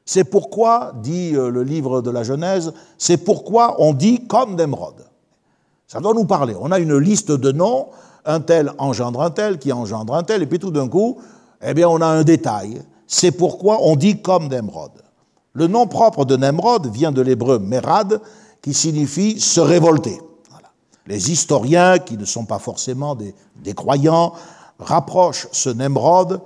C'est 0.06 0.24
pourquoi, 0.24 0.94
dit 1.02 1.36
euh, 1.36 1.50
le 1.50 1.64
livre 1.64 2.02
de 2.02 2.10
la 2.10 2.24
Genèse, 2.24 2.74
c'est 2.98 3.18
pourquoi 3.18 3.76
on 3.80 3.94
dit 3.94 4.26
comme 4.28 4.56
Nemrod. 4.56 5.06
Ça 5.88 6.00
doit 6.00 6.14
nous 6.14 6.26
parler. 6.26 6.56
On 6.60 6.72
a 6.72 6.80
une 6.80 6.98
liste 6.98 7.32
de 7.32 7.52
noms, 7.52 7.88
un 8.26 8.40
tel 8.40 8.72
engendre 8.78 9.22
un 9.22 9.32
tel, 9.32 9.60
qui 9.60 9.72
engendre 9.72 10.14
un 10.16 10.24
tel, 10.24 10.42
et 10.42 10.46
puis 10.46 10.60
tout 10.60 10.72
d'un 10.72 10.88
coup, 10.88 11.18
eh 11.62 11.74
bien, 11.74 11.88
on 11.90 12.02
a 12.02 12.08
un 12.08 12.24
détail. 12.24 12.82
C'est 13.08 13.32
pourquoi 13.32 13.80
on 13.82 13.96
dit 13.96 14.22
comme 14.22 14.48
Nemrod. 14.48 14.92
Le 15.54 15.68
nom 15.68 15.88
propre 15.88 16.24
de 16.26 16.38
Nemrod 16.38 16.88
vient 16.88 17.12
de 17.12 17.22
l'hébreu 17.22 17.60
Merad, 17.60 18.22
qui 18.62 18.74
signifie 18.74 19.40
se 19.40 19.60
révolter. 19.60 20.20
Les 21.08 21.32
historiens, 21.32 22.00
qui 22.00 22.18
ne 22.18 22.26
sont 22.26 22.46
pas 22.46 22.60
forcément 22.60 23.16
des, 23.16 23.36
des 23.62 23.74
croyants, 23.74 24.34
rapprochent 24.80 25.48
ce 25.52 25.70
Nemrod 25.70 26.42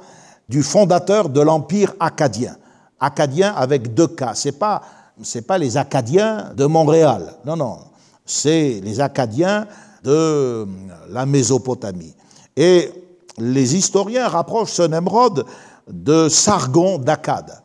du 0.49 0.63
fondateur 0.63 1.29
de 1.29 1.41
l'empire 1.41 1.93
acadien. 1.99 2.55
Acadien 2.99 3.53
avec 3.53 3.93
deux 3.93 4.07
cas. 4.07 4.33
C'est 4.35 4.57
pas 4.59 4.81
c'est 5.21 5.43
pas 5.43 5.57
les 5.57 5.77
Acadiens 5.77 6.51
de 6.55 6.65
Montréal. 6.65 7.35
Non, 7.45 7.55
non 7.55 7.77
c'est 8.25 8.81
les 8.83 8.99
Acadiens 8.99 9.67
de 10.03 10.67
la 11.09 11.25
Mésopotamie. 11.25 12.13
Et 12.55 12.91
les 13.37 13.75
historiens 13.75 14.27
rapprochent 14.27 14.71
ce 14.71 14.81
Nemrod 14.81 15.45
de 15.87 16.29
Sargon 16.29 16.97
d'Akkad. 16.97 17.61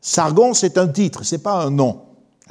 Sargon, 0.00 0.54
c'est 0.54 0.78
un 0.78 0.88
titre, 0.88 1.24
c'est 1.24 1.42
pas 1.42 1.64
un 1.64 1.70
nom. 1.70 2.02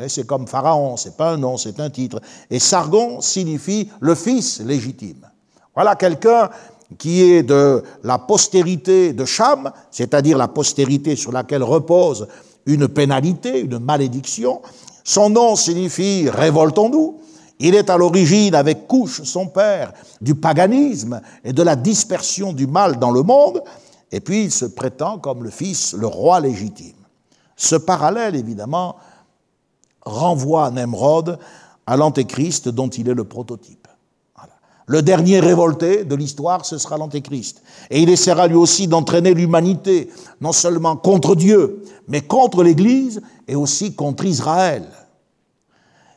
C'est 0.07 0.25
comme 0.25 0.47
Pharaon, 0.47 0.95
c'est 0.97 1.17
pas 1.17 1.31
un 1.31 1.37
nom, 1.37 1.57
c'est 1.57 1.79
un 1.79 1.89
titre. 1.89 2.21
Et 2.49 2.59
Sargon 2.59 3.21
signifie 3.21 3.89
le 3.99 4.15
fils 4.15 4.61
légitime. 4.61 5.27
Voilà 5.75 5.95
quelqu'un 5.95 6.49
qui 6.97 7.21
est 7.21 7.43
de 7.43 7.83
la 8.03 8.17
postérité 8.17 9.13
de 9.13 9.25
Cham, 9.25 9.71
c'est-à-dire 9.91 10.37
la 10.37 10.47
postérité 10.47 11.15
sur 11.15 11.31
laquelle 11.31 11.63
repose 11.63 12.27
une 12.65 12.87
pénalité, 12.87 13.59
une 13.59 13.79
malédiction. 13.79 14.61
Son 15.03 15.29
nom 15.29 15.55
signifie 15.55 16.29
révoltons-nous. 16.29 17.19
Il 17.59 17.75
est 17.75 17.89
à 17.89 17.97
l'origine, 17.97 18.55
avec 18.55 18.87
Couche, 18.87 19.21
son 19.23 19.47
père, 19.47 19.93
du 20.21 20.33
paganisme 20.33 21.21
et 21.43 21.51
de 21.51 21.61
la 21.61 21.75
dispersion 21.75 22.53
du 22.53 22.67
mal 22.67 22.97
dans 22.99 23.11
le 23.11 23.21
monde, 23.21 23.61
et 24.11 24.21
puis 24.21 24.45
il 24.45 24.51
se 24.51 24.65
prétend 24.65 25.19
comme 25.19 25.43
le 25.43 25.49
fils, 25.49 25.93
le 25.93 26.07
roi 26.07 26.39
légitime. 26.39 26.95
Ce 27.57 27.75
parallèle, 27.75 28.35
évidemment, 28.35 28.95
renvoie 30.01 30.67
à 30.67 30.71
Nemrod 30.71 31.37
à 31.85 31.97
l'antéchrist 31.97 32.69
dont 32.69 32.87
il 32.87 33.09
est 33.09 33.13
le 33.13 33.25
prototype. 33.25 33.78
Le 34.89 35.03
dernier 35.03 35.39
révolté 35.39 36.03
de 36.03 36.15
l'histoire, 36.15 36.65
ce 36.65 36.79
sera 36.79 36.97
l'antéchrist. 36.97 37.61
Et 37.91 38.01
il 38.01 38.09
essaiera 38.09 38.47
lui 38.47 38.55
aussi 38.55 38.87
d'entraîner 38.87 39.35
l'humanité, 39.35 40.09
non 40.41 40.51
seulement 40.51 40.95
contre 40.95 41.35
Dieu, 41.35 41.83
mais 42.07 42.21
contre 42.21 42.63
l'Église 42.63 43.21
et 43.47 43.53
aussi 43.53 43.93
contre 43.93 44.25
Israël. 44.25 44.83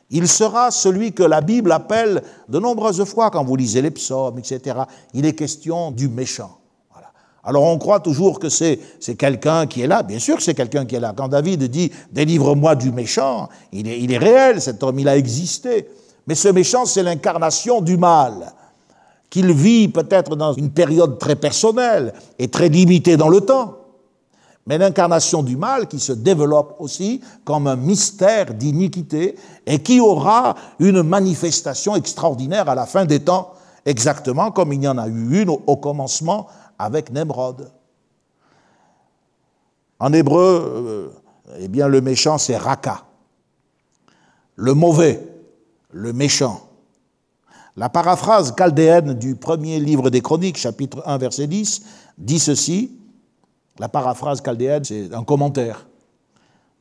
Il 0.09 0.27
sera 0.27 0.71
celui 0.71 1.13
que 1.13 1.23
la 1.23 1.43
Bible 1.43 1.71
appelle 1.71 2.23
de 2.49 2.59
nombreuses 2.59 3.05
fois 3.05 3.31
quand 3.31 3.45
vous 3.45 3.57
lisez 3.57 3.83
les 3.83 3.91
psaumes, 3.91 4.39
etc. 4.39 4.79
Il 5.13 5.27
est 5.27 5.35
question 5.35 5.91
du 5.91 6.09
méchant. 6.09 6.57
Alors 7.45 7.65
on 7.65 7.77
croit 7.77 8.01
toujours 8.01 8.39
que 8.39 8.49
c'est 8.49 8.79
quelqu'un 9.19 9.67
qui 9.67 9.83
est 9.83 9.87
là. 9.87 10.03
Bien 10.03 10.19
sûr 10.19 10.37
que 10.37 10.43
c'est 10.43 10.55
quelqu'un 10.55 10.87
qui 10.87 10.95
est 10.95 11.01
là. 11.01 11.13
Quand 11.15 11.29
David 11.29 11.65
dit 11.65 11.93
délivre-moi 12.11 12.75
du 12.77 12.91
méchant, 12.91 13.51
il 13.71 13.87
est, 13.87 14.01
il 14.01 14.13
est 14.13 14.19
réel, 14.19 14.63
cet 14.63 14.83
homme, 14.83 14.99
il 14.99 15.09
a 15.09 15.17
existé. 15.19 15.91
Mais 16.27 16.35
ce 16.35 16.49
méchant, 16.49 16.87
c'est 16.87 17.03
l'incarnation 17.03 17.83
du 17.83 17.99
mal, 17.99 18.55
qu'il 19.33 19.51
vit 19.53 19.89
peut-être 19.89 20.37
dans 20.37 20.53
une 20.53 20.71
période 20.71 21.19
très 21.19 21.37
personnelle 21.37 22.13
et 22.39 22.49
très 22.49 22.69
limitée 22.69 23.17
dans 23.17 23.31
le 23.31 23.41
temps 23.41 23.79
mais 24.67 24.79
l'incarnation 24.79 25.43
du 25.43 25.57
mal 25.57 25.89
qui 25.89 25.99
se 25.99 26.13
développe 26.13 26.77
aussi 26.79 27.21
comme 27.45 27.67
un 27.67 27.77
mystère 27.77 28.55
d'iniquité 28.55 29.37
et 29.67 29.81
qui 29.81 30.01
aura 30.01 30.55
une 30.79 31.03
manifestation 31.03 31.97
extraordinaire 31.97 32.69
à 32.69 32.75
la 32.75 32.87
fin 32.87 33.05
des 33.05 33.21
temps, 33.21 33.55
exactement 33.85 34.53
comme 34.53 34.73
il 34.73 34.83
y 34.83 34.89
en 34.89 34.99
a 34.99 35.09
eu 35.09 35.43
une 35.43 35.51
au 35.51 35.77
commencement 35.77 36.47
avec 36.79 37.11
Nemrod. 37.11 37.73
En 39.99 40.13
hébreu, 40.13 40.73
euh, 40.75 41.09
eh 41.59 41.69
bien, 41.69 41.89
le 41.89 42.01
méchant, 42.01 42.39
c'est 42.39 42.57
Raka. 42.57 43.03
Le 44.57 44.75
mauvais, 44.75 45.25
le 45.91 46.13
méchant. 46.13 46.61
La 47.77 47.89
paraphrase 47.89 48.55
chaldéenne 48.57 49.15
du 49.15 49.35
premier 49.35 49.81
livre 49.81 50.11
des 50.11 50.21
Chroniques, 50.21 50.59
chapitre 50.59 51.03
1, 51.07 51.17
verset 51.19 51.47
10, 51.47 51.83
dit 52.19 52.39
ceci 52.39 52.99
la 53.79 53.89
paraphrase 53.89 54.43
chaldéenne, 54.43 54.85
c'est 54.85 55.15
un 55.15 55.25
commentaire. 55.25 55.87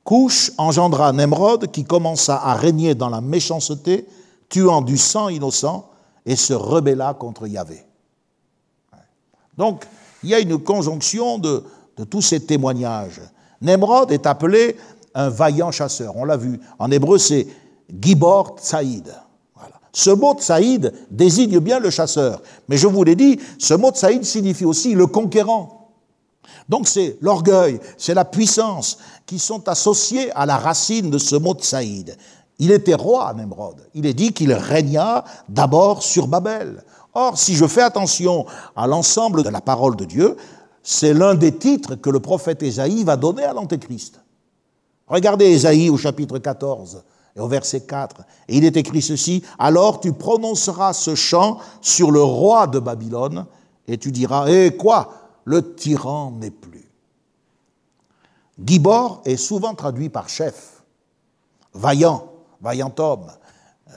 Couche 0.03 0.51
engendra 0.57 1.13
Nemrod 1.13 1.71
qui 1.71 1.85
commença 1.85 2.35
à 2.35 2.53
régner 2.55 2.95
dans 2.95 3.09
la 3.09 3.21
méchanceté, 3.21 4.07
tuant 4.49 4.81
du 4.81 4.97
sang 4.97 5.29
innocent 5.29 5.89
et 6.25 6.35
se 6.35 6.53
rebella 6.53 7.13
contre 7.13 7.47
Yahvé. 7.47 7.85
Donc, 9.57 9.85
il 10.23 10.29
y 10.29 10.33
a 10.33 10.39
une 10.39 10.57
conjonction 10.57 11.37
de, 11.37 11.63
tous 12.09 12.21
ces 12.21 12.45
témoignages. 12.45 13.21
Nemrod 13.61 14.11
est 14.11 14.25
appelé 14.25 14.75
un 15.13 15.29
vaillant 15.29 15.71
chasseur. 15.71 16.15
On 16.17 16.25
l'a 16.25 16.37
vu. 16.37 16.59
En 16.79 16.89
hébreu, 16.89 17.17
c'est 17.17 17.47
Gibor 18.01 18.57
Tsaïd. 18.59 19.13
Ce 19.93 20.09
mot 20.09 20.33
Tsaïd 20.33 20.93
désigne 21.09 21.59
bien 21.59 21.79
le 21.79 21.89
chasseur. 21.89 22.41
Mais 22.69 22.77
je 22.77 22.87
vous 22.87 23.03
l'ai 23.03 23.15
dit, 23.15 23.39
ce 23.59 23.73
mot 23.73 23.91
Tsaïd 23.91 24.23
signifie 24.23 24.65
aussi 24.65 24.93
le 24.93 25.07
conquérant. 25.07 25.89
Donc 26.69 26.87
c'est 26.87 27.17
l'orgueil, 27.21 27.79
c'est 27.97 28.13
la 28.13 28.25
puissance 28.25 28.97
qui 29.25 29.39
sont 29.39 29.67
associés 29.67 30.31
à 30.31 30.45
la 30.45 30.57
racine 30.57 31.09
de 31.09 31.17
ce 31.17 31.35
mot 31.35 31.53
de 31.53 31.61
Saïd. 31.61 32.17
Il 32.59 32.71
était 32.71 32.95
roi, 32.95 33.33
Nemrod. 33.33 33.75
Il 33.93 34.05
est 34.05 34.13
dit 34.13 34.33
qu'il 34.33 34.53
régna 34.53 35.25
d'abord 35.49 36.03
sur 36.03 36.27
Babel. 36.27 36.83
Or, 37.13 37.37
si 37.37 37.55
je 37.55 37.65
fais 37.65 37.81
attention 37.81 38.45
à 38.75 38.87
l'ensemble 38.87 39.43
de 39.43 39.49
la 39.49 39.61
parole 39.61 39.95
de 39.95 40.05
Dieu, 40.05 40.37
c'est 40.83 41.13
l'un 41.13 41.35
des 41.35 41.57
titres 41.57 41.95
que 41.95 42.09
le 42.09 42.19
prophète 42.19 42.63
Ésaïe 42.63 43.03
va 43.03 43.17
donner 43.17 43.43
à 43.43 43.53
l'Antéchrist. 43.53 44.21
Regardez 45.07 45.45
Ésaïe 45.45 45.89
au 45.89 45.97
chapitre 45.97 46.37
14 46.37 47.03
et 47.35 47.39
au 47.39 47.47
verset 47.47 47.81
4. 47.81 48.21
Et 48.47 48.57
il 48.57 48.65
est 48.65 48.77
écrit 48.77 49.01
ceci, 49.01 49.43
Alors 49.59 49.99
tu 49.99 50.13
prononceras 50.13 50.93
ce 50.93 51.15
chant 51.15 51.59
sur 51.81 52.11
le 52.11 52.21
roi 52.21 52.67
de 52.67 52.79
Babylone, 52.79 53.45
et 53.87 53.97
tu 53.97 54.11
diras, 54.11 54.47
Eh 54.49 54.75
quoi? 54.75 55.13
Le 55.43 55.75
tyran 55.75 56.31
n'est 56.31 56.51
plus. 56.51 56.87
Gibor 58.63 59.21
est 59.25 59.37
souvent 59.37 59.73
traduit 59.73 60.09
par 60.09 60.29
chef, 60.29 60.83
vaillant, 61.73 62.31
vaillant 62.61 62.93
homme. 62.99 63.31
Euh, 63.89 63.91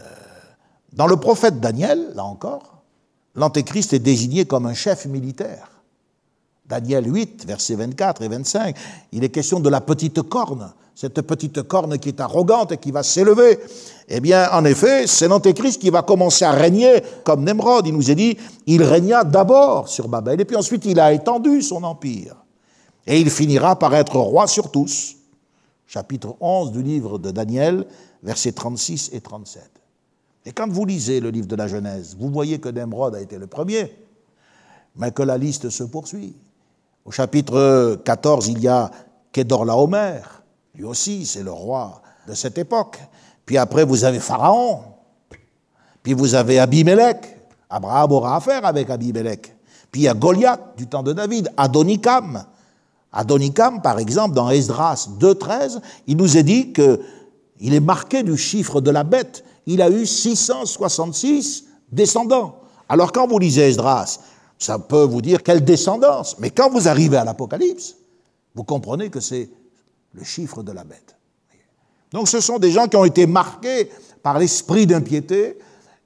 dans 0.92 1.06
le 1.06 1.16
prophète 1.16 1.60
Daniel, 1.60 2.12
là 2.14 2.24
encore, 2.24 2.82
l'antéchrist 3.34 3.92
est 3.92 3.98
désigné 3.98 4.46
comme 4.46 4.66
un 4.66 4.74
chef 4.74 5.06
militaire. 5.06 5.70
Daniel 6.66 7.12
8, 7.12 7.46
versets 7.46 7.74
24 7.74 8.22
et 8.22 8.28
25, 8.28 8.76
il 9.12 9.22
est 9.22 9.28
question 9.28 9.60
de 9.60 9.68
la 9.68 9.82
petite 9.82 10.22
corne, 10.22 10.72
cette 10.94 11.20
petite 11.22 11.62
corne 11.62 11.98
qui 11.98 12.10
est 12.10 12.20
arrogante 12.20 12.72
et 12.72 12.76
qui 12.76 12.92
va 12.92 13.02
s'élever. 13.02 13.58
Eh 14.08 14.20
bien, 14.20 14.48
en 14.52 14.64
effet, 14.64 15.06
c'est 15.06 15.28
l'Antéchrist 15.28 15.80
qui 15.80 15.90
va 15.90 16.02
commencer 16.02 16.44
à 16.44 16.52
régner 16.52 17.02
comme 17.24 17.44
Nemrod. 17.44 17.86
Il 17.86 17.94
nous 17.94 18.10
est 18.10 18.14
dit, 18.14 18.36
il 18.66 18.82
régna 18.82 19.24
d'abord 19.24 19.88
sur 19.88 20.08
Babel, 20.08 20.40
et 20.40 20.44
puis 20.44 20.56
ensuite 20.56 20.84
il 20.84 21.00
a 21.00 21.12
étendu 21.12 21.62
son 21.62 21.82
empire. 21.82 22.36
Et 23.06 23.20
il 23.20 23.30
finira 23.30 23.78
par 23.78 23.94
être 23.94 24.16
roi 24.16 24.46
sur 24.46 24.70
tous. 24.70 25.16
Chapitre 25.86 26.36
11 26.40 26.72
du 26.72 26.82
livre 26.82 27.18
de 27.18 27.30
Daniel, 27.30 27.86
versets 28.22 28.52
36 28.52 29.10
et 29.12 29.20
37. 29.20 29.62
Et 30.46 30.52
quand 30.52 30.70
vous 30.70 30.84
lisez 30.84 31.20
le 31.20 31.30
livre 31.30 31.46
de 31.46 31.56
la 31.56 31.68
Genèse, 31.68 32.16
vous 32.18 32.30
voyez 32.30 32.58
que 32.58 32.68
Nemrod 32.68 33.14
a 33.14 33.20
été 33.20 33.38
le 33.38 33.46
premier, 33.46 33.94
mais 34.96 35.10
que 35.10 35.22
la 35.22 35.38
liste 35.38 35.70
se 35.70 35.84
poursuit. 35.84 36.36
Au 37.04 37.10
chapitre 37.10 38.00
14, 38.04 38.48
il 38.48 38.60
y 38.60 38.68
a 38.68 38.90
Kedorlaomer, 39.32 40.20
lui 40.74 40.84
aussi, 40.84 41.24
c'est 41.24 41.42
le 41.42 41.52
roi 41.52 42.02
de 42.26 42.34
cette 42.34 42.58
époque. 42.58 42.98
Puis 43.46 43.58
après, 43.58 43.84
vous 43.84 44.04
avez 44.04 44.20
Pharaon. 44.20 44.80
Puis 46.02 46.14
vous 46.14 46.34
avez 46.34 46.58
Abimelech. 46.58 47.18
Abraham 47.70 48.12
aura 48.12 48.36
affaire 48.36 48.64
avec 48.64 48.90
Abimelech. 48.90 49.54
Puis 49.90 50.02
il 50.02 50.04
y 50.04 50.08
a 50.08 50.14
Goliath 50.14 50.76
du 50.76 50.86
temps 50.86 51.02
de 51.02 51.12
David, 51.12 51.52
Adonikam. 51.56 52.44
Adonikam, 53.12 53.80
par 53.80 53.98
exemple, 54.00 54.34
dans 54.34 54.50
Esdras 54.50 55.08
2.13, 55.20 55.80
il 56.08 56.16
nous 56.16 56.36
est 56.36 56.42
dit 56.42 56.72
qu'il 56.72 57.74
est 57.74 57.80
marqué 57.80 58.22
du 58.22 58.36
chiffre 58.36 58.80
de 58.80 58.90
la 58.90 59.04
bête. 59.04 59.44
Il 59.66 59.80
a 59.80 59.90
eu 59.90 60.04
666 60.04 61.64
descendants. 61.92 62.56
Alors 62.88 63.12
quand 63.12 63.28
vous 63.28 63.38
lisez 63.38 63.68
Esdras, 63.68 64.18
ça 64.58 64.78
peut 64.78 65.04
vous 65.04 65.22
dire 65.22 65.42
quelle 65.42 65.64
descendance. 65.64 66.36
Mais 66.38 66.50
quand 66.50 66.70
vous 66.70 66.88
arrivez 66.88 67.16
à 67.16 67.24
l'Apocalypse, 67.24 67.96
vous 68.54 68.64
comprenez 68.64 69.10
que 69.10 69.20
c'est 69.20 69.48
le 70.14 70.24
chiffre 70.24 70.62
de 70.62 70.72
la 70.72 70.84
bête. 70.84 71.16
Donc 72.12 72.28
ce 72.28 72.40
sont 72.40 72.58
des 72.58 72.70
gens 72.70 72.86
qui 72.86 72.96
ont 72.96 73.04
été 73.04 73.26
marqués 73.26 73.90
par 74.22 74.38
l'esprit 74.38 74.86
d'impiété, 74.86 75.58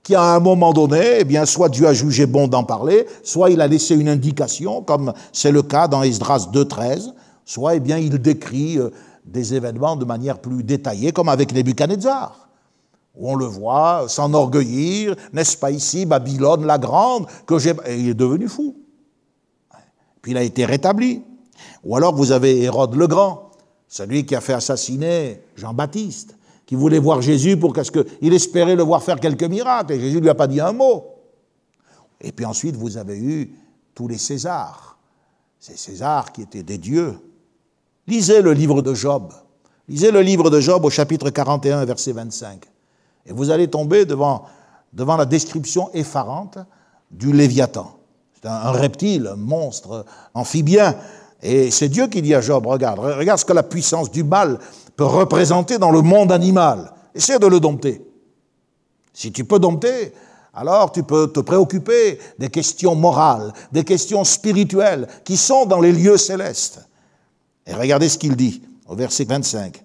qui 0.02 0.14
à 0.14 0.22
un 0.22 0.40
moment 0.40 0.72
donné, 0.72 1.18
eh 1.20 1.24
bien, 1.24 1.44
soit 1.44 1.68
Dieu 1.68 1.86
a 1.86 1.92
jugé 1.92 2.24
bon 2.24 2.48
d'en 2.48 2.64
parler, 2.64 3.06
soit 3.22 3.50
il 3.50 3.60
a 3.60 3.66
laissé 3.66 3.94
une 3.94 4.08
indication, 4.08 4.82
comme 4.82 5.12
c'est 5.32 5.52
le 5.52 5.62
cas 5.62 5.86
dans 5.86 6.02
Esdras 6.02 6.48
2.13, 6.50 7.12
soit 7.44 7.74
eh 7.74 7.80
bien, 7.80 7.98
il 7.98 8.18
décrit 8.18 8.78
euh, 8.78 8.90
des 9.26 9.54
événements 9.54 9.96
de 9.96 10.06
manière 10.06 10.38
plus 10.38 10.64
détaillée, 10.64 11.12
comme 11.12 11.28
avec 11.28 11.52
Nebuchadnezzar, 11.52 12.48
où 13.14 13.30
on 13.30 13.34
le 13.34 13.44
voit 13.44 14.06
s'enorgueillir, 14.08 15.14
n'est-ce 15.34 15.58
pas 15.58 15.70
ici, 15.70 16.06
Babylone 16.06 16.64
la 16.64 16.78
grande, 16.78 17.26
que 17.46 17.58
j'ai... 17.58 17.74
Il 17.90 18.08
est 18.08 18.14
devenu 18.14 18.48
fou. 18.48 18.76
Puis 20.22 20.32
il 20.32 20.38
a 20.38 20.42
été 20.42 20.64
rétabli. 20.64 21.22
Ou 21.84 21.96
alors 21.96 22.14
vous 22.14 22.32
avez 22.32 22.62
Hérode 22.62 22.94
le 22.94 23.06
Grand, 23.06 23.47
celui 23.88 24.26
qui 24.26 24.34
a 24.34 24.40
fait 24.40 24.52
assassiner 24.52 25.40
Jean-Baptiste, 25.56 26.36
qui 26.66 26.74
voulait 26.74 26.98
voir 26.98 27.22
Jésus 27.22 27.56
pour 27.56 27.72
qu'est-ce 27.72 27.90
qu'il 27.90 28.34
espérait 28.34 28.76
le 28.76 28.82
voir 28.82 29.02
faire 29.02 29.18
quelques 29.18 29.44
miracles, 29.44 29.94
et 29.94 30.00
Jésus 30.00 30.16
ne 30.16 30.20
lui 30.20 30.28
a 30.28 30.34
pas 30.34 30.46
dit 30.46 30.60
un 30.60 30.72
mot. 30.72 31.06
Et 32.20 32.32
puis 32.32 32.44
ensuite, 32.44 32.76
vous 32.76 32.96
avez 32.96 33.18
eu 33.18 33.54
tous 33.94 34.06
les 34.06 34.18
Césars. 34.18 34.98
Ces 35.58 35.76
Césars 35.76 36.32
qui 36.32 36.42
étaient 36.42 36.62
des 36.62 36.78
dieux. 36.78 37.18
Lisez 38.06 38.42
le 38.42 38.52
livre 38.52 38.82
de 38.82 38.94
Job. 38.94 39.32
Lisez 39.88 40.10
le 40.10 40.20
livre 40.20 40.50
de 40.50 40.60
Job 40.60 40.84
au 40.84 40.90
chapitre 40.90 41.30
41, 41.30 41.84
verset 41.84 42.12
25. 42.12 42.64
Et 43.26 43.32
vous 43.32 43.50
allez 43.50 43.68
tomber 43.68 44.04
devant, 44.04 44.44
devant 44.92 45.16
la 45.16 45.24
description 45.24 45.90
effarante 45.94 46.58
du 47.10 47.32
Léviathan. 47.32 47.98
C'est 48.34 48.48
un 48.48 48.70
reptile, 48.70 49.28
un 49.32 49.36
monstre 49.36 50.04
amphibien 50.34 50.94
et 51.42 51.70
c'est 51.70 51.88
Dieu 51.88 52.08
qui 52.08 52.22
dit 52.22 52.34
à 52.34 52.40
Job, 52.40 52.66
regarde, 52.66 52.98
regarde 52.98 53.38
ce 53.38 53.44
que 53.44 53.52
la 53.52 53.62
puissance 53.62 54.10
du 54.10 54.24
mal 54.24 54.58
peut 54.96 55.04
représenter 55.04 55.78
dans 55.78 55.90
le 55.90 56.02
monde 56.02 56.32
animal. 56.32 56.92
Essaie 57.14 57.38
de 57.38 57.46
le 57.46 57.60
dompter. 57.60 58.02
Si 59.12 59.32
tu 59.32 59.44
peux 59.44 59.58
dompter, 59.58 60.12
alors 60.52 60.90
tu 60.90 61.02
peux 61.02 61.28
te 61.28 61.40
préoccuper 61.40 62.18
des 62.38 62.48
questions 62.48 62.94
morales, 62.94 63.52
des 63.72 63.84
questions 63.84 64.24
spirituelles 64.24 65.06
qui 65.24 65.36
sont 65.36 65.66
dans 65.66 65.80
les 65.80 65.92
lieux 65.92 66.16
célestes. 66.16 66.80
Et 67.66 67.74
regardez 67.74 68.08
ce 68.08 68.18
qu'il 68.18 68.34
dit 68.34 68.62
au 68.86 68.96
verset 68.96 69.24
25. 69.24 69.80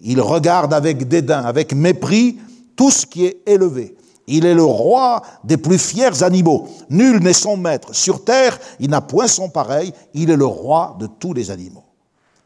Il 0.00 0.20
regarde 0.20 0.74
avec 0.74 1.08
dédain, 1.08 1.42
avec 1.44 1.72
mépris, 1.72 2.38
tout 2.76 2.90
ce 2.90 3.06
qui 3.06 3.24
est 3.24 3.42
élevé 3.46 3.97
il 4.28 4.44
est 4.44 4.54
le 4.54 4.62
roi 4.62 5.22
des 5.42 5.56
plus 5.56 5.78
fiers 5.78 6.22
animaux. 6.22 6.68
Nul 6.90 7.20
n'est 7.20 7.32
son 7.32 7.56
maître. 7.56 7.94
Sur 7.94 8.24
terre, 8.24 8.58
il 8.78 8.90
n'a 8.90 9.00
point 9.00 9.26
son 9.26 9.48
pareil. 9.48 9.92
Il 10.14 10.30
est 10.30 10.36
le 10.36 10.44
roi 10.44 10.96
de 11.00 11.06
tous 11.06 11.32
les 11.32 11.50
animaux. 11.50 11.84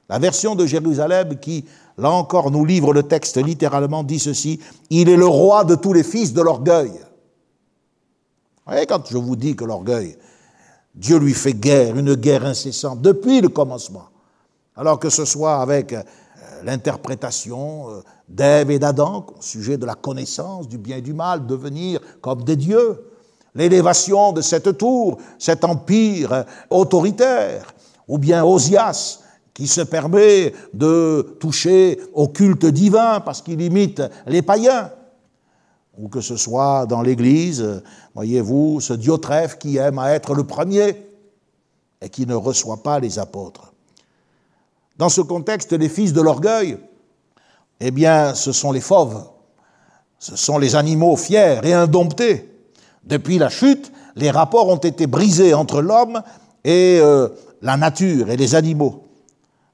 La 0.08 0.18
version 0.18 0.54
de 0.54 0.64
Jérusalem 0.64 1.38
qui, 1.40 1.64
là 1.98 2.10
encore, 2.10 2.50
nous 2.50 2.64
livre 2.64 2.92
le 2.92 3.02
texte 3.02 3.36
littéralement, 3.36 4.04
dit 4.04 4.20
ceci. 4.20 4.60
Il 4.90 5.08
est 5.08 5.16
le 5.16 5.26
roi 5.26 5.64
de 5.64 5.74
tous 5.74 5.92
les 5.92 6.04
fils 6.04 6.32
de 6.32 6.40
l'orgueil. 6.40 6.92
Vous 8.64 8.72
voyez, 8.72 8.86
quand 8.86 9.02
je 9.10 9.18
vous 9.18 9.34
dis 9.34 9.56
que 9.56 9.64
l'orgueil, 9.64 10.16
Dieu 10.94 11.18
lui 11.18 11.34
fait 11.34 11.54
guerre, 11.54 11.96
une 11.96 12.14
guerre 12.14 12.44
incessante, 12.44 13.00
depuis 13.00 13.40
le 13.40 13.48
commencement. 13.48 14.04
Alors 14.76 14.98
que 14.98 15.10
ce 15.10 15.24
soit 15.24 15.60
avec 15.60 15.94
l'interprétation 16.64 17.90
euh, 17.90 18.02
d'Ève 18.28 18.70
et 18.70 18.78
d'Adam 18.78 19.26
au 19.38 19.42
sujet 19.42 19.76
de 19.76 19.86
la 19.86 19.94
connaissance 19.94 20.68
du 20.68 20.78
bien 20.78 20.98
et 20.98 21.02
du 21.02 21.14
mal, 21.14 21.46
devenir 21.46 22.00
comme 22.20 22.44
des 22.44 22.56
dieux, 22.56 23.04
l'élévation 23.54 24.32
de 24.32 24.40
cette 24.40 24.78
tour, 24.78 25.18
cet 25.38 25.64
empire 25.64 26.44
autoritaire, 26.70 27.74
ou 28.08 28.18
bien 28.18 28.44
Osias, 28.44 29.20
qui 29.54 29.66
se 29.66 29.82
permet 29.82 30.54
de 30.72 31.36
toucher 31.38 32.00
au 32.14 32.28
culte 32.28 32.66
divin 32.66 33.20
parce 33.20 33.42
qu'il 33.42 33.60
imite 33.60 34.02
les 34.26 34.42
païens, 34.42 34.90
ou 35.98 36.08
que 36.08 36.20
ce 36.20 36.36
soit 36.36 36.86
dans 36.86 37.02
l'Église, 37.02 37.82
voyez-vous, 38.14 38.80
ce 38.80 38.94
Diotrephe 38.94 39.58
qui 39.58 39.76
aime 39.76 39.98
à 39.98 40.12
être 40.12 40.34
le 40.34 40.44
premier 40.44 40.96
et 42.00 42.08
qui 42.08 42.26
ne 42.26 42.34
reçoit 42.34 42.82
pas 42.82 42.98
les 42.98 43.18
apôtres. 43.18 43.71
Dans 45.02 45.08
ce 45.08 45.20
contexte, 45.20 45.72
les 45.72 45.88
fils 45.88 46.12
de 46.12 46.20
l'orgueil 46.20 46.78
eh 47.80 47.90
bien, 47.90 48.36
ce 48.36 48.52
sont 48.52 48.70
les 48.70 48.80
fauves, 48.80 49.24
ce 50.20 50.36
sont 50.36 50.58
les 50.58 50.76
animaux 50.76 51.16
fiers 51.16 51.58
et 51.64 51.72
indomptés. 51.72 52.48
Depuis 53.02 53.36
la 53.36 53.48
chute, 53.48 53.90
les 54.14 54.30
rapports 54.30 54.68
ont 54.68 54.76
été 54.76 55.08
brisés 55.08 55.54
entre 55.54 55.82
l'homme 55.82 56.22
et 56.62 57.00
euh, 57.00 57.30
la 57.62 57.76
nature 57.76 58.30
et 58.30 58.36
les 58.36 58.54
animaux. 58.54 59.08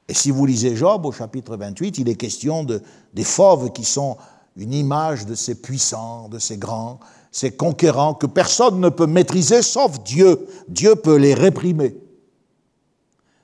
Et 0.09 0.15
si 0.15 0.31
vous 0.31 0.47
lisez 0.47 0.75
Job 0.75 1.05
au 1.05 1.13
chapitre 1.13 1.59
28, 1.59 1.99
il 1.99 2.09
est 2.09 2.15
question 2.15 2.65
de, 2.65 2.81
des 3.13 3.25
fauves 3.25 3.71
qui 3.73 3.85
sont 3.85 4.17
une 4.57 4.73
image 4.73 5.27
de 5.27 5.35
ces 5.35 5.57
puissants, 5.57 6.31
de 6.31 6.39
ces 6.39 6.57
grands, 6.57 7.01
ces 7.33 7.51
conquérants 7.51 8.15
que 8.15 8.27
personne 8.27 8.81
ne 8.81 8.89
peut 8.89 9.07
maîtriser 9.07 9.61
sauf 9.61 10.03
Dieu. 10.03 10.49
Dieu 10.69 10.97
peut 10.97 11.17
les 11.17 11.35
réprimer. 11.35 11.99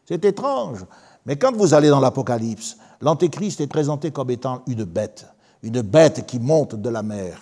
C'est 0.06 0.24
étrange, 0.24 0.86
mais 1.26 1.36
quand 1.36 1.56
vous 1.56 1.74
allez 1.74 1.88
dans 1.88 2.00
l'Apocalypse, 2.00 2.76
l'Antéchrist 3.00 3.60
est 3.60 3.66
présenté 3.66 4.10
comme 4.10 4.30
étant 4.30 4.62
une 4.66 4.84
bête, 4.84 5.26
une 5.62 5.82
bête 5.82 6.26
qui 6.26 6.38
monte 6.38 6.74
de 6.74 6.88
la 6.88 7.02
mer. 7.02 7.40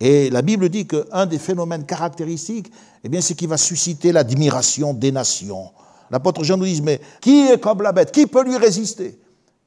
Et 0.00 0.28
la 0.30 0.42
Bible 0.42 0.68
dit 0.68 0.86
qu'un 0.86 1.26
des 1.26 1.38
phénomènes 1.38 1.86
caractéristiques, 1.86 2.70
eh 3.02 3.08
bien, 3.08 3.20
c'est 3.20 3.34
qu'il 3.34 3.48
va 3.48 3.56
susciter 3.56 4.12
l'admiration 4.12 4.92
des 4.92 5.12
nations. 5.12 5.70
L'apôtre 6.10 6.44
Jean 6.44 6.56
nous 6.56 6.66
dit, 6.66 6.82
mais 6.82 7.00
qui 7.20 7.48
est 7.48 7.58
comme 7.60 7.82
la 7.82 7.92
bête? 7.92 8.12
Qui 8.12 8.26
peut 8.26 8.44
lui 8.44 8.56
résister? 8.56 9.18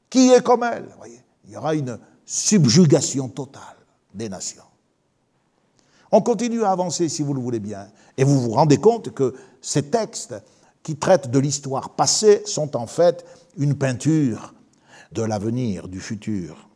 Qui 0.08 0.30
est 0.30 0.42
comme 0.42 0.62
elle? 0.62 0.86
Voyez, 0.98 1.20
Il 1.50 1.54
y 1.54 1.56
aura 1.56 1.74
une 1.74 1.98
subjugation 2.24 3.28
totale 3.28 3.76
des 4.14 4.28
nations. 4.28 4.62
On 6.12 6.20
continue 6.20 6.62
à 6.62 6.70
avancer, 6.70 7.08
si 7.08 7.24
vous 7.24 7.34
le 7.34 7.40
voulez 7.40 7.58
bien, 7.58 7.88
et 8.16 8.22
vous 8.22 8.40
vous 8.40 8.52
rendez 8.52 8.76
compte 8.76 9.12
que 9.12 9.34
ces 9.60 9.90
textes 9.90 10.34
qui 10.82 10.96
traitent 10.96 11.30
de 11.30 11.38
l'histoire 11.38 11.90
passée 11.90 12.42
sont 12.46 12.76
en 12.76 12.86
fait 12.86 13.24
une 13.56 13.74
peinture 13.74 14.54
de 15.12 15.22
l'avenir, 15.22 15.88
du 15.88 16.00
futur. 16.00 16.68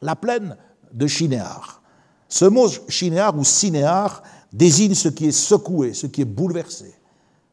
La 0.00 0.16
plaine 0.16 0.56
de 0.92 1.06
Chinéar. 1.06 1.82
Ce 2.28 2.44
mot 2.44 2.68
Chinéar 2.88 3.36
ou 3.36 3.44
Cinéar 3.44 4.22
désigne 4.52 4.94
ce 4.94 5.08
qui 5.08 5.26
est 5.26 5.32
secoué, 5.32 5.94
ce 5.94 6.06
qui 6.06 6.22
est 6.22 6.26
bouleversé, 6.26 6.94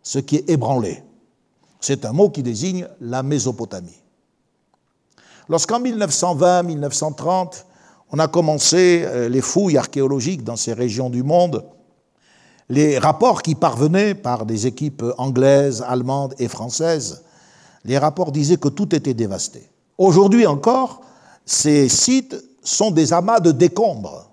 ce 0.03 0.19
qui 0.19 0.37
est 0.37 0.49
ébranlé. 0.49 1.03
C'est 1.79 2.05
un 2.05 2.13
mot 2.13 2.29
qui 2.29 2.43
désigne 2.43 2.87
la 3.01 3.23
Mésopotamie. 3.23 4.01
Lorsqu'en 5.49 5.81
1920-1930, 5.81 7.63
on 8.11 8.19
a 8.19 8.27
commencé 8.27 9.03
euh, 9.05 9.29
les 9.29 9.41
fouilles 9.41 9.77
archéologiques 9.77 10.43
dans 10.43 10.55
ces 10.55 10.73
régions 10.73 11.09
du 11.09 11.23
monde, 11.23 11.65
les 12.69 12.97
rapports 12.97 13.41
qui 13.41 13.55
parvenaient 13.55 14.15
par 14.15 14.45
des 14.45 14.67
équipes 14.67 15.03
anglaises, 15.17 15.83
allemandes 15.87 16.35
et 16.37 16.47
françaises, 16.47 17.23
les 17.85 17.97
rapports 17.97 18.31
disaient 18.31 18.57
que 18.57 18.67
tout 18.67 18.93
était 18.93 19.13
dévasté. 19.13 19.69
Aujourd'hui 19.97 20.45
encore, 20.45 21.01
ces 21.45 21.87
sites 21.87 22.35
sont 22.61 22.91
des 22.91 23.13
amas 23.13 23.39
de 23.39 23.51
décombres. 23.51 24.29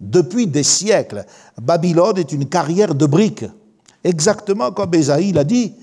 Depuis 0.00 0.46
des 0.46 0.62
siècles, 0.62 1.24
Babylone 1.60 2.18
est 2.18 2.32
une 2.32 2.46
carrière 2.46 2.94
de 2.94 3.06
briques. 3.06 3.46
Exactement 4.04 4.70
comme 4.70 4.94
Esaïe 4.94 5.32
l'a 5.32 5.44
dit, 5.44 5.74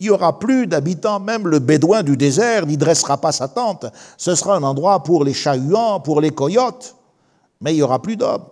il 0.00 0.04
n'y 0.04 0.10
aura 0.10 0.38
plus 0.38 0.66
d'habitants, 0.66 1.20
même 1.20 1.46
le 1.46 1.60
bédouin 1.60 2.02
du 2.02 2.16
désert 2.16 2.66
n'y 2.66 2.76
dressera 2.76 3.18
pas 3.18 3.30
sa 3.30 3.46
tente. 3.46 3.86
Ce 4.16 4.34
sera 4.34 4.56
un 4.56 4.62
endroit 4.62 5.02
pour 5.02 5.22
les 5.22 5.34
chahuans, 5.34 6.00
pour 6.00 6.20
les 6.20 6.30
coyotes, 6.30 6.96
mais 7.60 7.72
il 7.72 7.76
n'y 7.76 7.82
aura 7.82 8.02
plus 8.02 8.16
d'hommes. 8.16 8.44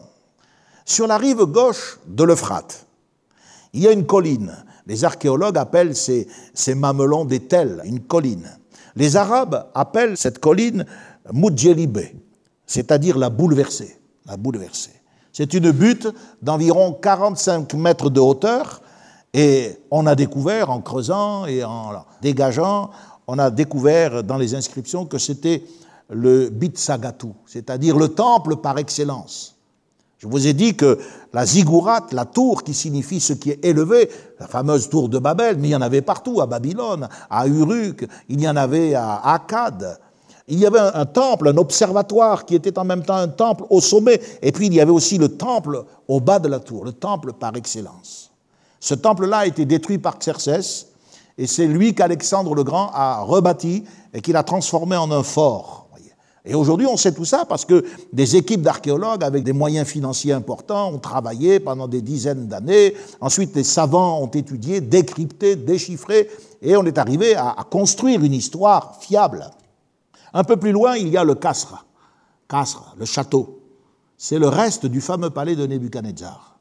Sur 0.85 1.07
la 1.07 1.19
rive 1.19 1.45
gauche 1.45 1.99
de 2.07 2.25
l'Euphrate, 2.25 2.87
il 3.73 3.83
y 3.83 3.89
a 3.89 3.93
une 3.93 4.07
colline. 4.07 4.53
Les 4.87 5.05
archéologues 5.05 5.59
appellent 5.59 5.97
ces, 5.97 6.27
ces 6.55 6.75
mamelons 6.75 7.25
des 7.25 7.41
tels, 7.41 7.81
une 7.85 8.01
colline. 8.01 8.49
Les 8.97 9.17
Arabes 9.17 9.67
appellent 9.75 10.17
cette 10.17 10.39
colline 10.39 10.85
Moudjelibé, 11.33 12.17
c'est-à-dire 12.67 13.17
la 13.17 13.31
bouleversée. 13.31 13.99
La 14.27 14.37
bouleversée. 14.37 15.03
C'est 15.33 15.55
une 15.55 15.71
butte 15.71 16.09
d'environ 16.43 16.93
45 16.93 17.73
mètres 17.75 18.11
de 18.11 18.21
hauteur 18.21 18.83
Et 19.33 19.79
on 19.91 20.07
a 20.07 20.15
découvert, 20.15 20.71
en 20.71 20.81
creusant 20.83 21.47
et 21.47 21.65
en 21.65 22.05
dégageant, 22.21 22.91
on 23.27 23.39
a 23.39 23.51
découvert 23.51 24.23
dans 24.23 24.37
les 24.37 24.55
inscriptions 24.55 25.07
que 25.07 25.17
c'était 25.17 25.65
le 26.11 26.51
Bitsagatu, 26.51 27.29
c'est-à-dire 27.47 27.97
le 27.97 28.09
temple 28.09 28.57
par 28.57 28.77
excellence. 28.79 29.52
Je 30.23 30.29
vous 30.29 30.47
ai 30.47 30.53
dit 30.53 30.77
que 30.77 31.01
la 31.33 31.45
ziggurat, 31.45 32.07
la 32.13 32.25
tour 32.27 32.63
qui 32.63 32.75
signifie 32.75 33.19
ce 33.19 33.33
qui 33.33 33.51
est 33.51 33.65
élevé, 33.65 34.09
la 34.39 34.47
fameuse 34.47 34.89
tour 34.89 35.09
de 35.09 35.19
Babel, 35.19 35.57
mais 35.59 35.67
il 35.67 35.71
y 35.73 35.75
en 35.75 35.83
avait 35.83 36.01
partout, 36.01 36.41
à 36.41 36.47
Babylone, 36.47 37.09
à 37.29 37.49
Uruk, 37.49 38.07
il 38.29 38.41
y 38.41 38.49
en 38.49 38.55
avait 38.55 38.95
à 38.95 39.35
Akkad. 39.35 39.99
Il 40.47 40.61
y 40.61 40.67
avait 40.67 40.79
un, 40.79 41.07
temple, 41.07 41.49
un 41.49 41.57
observatoire 41.57 42.45
qui 42.45 42.55
était 42.55 42.79
en 42.79 42.85
même 42.85 43.03
temps 43.03 43.17
un 43.17 43.27
temple 43.27 43.65
au 43.69 43.81
sommet, 43.81 44.21
et 44.43 44.53
puis 44.53 44.67
il 44.67 44.75
y 44.75 44.81
avait 44.81 44.93
aussi 44.93 45.19
le 45.19 45.29
temple 45.29 45.85
au 46.07 46.21
bas 46.21 46.39
de 46.39 46.47
la 46.47 46.61
tour, 46.61 46.85
le 46.85 46.93
temple 46.93 47.33
par 47.33 47.57
excellence. 47.57 48.31
Ce 48.79 48.95
temple-là 48.95 49.39
a 49.39 49.47
été 49.47 49.65
détruit 49.65 49.99
par 49.99 50.21
Xerxès, 50.21 50.87
et 51.37 51.49
c'est 51.49 51.67
lui 51.67 51.97
qu'Alexandre 51.97 52.55
le 52.55 52.63
Grand 52.63 52.93
a 52.95 53.23
rebâti 53.23 53.83
et 54.15 54.21
qu'il 54.21 54.37
a 54.37 54.45
transformé 54.45 54.97
en 54.97 55.11
un 55.11 55.25
fort. 55.25 55.82
Et 56.45 56.55
aujourd'hui, 56.55 56.87
on 56.87 56.97
sait 56.97 57.13
tout 57.13 57.25
ça 57.25 57.45
parce 57.45 57.65
que 57.65 57.85
des 58.13 58.37
équipes 58.37 58.63
d'archéologues 58.63 59.23
avec 59.23 59.45
des 59.45 59.53
moyens 59.53 59.87
financiers 59.87 60.33
importants 60.33 60.93
ont 60.93 60.99
travaillé 60.99 61.61
pendant 61.61 61.87
des 61.87 62.03
dizaines 62.03 62.49
d'années. 62.49 62.95
Ensuite, 63.21 63.55
les 63.55 63.63
savants 63.63 64.21
ont 64.21 64.27
étudié, 64.27 64.81
décrypté, 64.81 65.55
déchiffré, 65.55 66.29
et 66.61 66.77
on 66.77 66.85
est 66.85 66.99
arrivé 66.99 67.37
à, 67.37 67.57
construire 67.71 68.25
une 68.25 68.35
histoire 68.35 68.97
fiable. 69.01 69.49
Un 70.35 70.43
peu 70.43 70.57
plus 70.57 70.73
loin, 70.73 70.97
il 70.97 71.09
y 71.09 71.17
a 71.17 71.23
le 71.23 71.37
Kasra, 71.37 71.85
Kasra, 72.49 72.95
le 72.99 73.05
château. 73.05 73.61
C'est 74.17 74.39
le 74.39 74.49
reste 74.49 74.87
du 74.87 75.01
fameux 75.01 75.31
palais 75.31 75.55
de 75.55 75.67
Nebuchadnezzar. 75.67 76.59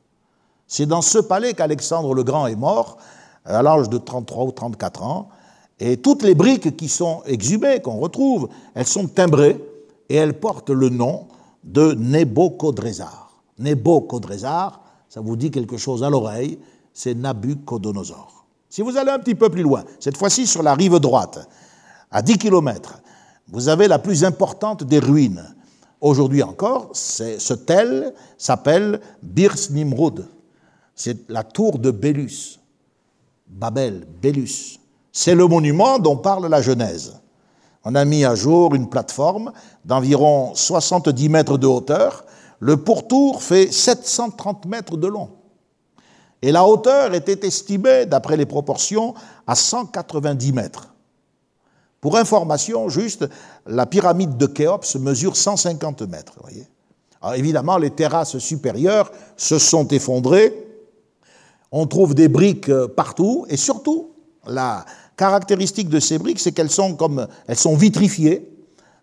C'est 0.67 0.85
dans 0.85 1.01
ce 1.01 1.17
palais 1.17 1.53
qu'Alexandre 1.53 2.13
le 2.13 2.23
Grand 2.23 2.45
est 2.45 2.55
mort, 2.55 2.97
à 3.45 3.63
l'âge 3.63 3.89
de 3.89 3.97
33 3.97 4.45
ou 4.45 4.51
34 4.51 5.03
ans, 5.03 5.29
et 5.79 5.97
toutes 5.97 6.21
les 6.21 6.35
briques 6.35 6.77
qui 6.77 6.87
sont 6.87 7.23
exhumées, 7.25 7.81
qu'on 7.81 7.97
retrouve, 7.97 8.49
elles 8.75 8.85
sont 8.85 9.07
timbrées 9.07 9.59
et 10.11 10.15
elles 10.15 10.37
portent 10.37 10.71
le 10.71 10.89
nom 10.89 11.27
de 11.63 11.93
Nebuchadnezzar. 11.93 13.31
Nebuchadnezzar, 13.59 14.83
ça 15.07 15.21
vous 15.21 15.37
dit 15.37 15.51
quelque 15.51 15.77
chose 15.77 16.03
à 16.03 16.09
l'oreille, 16.09 16.59
c'est 16.93 17.13
Nabucodonosor. 17.13 18.45
Si 18.67 18.81
vous 18.81 18.97
allez 18.97 19.11
un 19.11 19.19
petit 19.19 19.35
peu 19.35 19.49
plus 19.49 19.61
loin, 19.61 19.85
cette 20.01 20.17
fois-ci 20.17 20.47
sur 20.47 20.63
la 20.63 20.73
rive 20.73 20.99
droite, 20.99 21.47
à 22.11 22.21
10 22.21 22.39
km, 22.39 23.01
vous 23.53 23.69
avez 23.69 23.87
la 23.87 23.99
plus 23.99 24.25
importante 24.25 24.83
des 24.83 24.99
ruines. 24.99 25.55
Aujourd'hui 26.01 26.43
encore, 26.43 26.89
ce 26.93 27.53
tel 27.53 28.13
s'appelle 28.37 28.99
Birs 29.23 29.71
Nimrod. 29.71 30.27
C'est 30.93 31.29
la 31.29 31.45
tour 31.45 31.79
de 31.79 31.89
Bélus. 31.89 32.59
Babel, 33.47 34.05
Bélus. 34.21 34.77
C'est 35.13 35.35
le 35.35 35.47
monument 35.47 35.99
dont 35.99 36.17
parle 36.17 36.47
la 36.47 36.61
Genèse. 36.61 37.20
On 37.83 37.95
a 37.95 38.05
mis 38.05 38.25
à 38.25 38.35
jour 38.35 38.75
une 38.75 38.89
plateforme 38.89 39.51
d'environ 39.85 40.53
70 40.53 41.29
mètres 41.29 41.57
de 41.57 41.67
hauteur. 41.67 42.25
Le 42.59 42.77
pourtour 42.77 43.41
fait 43.41 43.71
730 43.71 44.65
mètres 44.65 44.97
de 44.97 45.07
long. 45.07 45.29
Et 46.43 46.51
la 46.51 46.65
hauteur 46.65 47.13
était 47.13 47.45
estimée, 47.45 48.05
d'après 48.05 48.37
les 48.37 48.45
proportions, 48.45 49.13
à 49.47 49.55
190 49.55 50.53
mètres. 50.53 50.93
Pour 51.99 52.17
information, 52.17 52.89
juste, 52.89 53.27
la 53.67 53.85
pyramide 53.85 54.37
de 54.37 54.47
Khéops 54.47 54.95
mesure 54.95 55.35
150 55.35 56.01
mètres. 56.03 56.33
Évidemment, 57.35 57.77
les 57.77 57.91
terrasses 57.91 58.39
supérieures 58.39 59.11
se 59.37 59.59
sont 59.59 59.87
effondrées. 59.89 60.67
On 61.71 61.85
trouve 61.85 62.15
des 62.15 62.27
briques 62.27 62.71
partout 62.95 63.45
et 63.49 63.57
surtout, 63.57 64.11
la, 64.47 64.85
caractéristique 65.21 65.87
de 65.87 65.99
ces 65.99 66.17
briques, 66.17 66.39
c'est 66.39 66.51
qu'elles 66.51 66.71
sont 66.71 66.95
comme 66.95 67.27
elles 67.45 67.55
sont 67.55 67.75
vitrifiées 67.75 68.49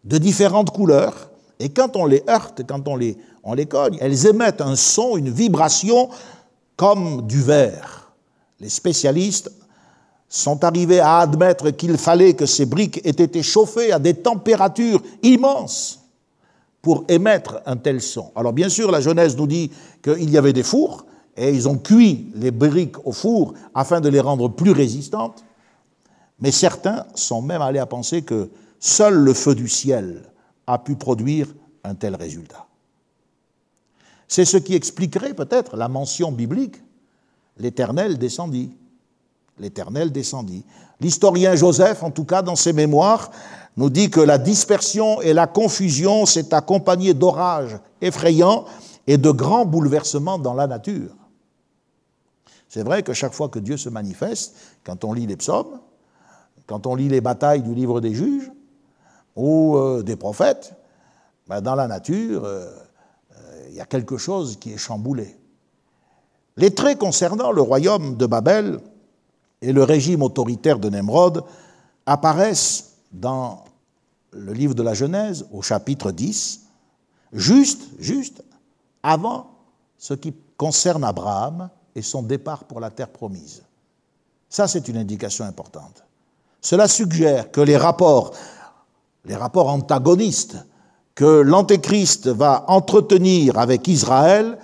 de 0.02 0.18
différentes 0.18 0.70
couleurs, 0.70 1.30
et 1.60 1.68
quand 1.68 1.94
on 1.94 2.06
les 2.06 2.24
heurte, 2.28 2.62
quand 2.68 2.88
on 2.88 2.96
les, 2.96 3.16
on 3.44 3.54
les 3.54 3.66
cogne, 3.66 3.96
elles 4.00 4.26
émettent 4.26 4.60
un 4.60 4.74
son, 4.74 5.16
une 5.16 5.30
vibration 5.30 6.08
comme 6.74 7.24
du 7.28 7.40
verre. 7.40 8.10
Les 8.58 8.68
spécialistes 8.68 9.52
sont 10.28 10.64
arrivés 10.64 10.98
à 10.98 11.18
admettre 11.18 11.70
qu'il 11.70 11.96
fallait 11.96 12.34
que 12.34 12.46
ces 12.46 12.66
briques 12.66 13.00
aient 13.04 13.10
été 13.10 13.44
chauffées 13.44 13.92
à 13.92 14.00
des 14.00 14.14
températures 14.14 15.00
immenses 15.22 16.00
pour 16.82 17.04
émettre 17.06 17.60
un 17.64 17.76
tel 17.76 18.02
son. 18.02 18.32
Alors 18.34 18.52
bien 18.52 18.68
sûr, 18.68 18.90
la 18.90 19.00
Genèse 19.00 19.36
nous 19.36 19.46
dit 19.46 19.70
qu'il 20.02 20.30
y 20.30 20.36
avait 20.36 20.52
des 20.52 20.64
fours, 20.64 21.06
et 21.36 21.50
ils 21.50 21.68
ont 21.68 21.78
cuit 21.78 22.32
les 22.34 22.50
briques 22.50 23.06
au 23.06 23.12
four 23.12 23.54
afin 23.72 24.00
de 24.00 24.08
les 24.08 24.18
rendre 24.18 24.48
plus 24.48 24.72
résistantes. 24.72 25.44
Mais 26.40 26.52
certains 26.52 27.06
sont 27.14 27.42
même 27.42 27.62
allés 27.62 27.78
à 27.78 27.86
penser 27.86 28.22
que 28.22 28.50
seul 28.78 29.14
le 29.14 29.34
feu 29.34 29.54
du 29.54 29.68
ciel 29.68 30.22
a 30.66 30.78
pu 30.78 30.94
produire 30.96 31.48
un 31.84 31.94
tel 31.94 32.14
résultat. 32.14 32.66
C'est 34.28 34.44
ce 34.44 34.56
qui 34.56 34.74
expliquerait 34.74 35.34
peut-être 35.34 35.76
la 35.76 35.88
mention 35.88 36.30
biblique 36.32 36.76
L'Éternel 37.58 38.18
descendit. 38.18 38.70
L'Éternel 39.58 40.12
descendit. 40.12 40.64
L'historien 41.00 41.56
Joseph, 41.56 42.02
en 42.02 42.10
tout 42.10 42.24
cas 42.24 42.42
dans 42.42 42.56
ses 42.56 42.72
mémoires, 42.72 43.30
nous 43.76 43.90
dit 43.90 44.10
que 44.10 44.20
la 44.20 44.38
dispersion 44.38 45.20
et 45.20 45.32
la 45.32 45.46
confusion 45.46 46.26
s'est 46.26 46.54
accompagnée 46.54 47.14
d'orages 47.14 47.78
effrayants 48.00 48.64
et 49.06 49.18
de 49.18 49.30
grands 49.30 49.66
bouleversements 49.66 50.38
dans 50.38 50.54
la 50.54 50.66
nature. 50.66 51.14
C'est 52.68 52.82
vrai 52.82 53.02
que 53.02 53.12
chaque 53.12 53.32
fois 53.32 53.48
que 53.48 53.58
Dieu 53.58 53.76
se 53.76 53.88
manifeste, 53.88 54.56
quand 54.84 55.04
on 55.04 55.12
lit 55.12 55.26
les 55.26 55.36
psaumes, 55.36 55.80
quand 56.68 56.86
on 56.86 56.94
lit 56.94 57.08
les 57.08 57.22
batailles 57.22 57.62
du 57.62 57.74
livre 57.74 58.00
des 58.00 58.14
juges 58.14 58.52
ou 59.34 59.76
euh, 59.76 60.02
des 60.02 60.16
prophètes, 60.16 60.74
ben, 61.48 61.62
dans 61.62 61.74
la 61.74 61.88
nature, 61.88 62.44
euh, 62.44 62.66
euh, 63.36 63.66
il 63.70 63.74
y 63.74 63.80
a 63.80 63.86
quelque 63.86 64.18
chose 64.18 64.58
qui 64.60 64.72
est 64.72 64.76
chamboulé. 64.76 65.36
Les 66.58 66.74
traits 66.74 66.98
concernant 66.98 67.52
le 67.52 67.62
royaume 67.62 68.16
de 68.16 68.26
Babel 68.26 68.80
et 69.62 69.72
le 69.72 69.82
régime 69.82 70.22
autoritaire 70.22 70.78
de 70.78 70.90
Nemrod 70.90 71.42
apparaissent 72.04 72.96
dans 73.12 73.64
le 74.32 74.52
livre 74.52 74.74
de 74.74 74.82
la 74.82 74.92
Genèse 74.92 75.46
au 75.52 75.62
chapitre 75.62 76.10
10, 76.12 76.66
juste, 77.32 77.88
juste 77.98 78.44
avant 79.02 79.50
ce 79.96 80.12
qui 80.12 80.34
concerne 80.58 81.02
Abraham 81.02 81.70
et 81.94 82.02
son 82.02 82.22
départ 82.22 82.64
pour 82.64 82.78
la 82.78 82.90
terre 82.90 83.08
promise. 83.08 83.62
Ça, 84.50 84.68
c'est 84.68 84.86
une 84.88 84.98
indication 84.98 85.46
importante. 85.46 86.04
Cela 86.60 86.88
suggère 86.88 87.50
que 87.50 87.60
les 87.60 87.76
rapports, 87.76 88.32
les 89.24 89.36
rapports 89.36 89.68
antagonistes 89.68 90.56
que 91.14 91.40
l'Antéchrist 91.40 92.28
va 92.28 92.64
entretenir 92.68 93.58
avec 93.58 93.88
Israël, 93.88 94.58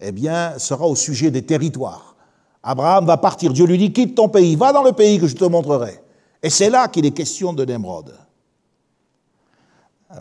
eh 0.00 0.12
bien, 0.12 0.58
sera 0.58 0.86
au 0.86 0.94
sujet 0.94 1.30
des 1.30 1.44
territoires. 1.44 2.16
Abraham 2.62 3.06
va 3.06 3.16
partir, 3.16 3.52
Dieu 3.52 3.66
lui 3.66 3.78
dit, 3.78 3.92
quitte 3.92 4.14
ton 4.14 4.28
pays, 4.28 4.56
va 4.56 4.72
dans 4.72 4.82
le 4.82 4.92
pays 4.92 5.18
que 5.18 5.26
je 5.26 5.36
te 5.36 5.44
montrerai. 5.44 6.00
Et 6.42 6.50
c'est 6.50 6.70
là 6.70 6.88
qu'il 6.88 7.04
est 7.04 7.10
question 7.12 7.52
de 7.52 7.64
Nemrod. 7.64 8.14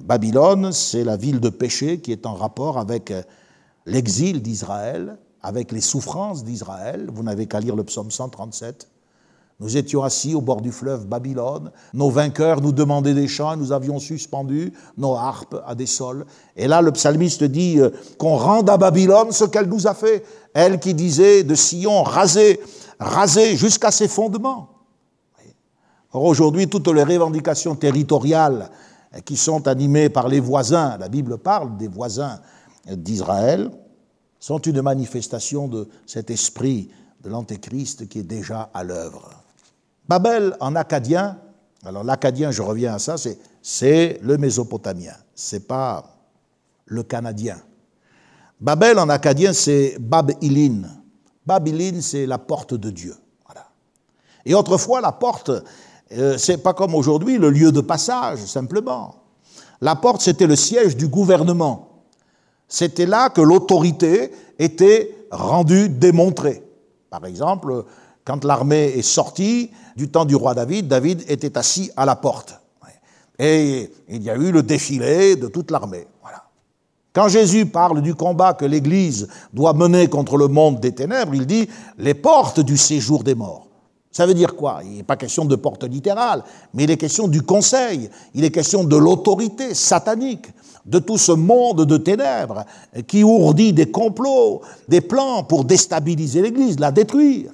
Babylone, 0.02 0.72
c'est 0.72 1.04
la 1.04 1.16
ville 1.16 1.40
de 1.40 1.50
péché 1.50 2.02
qui 2.02 2.12
est 2.12 2.26
en 2.26 2.34
rapport 2.34 2.78
avec 2.78 3.14
l'exil 3.86 4.42
d'Israël, 4.42 5.18
avec 5.42 5.72
les 5.72 5.82
souffrances 5.82 6.44
d'Israël. 6.44 7.10
Vous 7.12 7.24
n'avez 7.24 7.48
qu'à 7.48 7.60
lire 7.60 7.76
le 7.76 7.84
psaume 7.84 8.12
137. 8.12 8.90
Nous 9.60 9.76
étions 9.76 10.04
assis 10.04 10.36
au 10.36 10.42
bord 10.42 10.62
du 10.62 10.72
fleuve 10.72 11.08
Babylone. 11.08 11.72
Nos 11.92 12.12
vainqueurs 12.12 12.62
nous 12.62 12.72
demandaient 12.72 13.16
des 13.16 13.28
chants 13.28 13.58
nous 13.58 13.72
avions 13.72 13.98
suspendu 13.98 14.72
nos 14.98 15.16
harpes 15.16 15.60
à 15.66 15.74
des 15.74 15.88
sols. 15.88 16.26
Et 16.56 16.68
là, 16.68 16.82
le 16.82 16.92
psalmiste 16.92 17.44
dit 17.44 17.80
euh, 17.80 17.90
qu'on 18.20 18.36
rende 18.36 18.70
à 18.70 18.78
Babylone 18.78 19.32
ce 19.32 19.46
qu'elle 19.46 19.68
nous 19.68 19.88
a 19.88 19.96
fait. 19.96 20.24
Elle 20.54 20.80
qui 20.80 20.94
disait 20.94 21.44
de 21.44 21.56
Sion, 21.56 22.04
rasé, 22.04 22.60
rasé 23.00 23.56
jusqu'à 23.56 23.90
ses 23.90 24.08
fondements. 24.08 24.70
Or, 26.14 26.26
aujourd'hui, 26.26 26.68
toutes 26.68 26.90
les 26.90 27.04
revendications 27.04 27.76
territoriales 27.76 28.70
qui 29.26 29.38
sont 29.38 29.68
animées 29.68 30.10
par 30.10 30.28
les 30.28 30.40
voisins, 30.40 30.98
la 31.00 31.10
Bible 31.10 31.40
parle 31.40 31.78
des 31.78 31.88
voisins 31.88 32.40
d'Israël, 32.86 33.72
sont 34.40 34.60
une 34.60 34.84
manifestation 34.84 35.68
de 35.68 35.90
cet 36.06 36.30
esprit 36.30 36.92
de 37.24 37.30
l'Antéchrist 37.30 38.08
qui 38.08 38.20
est 38.20 38.24
déjà 38.24 38.70
à 38.72 38.84
l'œuvre. 38.84 39.47
Babel 40.08 40.56
en 40.60 40.76
acadien, 40.76 41.38
alors 41.84 42.04
l'acadien, 42.04 42.52
je 42.52 42.62
reviens 42.62 42.96
à 42.96 43.00
ça, 43.00 43.16
c'est 43.62 44.20
le 44.22 44.38
mésopotamien, 44.38 45.14
c'est 45.36 45.68
pas 45.68 46.04
le 46.86 47.04
canadien. 47.04 47.58
Babel 48.60 48.98
en 48.98 49.10
acadien, 49.10 49.54
c'est 49.54 49.98
Bab-Ilin. 50.00 50.84
Bab-Ilin, 51.46 52.02
c'est 52.02 52.26
la 52.26 52.38
porte 52.38 52.74
de 52.74 52.90
Dieu. 52.90 53.16
Voilà. 53.46 53.68
Et 54.46 54.56
autrefois, 54.56 55.00
la 55.02 55.12
porte, 55.12 55.52
euh, 56.14 56.38
c'est 56.38 56.58
pas 56.58 56.74
comme 56.74 56.96
aujourd'hui 56.96 57.38
le 57.38 57.50
lieu 57.50 57.72
de 57.72 57.82
passage, 57.82 58.40
simplement. 58.40 59.16
La 59.82 59.96
porte, 59.96 60.22
c'était 60.22 60.48
le 60.48 60.56
siège 60.56 60.98
du 60.98 61.08
gouvernement. 61.08 62.04
C'était 62.68 63.06
là 63.06 63.30
que 63.30 63.42
l'autorité 63.42 64.32
était 64.58 65.28
rendue, 65.32 65.90
démontrée. 65.90 66.64
Par 67.10 67.26
exemple, 67.26 67.86
Quand 68.28 68.44
l'armée 68.44 68.92
est 68.98 69.04
sortie 69.04 69.72
du 69.96 70.10
temps 70.10 70.26
du 70.26 70.36
roi 70.36 70.54
David, 70.54 70.90
David 70.90 71.24
était 71.30 71.58
assis 71.58 71.92
à 71.96 72.06
la 72.06 72.18
porte. 72.18 72.60
Et 73.40 73.90
il 74.10 74.22
y 74.22 74.30
a 74.30 74.36
eu 74.36 74.52
le 74.52 74.64
défilé 74.64 75.38
de 75.38 75.48
toute 75.48 75.72
l'armée. 75.72 76.06
Voilà. 76.22 76.44
Quand 77.14 77.30
Jésus 77.30 77.68
parle 77.68 78.02
du 78.02 78.16
combat 78.16 78.54
que 78.54 78.66
l'Église 78.66 79.30
doit 79.54 79.72
mener 79.72 80.10
contre 80.10 80.36
le 80.36 80.50
monde 80.50 80.82
des 80.82 80.92
ténèbres, 80.92 81.36
il 81.36 81.46
dit 81.46 81.70
les 82.00 82.16
portes 82.16 82.60
du 82.60 82.76
séjour 82.76 83.24
des 83.24 83.34
morts. 83.34 83.68
Ça 84.12 84.26
veut 84.26 84.34
dire 84.34 84.58
quoi? 84.58 84.82
Il 84.84 84.98
n'est 84.98 85.04
pas 85.04 85.16
question 85.16 85.46
de 85.46 85.56
porte 85.56 85.86
littérale, 85.86 86.44
mais 86.74 86.84
il 86.84 86.92
est 86.92 86.98
question 86.98 87.30
du 87.30 87.44
conseil, 87.44 88.10
il 88.34 88.44
est 88.44 88.52
question 88.52 88.84
de 88.84 88.98
l'autorité 88.98 89.74
satanique, 89.74 90.48
de 90.86 91.00
tout 91.00 91.18
ce 91.18 91.32
monde 91.32 91.86
de 91.86 91.96
ténèbres 91.96 92.66
qui 93.08 93.24
ourdit 93.24 93.72
des 93.72 93.90
complots, 93.90 94.64
des 94.90 95.00
plans 95.00 95.46
pour 95.46 95.64
déstabiliser 95.64 96.42
l'Église, 96.42 96.78
la 96.78 96.92
détruire. 96.92 97.52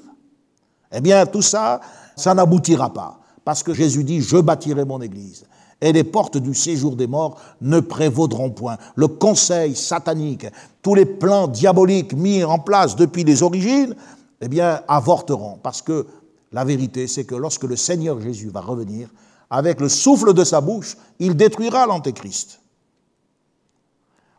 Eh 0.93 1.01
bien, 1.01 1.25
tout 1.25 1.41
ça, 1.41 1.81
ça 2.15 2.33
n'aboutira 2.33 2.93
pas, 2.93 3.19
parce 3.43 3.63
que 3.63 3.73
Jésus 3.73 4.03
dit, 4.03 4.21
je 4.21 4.37
bâtirai 4.37 4.85
mon 4.85 5.01
Église 5.01 5.45
et 5.83 5.91
les 5.91 6.05
portes 6.05 6.37
du 6.37 6.53
séjour 6.53 6.95
des 6.95 7.07
morts 7.07 7.37
ne 7.59 7.81
prévaudront 7.81 8.51
point. 8.51 8.77
Le 8.95 9.09
conseil 9.09 9.75
satanique, 9.75 10.45
tous 10.81 10.95
les 10.95 11.05
plans 11.05 11.49
diaboliques 11.49 12.13
mis 12.13 12.41
en 12.41 12.57
place 12.57 12.95
depuis 12.95 13.25
les 13.25 13.43
origines, 13.43 13.93
eh 14.39 14.47
bien, 14.47 14.81
avorteront. 14.87 15.59
Parce 15.61 15.81
que 15.81 16.07
la 16.53 16.63
vérité, 16.63 17.07
c'est 17.07 17.25
que 17.25 17.35
lorsque 17.35 17.65
le 17.65 17.75
Seigneur 17.75 18.21
Jésus 18.21 18.49
va 18.49 18.61
revenir, 18.61 19.09
avec 19.49 19.81
le 19.81 19.89
souffle 19.89 20.33
de 20.33 20.45
sa 20.45 20.61
bouche, 20.61 20.95
il 21.19 21.35
détruira 21.35 21.85
l'Antéchrist. 21.85 22.61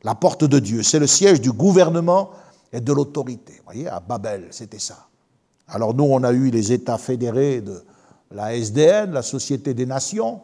La 0.03 0.15
porte 0.15 0.45
de 0.45 0.59
Dieu, 0.59 0.83
c'est 0.83 0.99
le 0.99 1.07
siège 1.07 1.43
du 1.43 1.53
gouvernement 1.53 2.31
et 2.73 2.81
de 2.81 2.93
l'autorité. 2.93 3.53
Vous 3.59 3.65
voyez, 3.73 3.89
à 3.89 4.01
Babel, 4.01 4.49
c'était 4.51 4.79
ça. 4.79 5.09
Alors 5.69 5.95
nous, 5.95 6.05
on 6.05 6.23
a 6.23 6.33
eu 6.33 6.51
les 6.51 6.73
États 6.73 6.99
fédérés 6.99 7.61
de 7.61 7.85
la 8.31 8.55
SDN, 8.55 9.13
la 9.13 9.23
Société 9.23 9.75
des 9.75 9.87
Nations, 9.87 10.41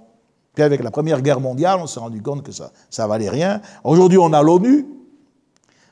puis 0.54 0.62
avec 0.64 0.82
la 0.82 0.90
Première 0.90 1.22
Guerre 1.22 1.40
mondiale, 1.40 1.78
on 1.80 1.86
s'est 1.86 2.00
rendu 2.00 2.22
compte 2.22 2.42
que 2.42 2.52
ça 2.52 2.70
ne 2.98 3.06
valait 3.06 3.28
rien. 3.28 3.60
Aujourd'hui, 3.84 4.18
on 4.18 4.32
a 4.32 4.42
l'ONU, 4.42 4.86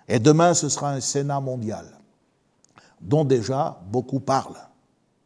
et 0.09 0.19
demain, 0.19 0.55
ce 0.55 0.69
sera 0.69 0.93
un 0.93 1.01
Sénat 1.01 1.41
mondial, 1.41 1.87
dont 3.01 3.25
déjà 3.25 3.81
beaucoup 3.91 4.21
parlent. 4.21 4.69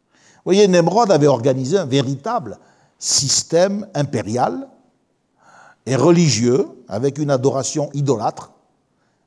Vous 0.08 0.50
voyez, 0.50 0.66
Nemrod 0.66 1.10
avait 1.10 1.28
organisé 1.28 1.78
un 1.78 1.86
véritable 1.86 2.58
système 2.98 3.86
impérial 3.94 4.68
et 5.86 5.96
religieux, 5.96 6.68
avec 6.88 7.18
une 7.18 7.30
adoration 7.30 7.90
idolâtre. 7.94 8.51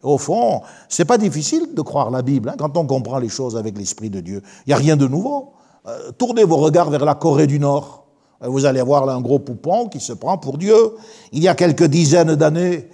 Au 0.06 0.20
fond, 0.20 0.62
c'est 0.88 1.06
pas 1.06 1.18
difficile 1.18 1.74
de 1.74 1.82
croire 1.82 2.12
la 2.12 2.22
Bible 2.22 2.49
hein, 2.49 2.56
quand 2.58 2.78
on 2.78 2.86
comprend 2.86 3.18
les 3.18 3.28
choses 3.28 3.58
avec 3.58 3.76
l'Esprit 3.76 4.12
de 4.12 4.22
Dieu. 4.22 4.43
Il 4.66 4.70
n'y 4.70 4.74
a 4.74 4.78
rien 4.78 4.95
de 4.95 5.08
nouveau. 5.08 5.53
Euh, 5.88 6.12
tournez 6.12 6.43
vos 6.43 6.58
regards 6.58 6.91
vers 6.91 7.03
la 7.03 7.16
Corée 7.16 7.47
du 7.47 7.60
Nord. 7.60 8.06
Vous 8.39 8.66
allez 8.66 8.84
voir 8.84 9.08
là 9.08 9.14
un 9.14 9.22
gros 9.22 9.39
poupon 9.39 9.88
qui 9.88 9.99
se 9.99 10.14
prend 10.14 10.38
pour 10.38 10.60
Dieu. 10.60 10.76
Il 11.32 11.41
y 11.41 11.47
a 11.47 11.56
quelques 11.56 11.86
dizaines 11.86 12.36
d'années, 12.36 12.88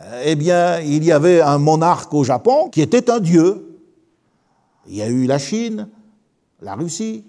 euh, 0.00 0.22
eh 0.26 0.34
bien, 0.34 0.80
il 0.80 1.02
y 1.02 1.12
avait 1.12 1.40
un 1.40 1.56
monarque 1.56 2.12
au 2.12 2.24
Japon 2.24 2.68
qui 2.70 2.82
était 2.82 3.10
un 3.10 3.20
dieu. 3.20 3.80
Il 4.86 4.96
y 4.96 5.02
a 5.02 5.08
eu 5.08 5.26
la 5.26 5.38
Chine, 5.38 5.88
la 6.60 6.74
Russie. 6.74 7.24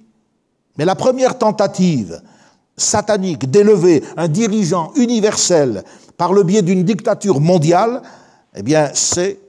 Mais 0.78 0.84
la 0.84 0.96
première 0.96 1.38
tentative 1.38 2.22
satanique 2.76 3.50
d'élever 3.50 4.04
un 4.18 4.28
dirigeant 4.28 4.92
universel 4.96 5.84
par 6.18 6.34
le 6.34 6.44
biais 6.44 6.64
d'une 6.64 6.84
dictature 6.84 7.40
mondiale, 7.40 8.02
eh 8.56 8.64
bien, 8.64 8.92
c'est 8.94 9.40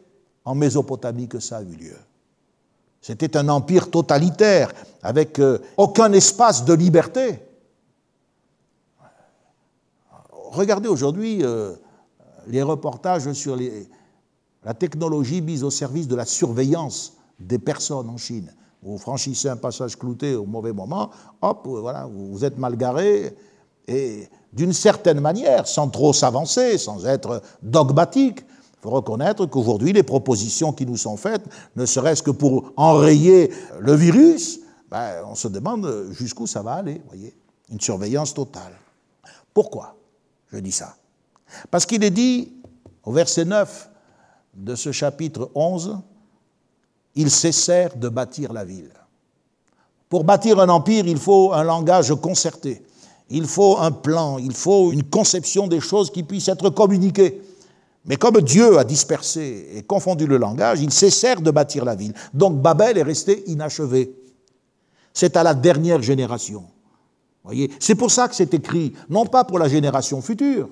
en 0.45 0.55
Mésopotamie 0.55 1.29
que 1.29 1.41
ça 1.41 1.59
a 1.59 1.63
eu 1.63 1.77
lieu. 1.77 1.97
C'était 3.01 3.37
un 3.37 3.49
empire 3.49 3.91
totalitaire 3.91 4.73
avec 5.03 5.39
euh, 5.39 5.59
aucun 5.77 6.13
espace 6.13 6.65
de 6.65 6.73
liberté. 6.73 7.41
regardez 10.53 10.89
aujourd'hui 10.89 11.39
euh, 11.43 11.75
les 12.47 12.63
reportages 12.63 13.33
sur 13.33 13.57
la 14.65 14.75
technologie 14.75 15.41
mise 15.41 15.65
au 15.65 15.71
service 15.71 16.07
de 16.07 16.15
la 16.15 16.25
surveillance 16.27 17.15
des 17.41 17.59
personnes 17.59 18.09
en 18.09 18.17
Chine. 18.17 18.53
Vous 18.83 18.99
franchissez 18.99 19.49
un 19.49 19.57
passage 19.57 19.97
clouté 19.97 20.35
au 20.35 20.45
mauvais 20.45 20.73
moment, 20.73 21.11
hop, 21.41 21.63
voilà, 21.65 22.07
vous 22.07 22.45
êtes 22.45 22.59
mal 22.59 22.77
garé, 22.77 23.35
et 23.87 24.29
d'une 24.53 24.73
certaine 24.73 25.21
manière, 25.21 25.67
sans 25.67 25.89
trop 25.89 26.13
s'avancer, 26.13 26.79
sans 26.79 27.07
être 27.07 27.43
dogmatique, 27.63 28.45
faut 28.83 28.91
reconnaître 28.91 29.47
qu'aujourd'hui, 29.47 29.93
les 29.93 30.03
propositions 30.03 30.73
qui 30.73 30.85
nous 30.85 30.97
sont 30.97 31.17
faites, 31.17 31.45
ne 31.77 31.87
serait-ce 31.87 32.23
que 32.23 32.33
pour 32.33 32.73
enrayer 32.77 33.53
le 33.79 33.95
virus, 33.95 34.61
ben, 34.91 35.23
on 35.25 35.37
se 35.37 35.47
demande 35.47 36.09
jusqu'où 36.11 36.49
ça 36.49 36.63
va 36.63 36.75
aller, 36.75 37.01
voyez, 37.07 37.35
une 37.71 37.81
surveillance 37.81 38.35
totale. 38.35 38.77
Pourquoi 39.55 39.95
je 40.53 40.59
dis 40.59 40.73
ça? 40.73 40.97
Parce 41.71 41.87
qu'il 41.87 42.03
est 42.03 42.11
dit 42.11 42.53
au 43.05 43.13
verset 43.13 43.45
9 43.45 43.89
de 44.55 44.75
ce 44.75 44.91
chapitre 44.91 45.51
11, 45.55 45.99
ils 47.15 47.31
cessèrent 47.31 47.97
de 47.97 48.09
bâtir 48.09 48.53
la 48.53 48.65
ville. 48.65 48.91
Pour 50.09 50.25
bâtir 50.25 50.59
un 50.59 50.69
empire, 50.69 51.07
il 51.07 51.19
faut 51.19 51.53
un 51.53 51.63
langage 51.63 52.13
concerté, 52.17 52.83
il 53.31 53.47
faut 53.47 53.79
un 53.79 53.93
plan, 53.93 54.39
il 54.39 54.53
faut 54.53 54.91
une 54.93 55.05
conception 55.05 55.69
des 55.69 55.81
choses 55.81 56.11
qui 56.11 56.25
puissent 56.25 56.49
être 56.49 56.69
communiquées. 56.71 57.41
Mais 58.05 58.17
comme 58.17 58.41
Dieu 58.41 58.79
a 58.79 58.85
dispersé 58.85 59.69
et 59.75 59.83
confondu 59.83 60.27
le 60.27 60.37
langage, 60.37 60.81
ils 60.81 60.93
cessèrent 60.93 61.41
de 61.41 61.51
bâtir 61.51 61.85
la 61.85 61.95
ville. 61.95 62.15
Donc 62.35 62.61
Babel 62.61 62.99
est 62.99 63.03
resté 63.03 63.45
inachevé. 63.47 64.13
C'est 65.13 65.37
à 65.37 65.43
la 65.43 65.55
dernière 65.55 66.03
génération. 66.03 66.65
C'est 67.81 67.95
pour 67.95 68.11
ça 68.11 68.29
que 68.29 68.35
c'est 68.35 68.55
écrit, 68.55 68.93
non 69.09 69.27
pas 69.27 69.45
pour 69.45 69.59
la 69.59 69.69
génération 69.69 70.23
future, 70.23 70.69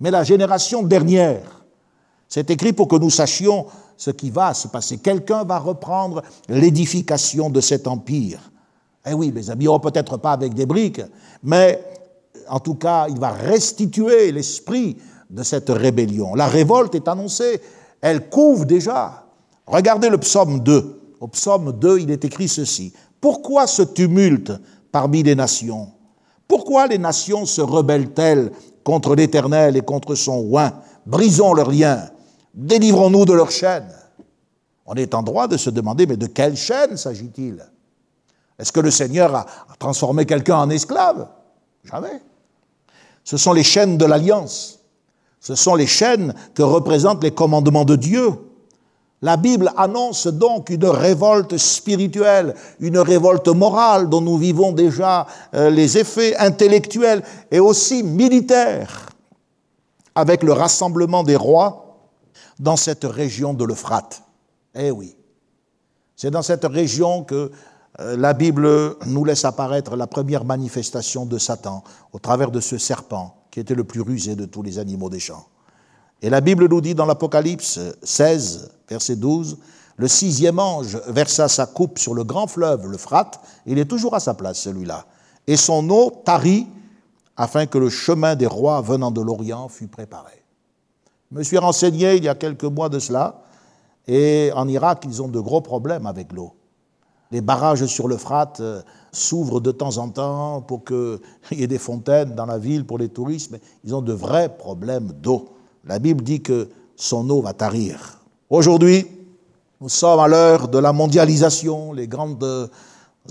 mais 0.00 0.10
la 0.10 0.24
génération 0.24 0.82
dernière. 0.82 1.64
C'est 2.28 2.50
écrit 2.50 2.72
pour 2.72 2.88
que 2.88 2.96
nous 2.96 3.10
sachions 3.10 3.66
ce 3.96 4.10
qui 4.10 4.30
va 4.30 4.54
se 4.54 4.66
passer. 4.68 4.98
Quelqu'un 4.98 5.44
va 5.44 5.58
reprendre 5.58 6.22
l'édification 6.48 7.48
de 7.48 7.60
cet 7.60 7.86
empire. 7.86 8.50
Eh 9.06 9.12
oui, 9.12 9.30
mes 9.30 9.50
amis, 9.50 9.66
peut-être 9.82 10.16
pas 10.16 10.32
avec 10.32 10.54
des 10.54 10.66
briques, 10.66 11.02
mais 11.42 11.80
en 12.48 12.58
tout 12.58 12.74
cas, 12.74 13.06
il 13.08 13.18
va 13.18 13.30
restituer 13.30 14.32
l'esprit 14.32 14.96
de 15.34 15.42
cette 15.42 15.68
rébellion. 15.68 16.34
La 16.34 16.46
révolte 16.46 16.94
est 16.94 17.08
annoncée, 17.08 17.60
elle 18.00 18.28
couvre 18.28 18.64
déjà. 18.64 19.24
Regardez 19.66 20.08
le 20.08 20.18
psaume 20.18 20.60
2. 20.60 21.00
Au 21.20 21.28
psaume 21.28 21.72
2, 21.72 22.00
il 22.00 22.10
est 22.10 22.24
écrit 22.24 22.48
ceci. 22.48 22.92
Pourquoi 23.20 23.66
ce 23.66 23.82
tumulte 23.82 24.52
parmi 24.92 25.22
les 25.22 25.34
nations? 25.34 25.90
Pourquoi 26.46 26.86
les 26.86 26.98
nations 26.98 27.46
se 27.46 27.60
rebellent-elles 27.60 28.52
contre 28.84 29.16
l'Éternel 29.16 29.76
et 29.76 29.80
contre 29.80 30.14
son 30.14 30.46
oint? 30.52 30.72
Brisons 31.06 31.54
leurs 31.54 31.70
liens, 31.70 32.10
délivrons-nous 32.54 33.24
de 33.24 33.32
leurs 33.32 33.50
chaînes. 33.50 33.92
On 34.86 34.94
est 34.94 35.14
en 35.14 35.22
droit 35.22 35.48
de 35.48 35.56
se 35.56 35.70
demander, 35.70 36.06
mais 36.06 36.16
de 36.16 36.26
quelle 36.26 36.56
chaîne 36.56 36.96
s'agit-il? 36.96 37.64
Est-ce 38.58 38.70
que 38.70 38.80
le 38.80 38.90
Seigneur 38.90 39.34
a 39.34 39.46
transformé 39.78 40.26
quelqu'un 40.26 40.58
en 40.58 40.70
esclave? 40.70 41.26
Jamais. 41.82 42.22
Ce 43.24 43.36
sont 43.36 43.52
les 43.52 43.64
chaînes 43.64 43.98
de 43.98 44.04
l'alliance. 44.04 44.83
Ce 45.44 45.54
sont 45.54 45.74
les 45.74 45.86
chaînes 45.86 46.34
que 46.54 46.62
représentent 46.62 47.22
les 47.22 47.30
commandements 47.30 47.84
de 47.84 47.96
Dieu. 47.96 48.30
La 49.20 49.36
Bible 49.36 49.70
annonce 49.76 50.26
donc 50.26 50.70
une 50.70 50.86
révolte 50.86 51.58
spirituelle, 51.58 52.54
une 52.80 52.98
révolte 52.98 53.48
morale 53.48 54.08
dont 54.08 54.22
nous 54.22 54.38
vivons 54.38 54.72
déjà 54.72 55.26
euh, 55.52 55.68
les 55.68 55.98
effets 55.98 56.34
intellectuels 56.38 57.22
et 57.50 57.60
aussi 57.60 58.02
militaires, 58.02 59.10
avec 60.14 60.42
le 60.42 60.52
rassemblement 60.54 61.22
des 61.22 61.36
rois 61.36 62.08
dans 62.58 62.76
cette 62.76 63.04
région 63.04 63.52
de 63.52 63.66
l'Euphrate. 63.66 64.22
Eh 64.74 64.90
oui, 64.90 65.14
c'est 66.16 66.30
dans 66.30 66.42
cette 66.42 66.64
région 66.64 67.22
que 67.22 67.50
euh, 68.00 68.16
la 68.16 68.32
Bible 68.32 68.96
nous 69.04 69.26
laisse 69.26 69.44
apparaître 69.44 69.94
la 69.94 70.06
première 70.06 70.46
manifestation 70.46 71.26
de 71.26 71.36
Satan 71.36 71.84
au 72.14 72.18
travers 72.18 72.50
de 72.50 72.60
ce 72.60 72.78
serpent 72.78 73.43
qui 73.54 73.60
était 73.60 73.76
le 73.76 73.84
plus 73.84 74.00
rusé 74.00 74.34
de 74.34 74.46
tous 74.46 74.64
les 74.64 74.80
animaux 74.80 75.08
des 75.08 75.20
champs. 75.20 75.46
Et 76.22 76.28
la 76.28 76.40
Bible 76.40 76.68
nous 76.68 76.80
dit 76.80 76.96
dans 76.96 77.06
l'Apocalypse 77.06 77.78
16, 78.02 78.68
verset 78.88 79.14
12, 79.14 79.58
le 79.96 80.08
sixième 80.08 80.58
ange 80.58 81.00
versa 81.06 81.46
sa 81.46 81.66
coupe 81.66 82.00
sur 82.00 82.14
le 82.14 82.24
grand 82.24 82.48
fleuve, 82.48 82.88
le 82.88 82.98
Frate, 82.98 83.38
il 83.64 83.78
est 83.78 83.84
toujours 83.84 84.16
à 84.16 84.18
sa 84.18 84.34
place 84.34 84.58
celui-là, 84.58 85.06
et 85.46 85.56
son 85.56 85.88
eau 85.90 86.10
tarit 86.24 86.66
afin 87.36 87.66
que 87.66 87.78
le 87.78 87.90
chemin 87.90 88.34
des 88.34 88.48
rois 88.48 88.80
venant 88.80 89.12
de 89.12 89.20
l'Orient 89.20 89.68
fût 89.68 89.86
préparé. 89.86 90.42
Je 91.30 91.38
me 91.38 91.44
suis 91.44 91.58
renseigné 91.58 92.16
il 92.16 92.24
y 92.24 92.28
a 92.28 92.34
quelques 92.34 92.64
mois 92.64 92.88
de 92.88 92.98
cela, 92.98 93.44
et 94.08 94.50
en 94.56 94.66
Irak, 94.66 95.04
ils 95.06 95.22
ont 95.22 95.28
de 95.28 95.38
gros 95.38 95.60
problèmes 95.60 96.06
avec 96.06 96.32
l'eau. 96.32 96.54
Les 97.30 97.40
barrages 97.40 97.86
sur 97.86 98.08
le 98.08 98.16
Frate 98.16 98.60
euh, 98.60 98.82
s'ouvrent 99.12 99.60
de 99.60 99.72
temps 99.72 99.98
en 99.98 100.08
temps 100.08 100.60
pour 100.60 100.84
qu'il 100.84 101.18
y 101.58 101.62
ait 101.62 101.68
des 101.68 101.78
fontaines 101.78 102.34
dans 102.34 102.46
la 102.46 102.58
ville 102.58 102.84
pour 102.84 102.98
les 102.98 103.08
touristes, 103.08 103.50
mais 103.50 103.60
ils 103.84 103.94
ont 103.94 104.02
de 104.02 104.12
vrais 104.12 104.56
problèmes 104.56 105.12
d'eau. 105.12 105.48
La 105.84 105.98
Bible 105.98 106.22
dit 106.22 106.40
que 106.40 106.68
son 106.96 107.28
eau 107.30 107.42
va 107.42 107.52
tarir. 107.52 108.20
Aujourd'hui, 108.50 109.06
nous 109.80 109.88
sommes 109.88 110.20
à 110.20 110.28
l'heure 110.28 110.68
de 110.68 110.78
la 110.78 110.92
mondialisation, 110.92 111.92
les 111.92 112.06
grandes 112.06 112.70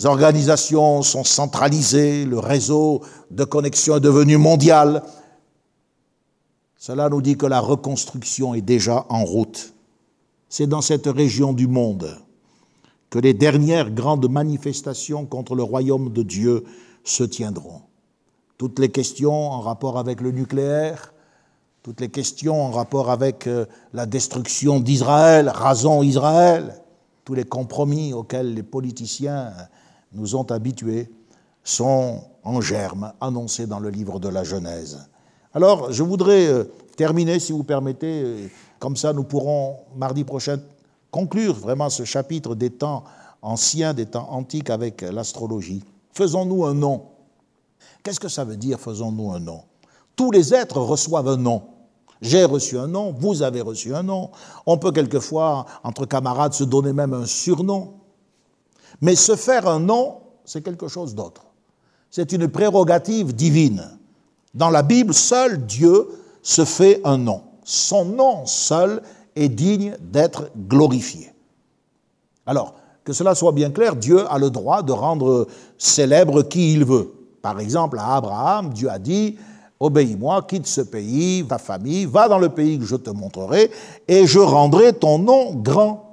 organisations 0.04 1.02
sont 1.02 1.24
centralisées, 1.24 2.26
le 2.26 2.40
réseau 2.40 3.02
de 3.32 3.44
connexion 3.44 3.96
est 3.96 4.02
devenu 4.02 4.38
mondial. 4.38 5.04
Cela 6.78 7.10
nous 7.10 7.22
dit 7.22 7.38
que 7.38 7.46
la 7.46 7.60
reconstruction 7.60 8.54
est 8.54 8.62
déjà 8.62 9.06
en 9.10 9.24
route. 9.24 9.74
C'est 10.50 10.68
dans 10.68 10.82
cette 10.82 11.08
région 11.08 11.54
du 11.54 11.68
monde 11.68 12.18
que 13.14 13.20
les 13.20 13.36
dernières 13.36 13.92
grandes 13.92 14.28
manifestations 14.28 15.28
contre 15.28 15.54
le 15.54 15.62
royaume 15.62 16.12
de 16.12 16.24
Dieu 16.24 16.64
se 17.04 17.24
tiendront. 17.24 17.84
Toutes 18.58 18.80
les 18.80 18.90
questions 18.90 19.52
en 19.52 19.60
rapport 19.60 20.00
avec 20.00 20.20
le 20.20 20.32
nucléaire, 20.32 21.14
toutes 21.84 22.02
les 22.02 22.10
questions 22.10 22.66
en 22.66 22.72
rapport 22.72 23.12
avec 23.12 23.46
euh, 23.46 23.68
la 23.94 24.08
destruction 24.08 24.80
d'Israël, 24.80 25.48
rasons 25.48 26.02
Israël, 26.02 26.82
tous 27.24 27.36
les 27.36 27.44
compromis 27.44 28.14
auxquels 28.14 28.56
les 28.56 28.64
politiciens 28.64 29.54
nous 30.14 30.36
ont 30.36 30.50
habitués 30.50 31.08
sont 31.64 32.20
en 32.44 32.62
germe, 32.62 33.14
annoncés 33.22 33.68
dans 33.68 33.80
le 33.80 33.92
livre 33.92 34.20
de 34.20 34.30
la 34.30 34.44
Genèse. 34.44 35.08
Alors, 35.54 35.92
je 35.92 36.02
voudrais 36.02 36.48
euh, 36.48 36.64
terminer, 36.98 37.38
si 37.38 37.52
vous 37.52 37.64
permettez, 37.64 38.24
euh, 38.24 38.48
comme 38.80 38.96
ça 38.96 39.14
nous 39.14 39.24
pourrons, 39.24 39.76
mardi 39.96 40.24
prochain, 40.24 40.58
conclure 41.14 41.54
vraiment 41.54 41.92
ce 41.92 42.06
chapitre 42.06 42.56
des 42.56 42.72
temps 42.72 43.04
anciens, 43.44 43.94
des 43.94 44.08
temps 44.08 44.28
antiques 44.32 44.72
avec 44.72 45.04
l'astrologie. 45.04 45.84
Faisons-nous 46.12 46.66
un 46.66 46.74
nom. 46.74 47.04
Qu'est-ce 48.02 48.20
que 48.20 48.28
ça 48.28 48.44
veut 48.44 48.58
dire, 48.58 48.80
faisons-nous 48.80 49.32
un 49.32 49.40
nom? 49.40 49.62
Tous 50.16 50.32
les 50.32 50.56
êtres 50.56 50.80
reçoivent 50.80 51.28
un 51.28 51.38
nom. 51.38 51.62
J'ai 52.20 52.46
reçu 52.46 52.80
un 52.80 52.88
nom, 52.88 53.14
vous 53.16 53.44
avez 53.44 53.62
reçu 53.62 53.94
un 53.94 54.02
nom. 54.02 54.32
On 54.66 54.80
peut 54.80 54.92
quelquefois, 54.92 55.68
entre 55.84 56.08
camarades, 56.08 56.54
se 56.54 56.64
donner 56.64 56.94
même 56.94 57.14
un 57.14 57.28
surnom. 57.28 57.94
Mais 59.00 59.16
se 59.16 59.36
faire 59.36 59.68
un 59.68 59.80
nom, 59.80 60.22
c'est 60.46 60.64
quelque 60.64 60.88
chose 60.88 61.14
d'autre. 61.14 61.46
C'est 62.10 62.32
une 62.32 62.48
prérogative 62.48 63.36
divine. 63.36 64.00
Dans 64.56 64.72
la 64.72 64.82
Bible, 64.82 65.14
seul 65.14 65.64
Dieu 65.64 66.10
se 66.42 66.66
fait 66.66 67.02
un 67.04 67.20
nom. 67.20 67.44
Son 67.64 68.04
nom 68.06 68.48
seul 68.48 69.04
est 69.36 69.50
digne 69.50 69.96
d'être 70.00 70.52
glorifié. 70.68 71.32
Alors, 72.46 72.76
que 73.04 73.14
cela 73.14 73.36
soit 73.36 73.52
bien 73.52 73.70
clair, 73.70 73.96
Dieu 73.96 74.26
a 74.30 74.38
le 74.38 74.50
droit 74.50 74.82
de 74.82 74.92
rendre 74.92 75.48
célèbre 75.78 76.44
qui 76.44 76.74
il 76.74 76.86
veut. 76.86 77.14
Par 77.42 77.60
exemple, 77.60 78.00
à 78.00 78.16
Abraham, 78.16 78.74
Dieu 78.74 78.90
a 78.90 79.00
dit, 79.00 79.38
Obéis-moi, 79.80 80.42
quitte 80.44 80.68
ce 80.68 80.80
pays, 80.80 81.46
ta 81.46 81.58
famille, 81.58 82.06
va 82.06 82.30
dans 82.30 82.38
le 82.38 82.48
pays 82.50 82.80
que 82.80 82.86
je 82.86 82.96
te 82.96 83.10
montrerai, 83.10 83.70
et 84.08 84.26
je 84.26 84.40
rendrai 84.40 84.94
ton 84.94 85.20
nom 85.20 85.54
grand. 85.54 86.13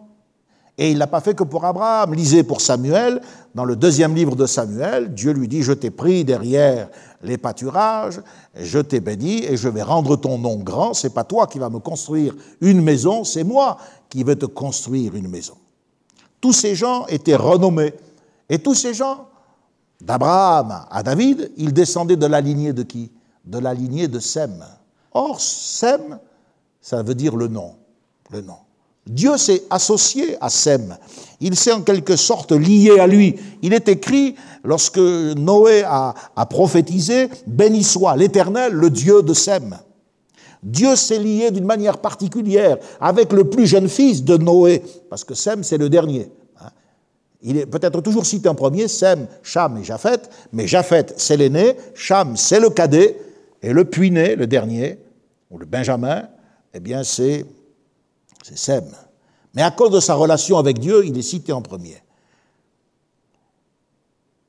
Et 0.80 0.90
il 0.90 0.96
n'a 0.96 1.06
pas 1.06 1.20
fait 1.20 1.34
que 1.34 1.44
pour 1.44 1.66
Abraham. 1.66 2.14
Lisez 2.14 2.42
pour 2.42 2.62
Samuel, 2.62 3.20
dans 3.54 3.66
le 3.66 3.76
deuxième 3.76 4.14
livre 4.14 4.34
de 4.34 4.46
Samuel, 4.46 5.12
Dieu 5.12 5.32
lui 5.32 5.46
dit, 5.46 5.62
je 5.62 5.74
t'ai 5.74 5.90
pris 5.90 6.24
derrière 6.24 6.88
les 7.22 7.36
pâturages, 7.36 8.22
je 8.54 8.78
t'ai 8.78 9.00
béni 9.00 9.44
et 9.44 9.58
je 9.58 9.68
vais 9.68 9.82
rendre 9.82 10.16
ton 10.16 10.38
nom 10.38 10.56
grand. 10.56 10.94
C'est 10.94 11.12
pas 11.12 11.24
toi 11.24 11.46
qui 11.46 11.58
vas 11.58 11.68
me 11.68 11.80
construire 11.80 12.34
une 12.62 12.80
maison, 12.80 13.24
c'est 13.24 13.44
moi 13.44 13.76
qui 14.08 14.24
vais 14.24 14.36
te 14.36 14.46
construire 14.46 15.14
une 15.16 15.28
maison. 15.28 15.58
Tous 16.40 16.54
ces 16.54 16.74
gens 16.74 17.04
étaient 17.08 17.36
renommés. 17.36 17.92
Et 18.48 18.58
tous 18.58 18.74
ces 18.74 18.94
gens, 18.94 19.26
d'Abraham 20.00 20.86
à 20.90 21.02
David, 21.02 21.52
ils 21.58 21.74
descendaient 21.74 22.16
de 22.16 22.24
la 22.24 22.40
lignée 22.40 22.72
de 22.72 22.84
qui? 22.84 23.12
De 23.44 23.58
la 23.58 23.74
lignée 23.74 24.08
de 24.08 24.18
Sem. 24.18 24.64
Or, 25.12 25.38
Sem, 25.42 26.18
ça 26.80 27.02
veut 27.02 27.14
dire 27.14 27.36
le 27.36 27.48
nom. 27.48 27.74
Le 28.30 28.40
nom. 28.40 28.56
Dieu 29.10 29.36
s'est 29.38 29.64
associé 29.70 30.36
à 30.40 30.48
Sem. 30.48 30.96
Il 31.40 31.56
s'est 31.56 31.72
en 31.72 31.82
quelque 31.82 32.14
sorte 32.14 32.52
lié 32.52 33.00
à 33.00 33.08
lui. 33.08 33.34
Il 33.60 33.74
est 33.74 33.88
écrit, 33.88 34.36
lorsque 34.62 34.98
Noé 34.98 35.82
a, 35.84 36.14
prophétisé, 36.48 37.28
Béni 37.44 37.82
soit 37.82 38.16
l'Éternel, 38.16 38.72
le 38.72 38.88
Dieu 38.88 39.22
de 39.22 39.34
Sem. 39.34 39.76
Dieu 40.62 40.94
s'est 40.94 41.18
lié 41.18 41.50
d'une 41.50 41.64
manière 41.64 41.98
particulière 41.98 42.76
avec 43.00 43.32
le 43.32 43.50
plus 43.50 43.66
jeune 43.66 43.88
fils 43.88 44.22
de 44.22 44.36
Noé, 44.36 44.80
parce 45.08 45.24
que 45.24 45.34
Sem, 45.34 45.64
c'est 45.64 45.78
le 45.78 45.88
dernier. 45.88 46.30
Hein. 46.60 46.68
Il 47.42 47.56
est 47.56 47.66
peut-être 47.66 48.00
toujours 48.02 48.26
cité 48.26 48.48
en 48.48 48.54
premier, 48.54 48.86
Sem, 48.86 49.26
Cham 49.42 49.76
et 49.78 49.82
Japhet, 49.82 50.20
mais 50.52 50.68
Japhet, 50.68 51.06
c'est 51.16 51.36
l'aîné, 51.36 51.76
Cham, 51.94 52.36
c'est 52.36 52.60
le 52.60 52.70
cadet, 52.70 53.18
et 53.60 53.72
le 53.72 53.84
puiné, 53.84 54.36
le 54.36 54.46
dernier, 54.46 54.98
ou 55.50 55.58
le 55.58 55.66
Benjamin, 55.66 56.28
eh 56.74 56.80
bien, 56.80 57.02
c'est 57.02 57.44
c'est 58.42 58.58
Sem. 58.58 58.84
Mais 59.54 59.62
à 59.62 59.70
cause 59.70 59.90
de 59.90 60.00
sa 60.00 60.14
relation 60.14 60.58
avec 60.58 60.78
Dieu, 60.78 61.04
il 61.06 61.16
est 61.18 61.22
cité 61.22 61.52
en 61.52 61.62
premier. 61.62 62.02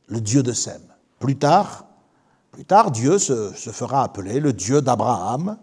Le 0.07 0.21
Dieu 0.21 0.43
de 0.43 0.53
Sem. 0.53 0.81
Plus 1.19 1.37
tard, 1.37 1.85
plus 2.51 2.65
tard, 2.65 2.91
Dieu 2.91 3.17
se, 3.17 3.51
fera 3.53 4.03
appeler 4.03 4.39
le 4.39 4.53
Dieu 4.53 4.81
d'Abraham, 4.81 5.57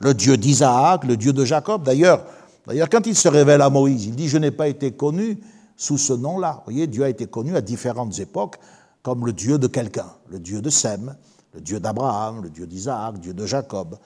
le 0.00 0.14
Dieu 0.14 0.36
d'Isaac, 0.36 1.04
le 1.04 1.16
Dieu 1.16 1.32
de 1.32 1.44
Jacob. 1.44 1.82
D'ailleurs, 1.82 2.24
d'ailleurs, 2.66 2.90
quand 2.90 3.06
il 3.06 3.16
se 3.16 3.28
révèle 3.28 3.62
à 3.62 3.70
Moïse, 3.70 4.04
il 4.06 4.14
dit 4.14 4.28
Je 4.28 4.38
n'ai 4.38 4.50
pas 4.50 4.68
été 4.68 4.92
connu 4.92 5.38
sous 5.76 5.96
ce 5.96 6.12
nom-là. 6.12 6.56
Vous 6.58 6.72
voyez, 6.72 6.86
Dieu 6.86 7.04
a 7.04 7.08
été 7.08 7.26
connu 7.26 7.56
à 7.56 7.60
différentes 7.60 8.18
époques 8.18 8.58
comme 9.02 9.24
le 9.24 9.32
Dieu 9.32 9.58
de 9.58 9.66
quelqu'un, 9.66 10.12
le 10.28 10.38
Dieu 10.38 10.60
de 10.60 10.68
Sem, 10.68 11.16
le 11.54 11.60
Dieu 11.60 11.80
d'Abraham, 11.80 12.42
le 12.42 12.50
Dieu 12.50 12.66
d'Isaac, 12.66 13.14
le 13.14 13.20
Dieu 13.20 13.32
de 13.32 13.46
Jacob. 13.46 13.96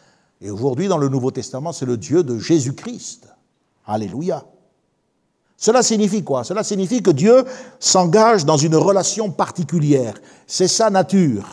Et 0.43 0.51
aujourd'hui, 0.51 0.89
dans 0.89 0.99
le 0.99 1.09
Nouveau 1.09 1.31
Testament, 1.31 1.73
c'est 1.73 1.87
le 1.87 1.97
Dieu 1.97 2.25
de 2.25 2.37
Jésus-Christ. 2.37 3.29
Alléluia. 3.87 4.45
Cela 5.57 5.85
signifie 5.85 6.25
quoi? 6.25 6.43
Cela 6.43 6.65
signifie 6.65 7.01
que 7.01 7.13
Dieu 7.13 7.45
s'engage 7.79 8.45
dans 8.45 8.57
une 8.57 8.75
relation 8.75 9.31
particulière. 9.31 10.15
C'est 10.49 10.67
sa 10.67 10.91
nature. 10.91 11.47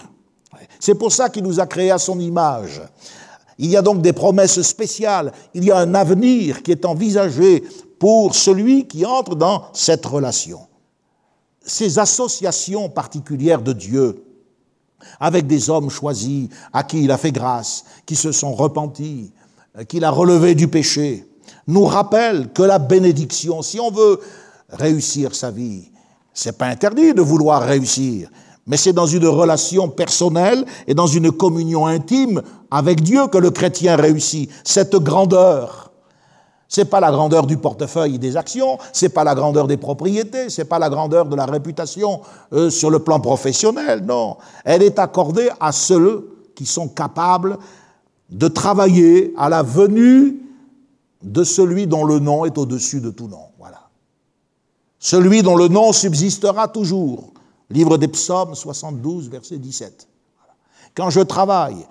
C'est 0.79 0.95
pour 0.95 1.11
ça 1.11 1.29
qu'il 1.29 1.43
nous 1.43 1.59
a 1.59 1.67
créés 1.67 1.91
à 1.91 1.99
son 1.99 2.19
image. 2.19 2.81
Il 3.59 3.69
y 3.69 3.77
a 3.77 3.83
donc 3.83 4.01
des 4.01 4.13
promesses 4.13 4.59
spéciales. 4.63 5.33
Il 5.53 5.63
y 5.63 5.71
a 5.71 5.77
un 5.77 5.93
avenir 5.93 6.63
qui 6.63 6.71
est 6.71 6.85
envisagé 6.85 7.63
pour 7.99 8.33
celui 8.33 8.87
qui 8.87 9.05
entre 9.05 9.35
dans 9.35 9.65
cette 9.73 10.05
relation. 10.05 10.61
Ces 11.63 11.99
associations 11.99 12.89
particulières 12.89 13.61
de 13.61 13.73
Dieu 13.73 14.23
avec 15.19 15.47
des 15.47 15.69
hommes 15.69 15.89
choisis 15.89 16.49
à 16.73 16.83
qui 16.83 17.03
il 17.03 17.11
a 17.11 17.17
fait 17.17 17.31
grâce, 17.31 17.85
qui 18.05 18.15
se 18.15 18.31
sont 18.31 18.53
repentis, 18.53 19.31
qu'il 19.87 20.03
a 20.03 20.11
relevés 20.11 20.55
du 20.55 20.67
péché, 20.67 21.25
nous 21.67 21.85
rappellent 21.85 22.51
que 22.53 22.63
la 22.63 22.79
bénédiction, 22.79 23.61
si 23.61 23.79
on 23.79 23.91
veut 23.91 24.19
réussir 24.69 25.35
sa 25.35 25.51
vie, 25.51 25.91
c'est 26.33 26.57
pas 26.57 26.67
interdit 26.67 27.13
de 27.13 27.21
vouloir 27.21 27.63
réussir, 27.63 28.29
mais 28.67 28.77
c'est 28.77 28.93
dans 28.93 29.07
une 29.07 29.25
relation 29.25 29.89
personnelle 29.89 30.63
et 30.87 30.93
dans 30.93 31.07
une 31.07 31.31
communion 31.31 31.87
intime 31.87 32.41
avec 32.69 33.01
Dieu 33.01 33.27
que 33.27 33.37
le 33.37 33.49
chrétien 33.49 33.95
réussit. 33.95 34.49
Cette 34.63 34.95
grandeur, 34.95 35.88
c'est 36.70 36.86
pas 36.86 36.99
la 36.99 37.11
grandeur 37.11 37.47
du 37.47 37.57
portefeuille 37.57 38.20
des 38.20 38.38
actions, 38.38 38.78
c'est 38.93 39.09
pas 39.09 39.24
la 39.24 39.34
grandeur 39.34 39.67
des 39.67 39.76
propriétés, 39.76 40.51
c'est 40.51 40.65
pas 40.65 40.78
la 40.78 40.89
grandeur 40.89 41.26
de 41.26 41.36
la 41.36 41.47
réputation 41.47 42.22
euh, 42.53 42.70
sur 42.70 42.91
le 42.91 42.99
plan 42.99 43.20
professionnel, 43.20 44.05
non. 44.05 44.38
Elle 44.63 44.84
est 44.84 44.99
accordée 44.99 45.49
à 45.59 45.72
ceux 45.72 46.51
qui 46.55 46.67
sont 46.67 46.88
capables 46.88 47.57
de 48.30 48.47
travailler 48.47 49.34
à 49.36 49.49
la 49.49 49.63
venue 49.63 50.38
de 51.24 51.43
celui 51.43 51.88
dont 51.88 52.05
le 52.05 52.20
nom 52.20 52.45
est 52.45 52.57
au-dessus 52.59 53.01
de 53.01 53.09
tout 53.09 53.28
nom. 53.28 53.47
Voilà. 53.57 53.89
Celui 54.99 55.41
dont 55.41 55.55
le 55.55 55.70
nom 55.70 55.91
subsistera 55.91 56.67
toujours. 56.67 57.34
Livre 57.72 57.97
des 57.97 58.07
Psaumes 58.07 58.53
72, 58.53 59.30
verset 59.30 59.57
17. 59.57 60.07
Quand 60.95 61.09
je 61.09 61.22
travaille 61.22 61.88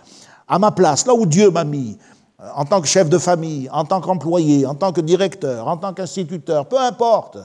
à 0.47 0.59
ma 0.61 0.71
place, 0.71 1.05
là 1.05 1.15
où 1.15 1.27
Dieu 1.27 1.51
m'a 1.51 1.65
mis, 1.65 1.99
en 2.39 2.65
tant 2.65 2.81
que 2.81 2.87
chef 2.87 3.09
de 3.09 3.19
famille, 3.19 3.69
en 3.71 3.85
tant 3.85 4.01
qu'employé, 4.01 4.65
en 4.67 4.75
tant 4.75 4.93
que 4.93 5.01
directeur, 5.01 5.67
en 5.67 5.77
tant 5.77 5.93
qu'instituteur, 5.93 6.67
peu 6.67 6.79
importe, 6.79 7.39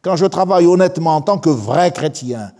quand 0.00 0.16
je 0.16 0.26
travaille 0.26 0.66
honnêtement 0.66 1.16
en 1.16 1.20
tant 1.22 1.38
que 1.38 1.50
vrai 1.50 1.90
chrétien, 1.90 2.52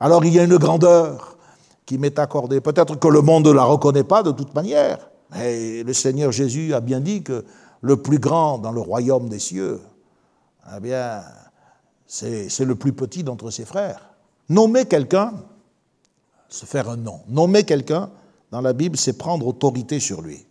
alors 0.00 0.24
il 0.24 0.32
y 0.32 0.40
a 0.40 0.44
une 0.44 0.56
grandeur 0.56 1.36
qui 1.84 1.98
m'est 1.98 2.18
accordée. 2.18 2.60
Peut-être 2.60 2.98
que 2.98 3.08
le 3.08 3.20
monde 3.20 3.46
ne 3.46 3.52
la 3.52 3.64
reconnaît 3.64 4.04
pas 4.04 4.22
de 4.22 4.30
toute 4.30 4.54
manière, 4.54 5.10
mais 5.30 5.82
le 5.82 5.92
Seigneur 5.92 6.32
Jésus 6.32 6.72
a 6.74 6.80
bien 6.80 7.00
dit 7.00 7.22
que 7.22 7.44
le 7.82 7.96
plus 8.00 8.18
grand 8.18 8.58
dans 8.58 8.72
le 8.72 8.80
royaume 8.80 9.28
des 9.28 9.38
cieux, 9.38 9.80
eh 10.74 10.80
bien, 10.80 11.22
c'est 12.06 12.64
le 12.64 12.74
plus 12.74 12.92
petit 12.92 13.22
d'entre 13.22 13.50
ses 13.50 13.64
frères. 13.64 14.14
Nommer 14.48 14.86
quelqu'un, 14.86 15.34
se 16.48 16.64
faire 16.64 16.88
un 16.88 16.96
nom. 16.96 17.20
Nommer 17.28 17.64
quelqu'un, 17.64 18.10
dans 18.50 18.60
la 18.60 18.72
Bible, 18.72 18.96
c'est 18.96 19.18
prendre 19.18 19.46
autorité 19.46 20.00
sur 20.00 20.22
lui. 20.22 20.46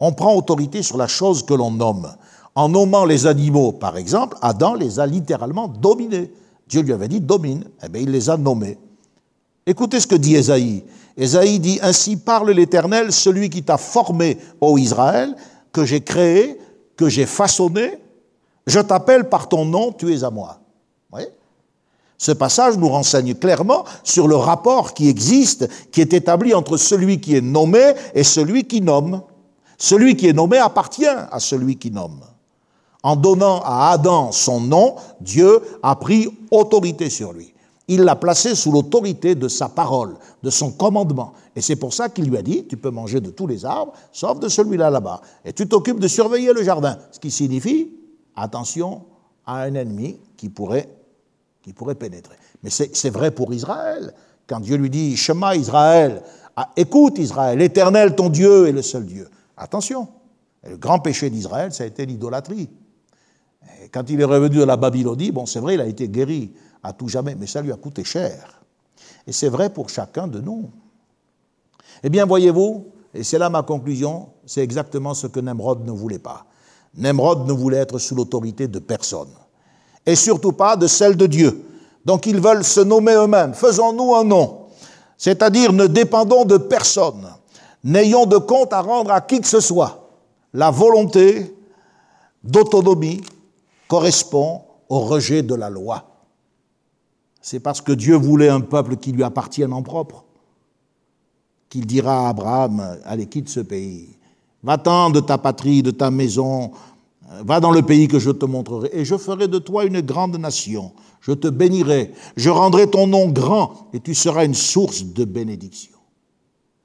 On 0.00 0.12
prend 0.12 0.34
autorité 0.34 0.82
sur 0.82 0.96
la 0.96 1.06
chose 1.06 1.44
que 1.44 1.54
l'on 1.54 1.70
nomme. 1.70 2.10
En 2.54 2.68
nommant 2.68 3.04
les 3.04 3.26
animaux, 3.26 3.72
par 3.72 3.96
exemple, 3.96 4.36
Adam 4.42 4.74
les 4.74 4.98
a 4.98 5.06
littéralement 5.06 5.68
dominés. 5.68 6.32
Dieu 6.66 6.82
lui 6.82 6.92
avait 6.92 7.08
dit 7.08 7.20
domine, 7.20 7.64
eh 7.84 7.88
bien 7.88 8.02
il 8.02 8.10
les 8.10 8.30
a 8.30 8.36
nommés. 8.36 8.78
Écoutez 9.66 10.00
ce 10.00 10.06
que 10.06 10.14
dit 10.16 10.36
Ésaïe. 10.36 10.84
Ésaïe 11.16 11.58
dit 11.58 11.78
Ainsi 11.82 12.16
parle 12.16 12.50
l'Éternel, 12.50 13.12
celui 13.12 13.50
qui 13.50 13.62
t'a 13.62 13.76
formé, 13.76 14.38
ô 14.60 14.78
Israël, 14.78 15.36
que 15.72 15.84
j'ai 15.84 16.00
créé, 16.00 16.58
que 16.96 17.08
j'ai 17.08 17.26
façonné. 17.26 17.98
Je 18.66 18.80
t'appelle 18.80 19.28
par 19.28 19.48
ton 19.48 19.64
nom, 19.64 19.92
tu 19.92 20.12
es 20.12 20.24
à 20.24 20.30
moi. 20.30 20.60
Ce 22.20 22.32
passage 22.32 22.76
nous 22.76 22.90
renseigne 22.90 23.34
clairement 23.34 23.86
sur 24.04 24.28
le 24.28 24.36
rapport 24.36 24.92
qui 24.92 25.08
existe, 25.08 25.66
qui 25.90 26.02
est 26.02 26.12
établi 26.12 26.52
entre 26.52 26.76
celui 26.76 27.18
qui 27.18 27.34
est 27.34 27.40
nommé 27.40 27.94
et 28.14 28.24
celui 28.24 28.64
qui 28.64 28.82
nomme. 28.82 29.22
Celui 29.80 30.14
qui 30.14 30.28
est 30.28 30.34
nommé 30.34 30.58
appartient 30.58 31.06
à 31.06 31.40
celui 31.40 31.76
qui 31.76 31.90
nomme. 31.90 32.20
En 33.02 33.16
donnant 33.16 33.62
à 33.64 33.92
Adam 33.92 34.30
son 34.30 34.60
nom, 34.60 34.96
Dieu 35.22 35.58
a 35.82 35.96
pris 35.96 36.28
autorité 36.50 37.08
sur 37.08 37.32
lui. 37.32 37.54
Il 37.88 38.02
l'a 38.02 38.14
placé 38.14 38.54
sous 38.54 38.70
l'autorité 38.70 39.34
de 39.34 39.48
sa 39.48 39.70
parole, 39.70 40.16
de 40.42 40.50
son 40.50 40.70
commandement. 40.70 41.32
Et 41.56 41.62
c'est 41.62 41.76
pour 41.76 41.94
ça 41.94 42.10
qu'il 42.10 42.28
lui 42.28 42.36
a 42.36 42.42
dit, 42.42 42.66
tu 42.68 42.76
peux 42.76 42.90
manger 42.90 43.20
de 43.20 43.30
tous 43.30 43.46
les 43.46 43.64
arbres, 43.64 43.94
sauf 44.12 44.38
de 44.38 44.48
celui-là 44.48 44.90
là-bas. 44.90 45.22
Et 45.46 45.54
tu 45.54 45.66
t'occupes 45.66 45.98
de 45.98 46.08
surveiller 46.08 46.52
le 46.52 46.62
jardin. 46.62 46.98
Ce 47.10 47.18
qui 47.18 47.30
signifie, 47.30 47.90
attention 48.36 49.00
à 49.46 49.62
un 49.62 49.74
ennemi 49.74 50.18
qui 50.36 50.50
pourrait, 50.50 50.90
pénétrer. 51.98 52.36
Mais 52.62 52.68
c'est 52.68 53.10
vrai 53.10 53.30
pour 53.30 53.54
Israël. 53.54 54.12
Quand 54.46 54.60
Dieu 54.60 54.76
lui 54.76 54.90
dit, 54.90 55.16
chemin 55.16 55.54
Israël, 55.54 56.22
ah, 56.54 56.68
écoute 56.76 57.18
Israël, 57.18 57.58
l'éternel 57.58 58.14
ton 58.14 58.28
Dieu 58.28 58.68
est 58.68 58.72
le 58.72 58.82
seul 58.82 59.06
Dieu. 59.06 59.26
Attention, 59.60 60.08
le 60.64 60.78
grand 60.78 61.00
péché 61.00 61.28
d'Israël, 61.28 61.70
ça 61.72 61.84
a 61.84 61.86
été 61.86 62.06
l'idolâtrie. 62.06 62.70
Quand 63.92 64.08
il 64.08 64.18
est 64.18 64.24
revenu 64.24 64.56
de 64.56 64.64
la 64.64 64.78
Babylonie, 64.78 65.32
bon, 65.32 65.44
c'est 65.44 65.60
vrai, 65.60 65.74
il 65.74 65.80
a 65.82 65.86
été 65.86 66.08
guéri 66.08 66.54
à 66.82 66.94
tout 66.94 67.08
jamais, 67.08 67.34
mais 67.34 67.46
ça 67.46 67.60
lui 67.60 67.70
a 67.70 67.76
coûté 67.76 68.02
cher. 68.02 68.62
Et 69.26 69.32
c'est 69.32 69.50
vrai 69.50 69.68
pour 69.68 69.90
chacun 69.90 70.26
de 70.26 70.40
nous. 70.40 70.70
Eh 72.02 72.08
bien, 72.08 72.24
voyez-vous, 72.24 72.86
et 73.12 73.22
c'est 73.22 73.36
là 73.36 73.50
ma 73.50 73.62
conclusion, 73.62 74.28
c'est 74.46 74.62
exactement 74.62 75.12
ce 75.12 75.26
que 75.26 75.40
Nemrod 75.40 75.84
ne 75.84 75.90
voulait 75.90 76.18
pas. 76.18 76.46
Nemrod 76.96 77.46
ne 77.46 77.52
voulait 77.52 77.76
être 77.76 77.98
sous 77.98 78.14
l'autorité 78.14 78.66
de 78.66 78.78
personne, 78.78 79.28
et 80.06 80.16
surtout 80.16 80.52
pas 80.52 80.74
de 80.74 80.86
celle 80.86 81.18
de 81.18 81.26
Dieu. 81.26 81.66
Donc 82.06 82.24
ils 82.24 82.40
veulent 82.40 82.64
se 82.64 82.80
nommer 82.80 83.12
eux-mêmes. 83.12 83.52
Faisons-nous 83.52 84.14
un 84.14 84.24
nom, 84.24 84.68
c'est-à-dire 85.18 85.74
ne 85.74 85.86
dépendons 85.86 86.46
de 86.46 86.56
personne. 86.56 87.28
N'ayons 87.84 88.26
de 88.26 88.36
compte 88.36 88.72
à 88.72 88.82
rendre 88.82 89.10
à 89.10 89.20
qui 89.20 89.40
que 89.40 89.46
ce 89.46 89.60
soit. 89.60 90.10
La 90.52 90.70
volonté 90.70 91.54
d'autonomie 92.42 93.22
correspond 93.88 94.62
au 94.88 95.00
rejet 95.00 95.42
de 95.42 95.54
la 95.54 95.70
loi. 95.70 96.04
C'est 97.40 97.60
parce 97.60 97.80
que 97.80 97.92
Dieu 97.92 98.16
voulait 98.16 98.48
un 98.48 98.60
peuple 98.60 98.96
qui 98.96 99.12
lui 99.12 99.22
appartienne 99.22 99.72
en 99.72 99.82
propre 99.82 100.24
qu'il 101.70 101.86
dira 101.86 102.26
à 102.26 102.30
Abraham, 102.30 102.98
allez, 103.04 103.26
quitte 103.26 103.48
ce 103.48 103.60
pays, 103.60 104.08
va-t'en 104.62 105.10
de 105.10 105.20
ta 105.20 105.38
patrie, 105.38 105.82
de 105.82 105.92
ta 105.92 106.10
maison, 106.10 106.72
va 107.44 107.60
dans 107.60 107.70
le 107.70 107.82
pays 107.82 108.08
que 108.08 108.18
je 108.18 108.32
te 108.32 108.44
montrerai, 108.44 108.90
et 108.92 109.04
je 109.04 109.16
ferai 109.16 109.46
de 109.46 109.58
toi 109.58 109.84
une 109.84 110.00
grande 110.00 110.36
nation, 110.36 110.92
je 111.20 111.30
te 111.30 111.46
bénirai, 111.46 112.12
je 112.36 112.50
rendrai 112.50 112.90
ton 112.90 113.06
nom 113.06 113.28
grand, 113.28 113.88
et 113.92 114.00
tu 114.00 114.16
seras 114.16 114.44
une 114.44 114.54
source 114.54 115.04
de 115.04 115.24
bénédiction. 115.24 115.96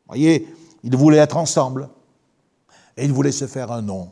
Voyez, 0.07 0.47
ils 0.85 0.95
voulaient 0.95 1.17
être 1.17 1.35
ensemble 1.35 1.89
et 2.95 3.03
ils 3.03 3.11
voulaient 3.11 3.33
se 3.33 3.47
faire 3.47 3.71
un 3.71 3.81
nom. 3.81 4.11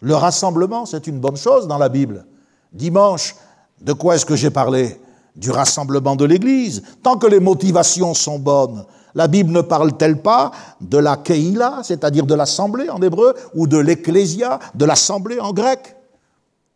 Le 0.00 0.14
rassemblement, 0.14 0.86
c'est 0.86 1.06
une 1.06 1.18
bonne 1.18 1.36
chose 1.36 1.66
dans 1.66 1.78
la 1.78 1.88
Bible. 1.88 2.26
Dimanche, 2.72 3.34
de 3.80 3.92
quoi 3.92 4.14
est-ce 4.14 4.24
que 4.24 4.36
j'ai 4.36 4.50
parlé? 4.50 4.98
Du 5.34 5.50
rassemblement 5.50 6.16
de 6.16 6.24
l'Église. 6.24 6.82
Tant 7.02 7.18
que 7.18 7.26
les 7.26 7.40
motivations 7.40 8.14
sont 8.14 8.38
bonnes, 8.38 8.86
la 9.14 9.26
Bible 9.26 9.50
ne 9.50 9.60
parle-t-elle 9.60 10.22
pas 10.22 10.52
de 10.80 10.96
la 10.96 11.16
keila, 11.16 11.80
c'est-à-dire 11.82 12.24
de 12.24 12.34
l'assemblée 12.34 12.88
en 12.88 13.02
hébreu, 13.02 13.34
ou 13.54 13.66
de 13.66 13.76
l'ecclésia, 13.76 14.60
de 14.74 14.84
l'assemblée 14.84 15.40
en 15.40 15.52
grec? 15.52 15.96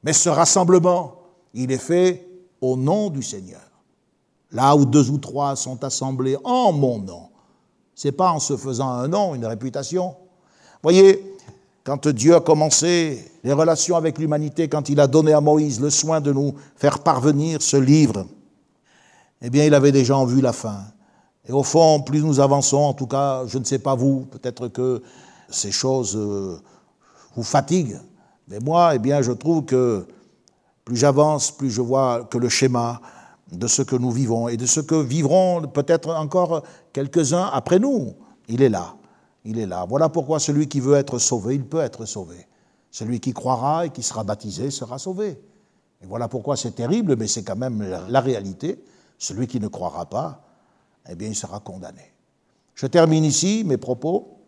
Mais 0.03 0.13
ce 0.13 0.29
rassemblement, 0.29 1.15
il 1.55 1.71
est 1.71 1.79
fait 1.79 2.29
au 2.61 2.77
nom 2.77 3.11
du 3.11 3.23
Seigneur. 3.23 3.61
Là 4.51 4.75
où 4.75 4.85
deux 4.85 5.11
ou 5.11 5.19
trois 5.19 5.55
sont 5.55 5.83
assemblés 5.85 6.37
en 6.43 6.73
mon 6.73 6.99
nom, 6.99 7.30
c'est 8.01 8.13
pas 8.13 8.33
en 8.33 8.41
se 8.41 8.57
faisant 8.57 8.89
un 8.89 9.09
nom, 9.09 9.35
une 9.35 9.45
réputation. 9.45 10.15
Voyez, 10.83 11.37
quand 11.85 12.09
Dieu 12.09 12.35
a 12.35 12.41
commencé 12.41 13.31
les 13.45 13.53
relations 13.53 13.95
avec 13.95 14.17
l'humanité, 14.17 14.71
quand 14.71 14.89
il 14.89 15.01
a 15.01 15.07
donné 15.07 15.35
à 15.35 15.43
Moïse 15.43 15.83
le 15.83 15.91
soin 15.91 16.23
de 16.23 16.33
nous 16.33 16.55
faire 16.77 17.01
parvenir 17.01 17.61
ce 17.61 17.77
livre, 17.77 18.25
eh 19.43 19.51
bien, 19.51 19.67
il 19.67 19.75
avait 19.75 19.93
déjà 19.93 20.17
en 20.17 20.25
vue 20.25 20.41
la 20.41 20.55
fin. 20.55 20.79
Et 21.47 21.53
au 21.53 21.63
fond, 21.63 22.01
plus 22.01 22.23
nous 22.23 22.41
avançons, 22.41 22.79
en 22.79 22.95
tout 22.95 23.07
cas, 23.07 23.43
je 23.47 23.59
ne 23.59 23.65
sais 23.65 23.79
pas 23.79 23.95
vous, 23.95 24.21
peut-être 24.31 24.69
que 24.69 25.03
ces 25.51 25.71
choses 25.71 26.17
euh, 26.17 26.59
vous 27.37 27.43
fatiguent, 27.43 28.01
mais 28.49 28.61
moi, 28.61 28.95
eh 28.95 28.99
bien, 28.99 29.21
je 29.21 29.33
trouve 29.33 29.67
que 29.67 30.07
plus 30.87 30.97
j'avance, 30.97 31.51
plus 31.51 31.69
je 31.69 31.83
vois 31.83 32.27
que 32.31 32.39
le 32.39 32.49
schéma 32.49 33.03
de 33.53 33.67
ce 33.67 33.83
que 33.83 33.97
nous 33.97 34.11
vivons 34.11 34.49
et 34.49 34.57
de 34.57 34.67
ce 34.67 34.81
que 34.81 34.95
vivront 34.95 35.63
peut-être 35.63 36.15
encore 36.15 36.63
quelques-uns 36.93 37.47
après 37.53 37.79
nous. 37.79 38.15
Il 38.49 38.63
est 38.63 38.69
là, 38.69 38.97
il 39.45 39.59
est 39.59 39.67
là. 39.67 39.87
Voilà 39.89 40.09
pourquoi 40.09 40.41
celui 40.41 40.69
qui 40.69 40.81
veut 40.81 40.97
être 40.97 41.19
sauvé, 41.19 41.55
il 41.55 41.65
peut 41.65 41.81
être 41.81 42.05
sauvé. 42.05 42.47
Celui 42.91 43.21
qui 43.21 43.33
croira 43.33 43.87
et 43.87 43.91
qui 43.91 44.03
sera 44.03 44.25
baptisé 44.25 44.71
sera 44.71 44.99
sauvé. 44.99 45.41
Et 46.03 46.07
voilà 46.07 46.29
pourquoi 46.29 46.57
c'est 46.57 46.73
terrible, 46.73 47.17
mais 47.17 47.27
c'est 47.27 47.45
quand 47.45 47.57
même 47.57 47.83
la 48.09 48.21
réalité. 48.21 48.83
Celui 49.19 49.47
qui 49.47 49.61
ne 49.61 49.69
croira 49.69 50.07
pas, 50.07 50.43
eh 51.09 51.15
bien, 51.15 51.29
il 51.29 51.37
sera 51.37 51.61
condamné. 51.61 52.13
Je 52.75 52.87
termine 52.87 53.25
ici 53.25 53.63
mes 53.65 53.77
propos. 53.77 54.39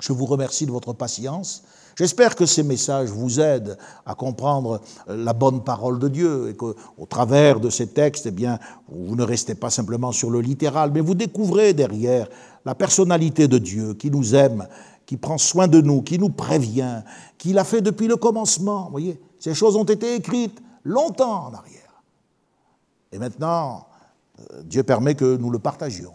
Je 0.00 0.12
vous 0.12 0.26
remercie 0.26 0.66
de 0.66 0.72
votre 0.72 0.92
patience. 0.92 1.62
J'espère 2.00 2.34
que 2.34 2.46
ces 2.46 2.62
messages 2.62 3.10
vous 3.10 3.40
aident 3.40 3.76
à 4.06 4.14
comprendre 4.14 4.80
euh, 5.10 5.22
la 5.22 5.34
bonne 5.34 5.62
parole 5.62 5.98
de 5.98 6.08
Dieu 6.08 6.48
et 6.48 6.56
qu'au 6.56 6.74
travers 7.10 7.60
de 7.60 7.68
ces 7.68 7.88
textes, 7.88 8.24
eh 8.24 8.30
bien, 8.30 8.58
vous 8.88 9.16
ne 9.16 9.22
restez 9.22 9.54
pas 9.54 9.68
simplement 9.68 10.10
sur 10.10 10.30
le 10.30 10.40
littéral, 10.40 10.92
mais 10.94 11.02
vous 11.02 11.14
découvrez 11.14 11.74
derrière 11.74 12.26
la 12.64 12.74
personnalité 12.74 13.48
de 13.48 13.58
Dieu 13.58 13.92
qui 13.92 14.10
nous 14.10 14.34
aime, 14.34 14.66
qui 15.04 15.18
prend 15.18 15.36
soin 15.36 15.68
de 15.68 15.82
nous, 15.82 16.00
qui 16.00 16.18
nous 16.18 16.30
prévient, 16.30 17.02
qui 17.36 17.52
l'a 17.52 17.64
fait 17.64 17.82
depuis 17.82 18.06
le 18.06 18.16
commencement. 18.16 18.84
Vous 18.84 18.92
voyez, 18.92 19.20
ces 19.38 19.52
choses 19.52 19.76
ont 19.76 19.84
été 19.84 20.14
écrites 20.14 20.58
longtemps 20.84 21.48
en 21.48 21.52
arrière. 21.52 22.02
Et 23.12 23.18
maintenant, 23.18 23.88
euh, 24.38 24.62
Dieu 24.62 24.84
permet 24.84 25.16
que 25.16 25.36
nous 25.36 25.50
le 25.50 25.58
partagions 25.58 26.14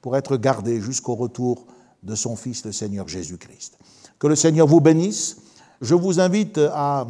pour 0.00 0.16
être 0.16 0.38
gardés 0.38 0.80
jusqu'au 0.80 1.16
retour 1.16 1.66
de 2.08 2.14
son 2.14 2.34
Fils, 2.34 2.64
le 2.64 2.72
Seigneur 2.72 3.06
Jésus-Christ. 3.06 3.78
Que 4.18 4.26
le 4.26 4.34
Seigneur 4.34 4.66
vous 4.66 4.80
bénisse. 4.80 5.36
Je 5.80 5.94
vous 5.94 6.18
invite 6.18 6.58
à, 6.58 7.06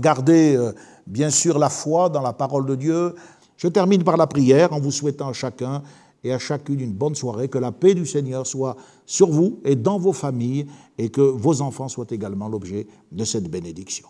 garder, 0.00 0.56
euh, 0.56 0.72
bien 1.06 1.30
sûr, 1.30 1.58
la 1.58 1.68
foi 1.68 2.08
dans 2.08 2.22
la 2.22 2.32
parole 2.32 2.64
de 2.64 2.74
Dieu. 2.74 3.14
Je 3.56 3.68
termine 3.68 4.04
par 4.04 4.16
la 4.16 4.26
prière 4.26 4.72
en 4.72 4.80
vous 4.80 4.92
souhaitant 4.92 5.28
à 5.28 5.32
chacun 5.32 5.82
et 6.24 6.32
à 6.32 6.38
chacune 6.38 6.80
une 6.80 6.92
bonne 6.92 7.14
soirée. 7.14 7.48
Que 7.48 7.58
la 7.58 7.72
paix 7.72 7.94
du 7.94 8.06
Seigneur 8.06 8.46
soit 8.46 8.76
sur 9.04 9.28
vous 9.28 9.60
et 9.64 9.76
dans 9.76 9.98
vos 9.98 10.12
familles 10.12 10.66
et 10.96 11.10
que 11.10 11.20
vos 11.20 11.60
enfants 11.60 11.88
soient 11.88 12.06
également 12.10 12.48
l'objet 12.48 12.86
de 13.12 13.24
cette 13.24 13.50
bénédiction. 13.50 14.08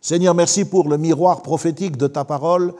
Seigneur, 0.00 0.34
merci 0.34 0.64
pour 0.64 0.88
le 0.88 0.98
miroir 0.98 1.42
prophétique 1.42 1.96
de 1.96 2.06
ta 2.06 2.24
parole. 2.24 2.74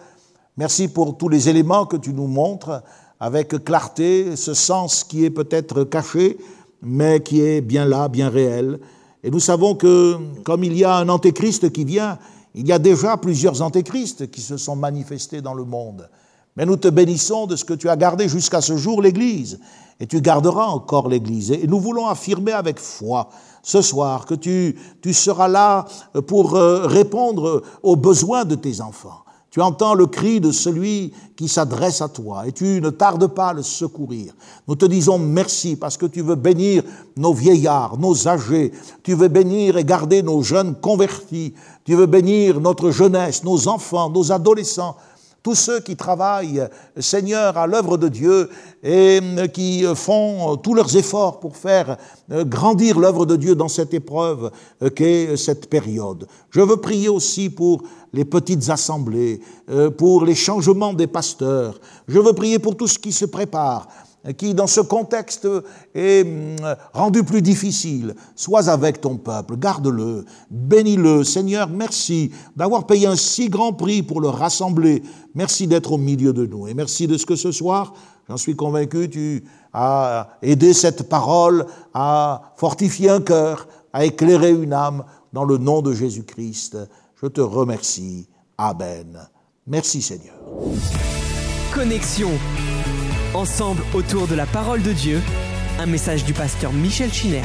Merci 0.56 0.88
pour 0.88 1.16
tous 1.16 1.28
les 1.28 1.48
éléments 1.48 1.86
que 1.86 1.96
tu 1.96 2.12
nous 2.12 2.26
montres 2.26 2.82
avec 3.20 3.64
clarté, 3.64 4.36
ce 4.36 4.54
sens 4.54 5.04
qui 5.04 5.24
est 5.24 5.30
peut-être 5.30 5.84
caché, 5.84 6.38
mais 6.82 7.20
qui 7.20 7.40
est 7.40 7.60
bien 7.60 7.84
là, 7.84 8.08
bien 8.08 8.28
réel. 8.28 8.78
Et 9.22 9.30
nous 9.30 9.40
savons 9.40 9.74
que 9.74 10.16
comme 10.44 10.64
il 10.64 10.76
y 10.76 10.84
a 10.84 10.96
un 10.96 11.08
antéchrist 11.08 11.72
qui 11.72 11.84
vient, 11.84 12.18
il 12.54 12.66
y 12.66 12.72
a 12.72 12.78
déjà 12.78 13.16
plusieurs 13.16 13.60
antéchrists 13.62 14.30
qui 14.30 14.40
se 14.40 14.56
sont 14.56 14.76
manifestés 14.76 15.40
dans 15.40 15.54
le 15.54 15.64
monde. 15.64 16.08
Mais 16.56 16.64
nous 16.64 16.76
te 16.76 16.88
bénissons 16.88 17.46
de 17.46 17.54
ce 17.54 17.64
que 17.64 17.74
tu 17.74 17.88
as 17.88 17.96
gardé 17.96 18.28
jusqu'à 18.28 18.62
ce 18.62 18.76
jour 18.76 19.02
l'Église. 19.02 19.60
Et 20.00 20.06
tu 20.06 20.20
garderas 20.20 20.66
encore 20.66 21.08
l'Église. 21.08 21.50
Et 21.50 21.66
nous 21.66 21.80
voulons 21.80 22.06
affirmer 22.06 22.52
avec 22.52 22.78
foi 22.78 23.28
ce 23.62 23.82
soir 23.82 24.24
que 24.24 24.34
tu, 24.34 24.78
tu 25.02 25.12
seras 25.12 25.48
là 25.48 25.84
pour 26.26 26.54
euh, 26.54 26.86
répondre 26.86 27.62
aux 27.82 27.96
besoins 27.96 28.44
de 28.44 28.54
tes 28.54 28.80
enfants. 28.80 29.25
Tu 29.56 29.62
entends 29.62 29.94
le 29.94 30.06
cri 30.06 30.38
de 30.38 30.50
celui 30.50 31.14
qui 31.34 31.48
s'adresse 31.48 32.02
à 32.02 32.10
toi 32.10 32.46
et 32.46 32.52
tu 32.52 32.78
ne 32.82 32.90
tardes 32.90 33.28
pas 33.28 33.48
à 33.48 33.52
le 33.54 33.62
secourir. 33.62 34.34
Nous 34.68 34.76
te 34.76 34.84
disons 34.84 35.18
merci 35.18 35.76
parce 35.76 35.96
que 35.96 36.04
tu 36.04 36.20
veux 36.20 36.34
bénir 36.34 36.82
nos 37.16 37.32
vieillards, 37.32 37.96
nos 37.96 38.28
âgés, 38.28 38.70
tu 39.02 39.14
veux 39.14 39.28
bénir 39.28 39.78
et 39.78 39.84
garder 39.84 40.22
nos 40.22 40.42
jeunes 40.42 40.74
convertis, 40.74 41.54
tu 41.86 41.94
veux 41.94 42.04
bénir 42.04 42.60
notre 42.60 42.90
jeunesse, 42.90 43.44
nos 43.44 43.66
enfants, 43.66 44.10
nos 44.10 44.30
adolescents, 44.30 44.94
tous 45.46 45.54
ceux 45.54 45.78
qui 45.78 45.94
travaillent, 45.94 46.66
Seigneur, 46.98 47.56
à 47.56 47.68
l'œuvre 47.68 47.98
de 47.98 48.08
Dieu 48.08 48.50
et 48.82 49.20
qui 49.54 49.84
font 49.94 50.56
tous 50.56 50.74
leurs 50.74 50.96
efforts 50.96 51.38
pour 51.38 51.56
faire 51.56 51.98
grandir 52.28 52.98
l'œuvre 52.98 53.26
de 53.26 53.36
Dieu 53.36 53.54
dans 53.54 53.68
cette 53.68 53.94
épreuve 53.94 54.50
qu'est 54.96 55.36
cette 55.36 55.70
période. 55.70 56.26
Je 56.50 56.60
veux 56.60 56.78
prier 56.78 57.08
aussi 57.08 57.48
pour 57.48 57.82
les 58.12 58.24
petites 58.24 58.70
assemblées, 58.70 59.40
euh, 59.70 59.88
pour 59.88 60.24
les 60.24 60.34
changements 60.34 60.94
des 60.94 61.06
pasteurs. 61.06 61.78
Je 62.08 62.18
veux 62.18 62.32
prier 62.32 62.58
pour 62.58 62.76
tout 62.76 62.88
ce 62.88 62.98
qui 62.98 63.12
se 63.12 63.26
prépare, 63.26 63.86
qui 64.32 64.54
dans 64.54 64.66
ce 64.66 64.80
contexte 64.80 65.48
est 65.94 66.22
hum, 66.22 66.56
rendu 66.92 67.22
plus 67.22 67.42
difficile. 67.42 68.14
Sois 68.34 68.68
avec 68.68 69.00
ton 69.00 69.16
peuple, 69.16 69.56
garde-le, 69.56 70.24
bénis-le. 70.50 71.24
Seigneur, 71.24 71.68
merci 71.68 72.32
d'avoir 72.56 72.86
payé 72.86 73.06
un 73.06 73.16
si 73.16 73.48
grand 73.48 73.72
prix 73.72 74.02
pour 74.02 74.20
le 74.20 74.28
rassembler. 74.28 75.02
Merci 75.34 75.66
d'être 75.66 75.92
au 75.92 75.98
milieu 75.98 76.32
de 76.32 76.46
nous. 76.46 76.66
Et 76.66 76.74
merci 76.74 77.06
de 77.06 77.16
ce 77.16 77.26
que 77.26 77.36
ce 77.36 77.52
soir, 77.52 77.94
j'en 78.28 78.36
suis 78.36 78.56
convaincu, 78.56 79.08
tu 79.10 79.44
as 79.72 80.28
aidé 80.42 80.72
cette 80.72 81.08
parole 81.08 81.66
à 81.94 82.52
fortifier 82.56 83.10
un 83.10 83.20
cœur, 83.20 83.68
à 83.92 84.04
éclairer 84.04 84.50
une 84.50 84.72
âme 84.72 85.04
dans 85.32 85.44
le 85.44 85.58
nom 85.58 85.82
de 85.82 85.92
Jésus-Christ. 85.92 86.78
Je 87.20 87.26
te 87.26 87.40
remercie. 87.40 88.28
Amen. 88.58 89.18
Merci 89.66 90.00
Seigneur. 90.00 90.34
Connexion. 91.74 92.30
Ensemble 93.34 93.82
autour 93.94 94.26
de 94.28 94.34
la 94.34 94.46
parole 94.46 94.82
de 94.82 94.92
Dieu. 94.92 95.20
Un 95.78 95.86
message 95.86 96.24
du 96.24 96.32
pasteur 96.32 96.72
Michel 96.72 97.12
Chiner. 97.12 97.44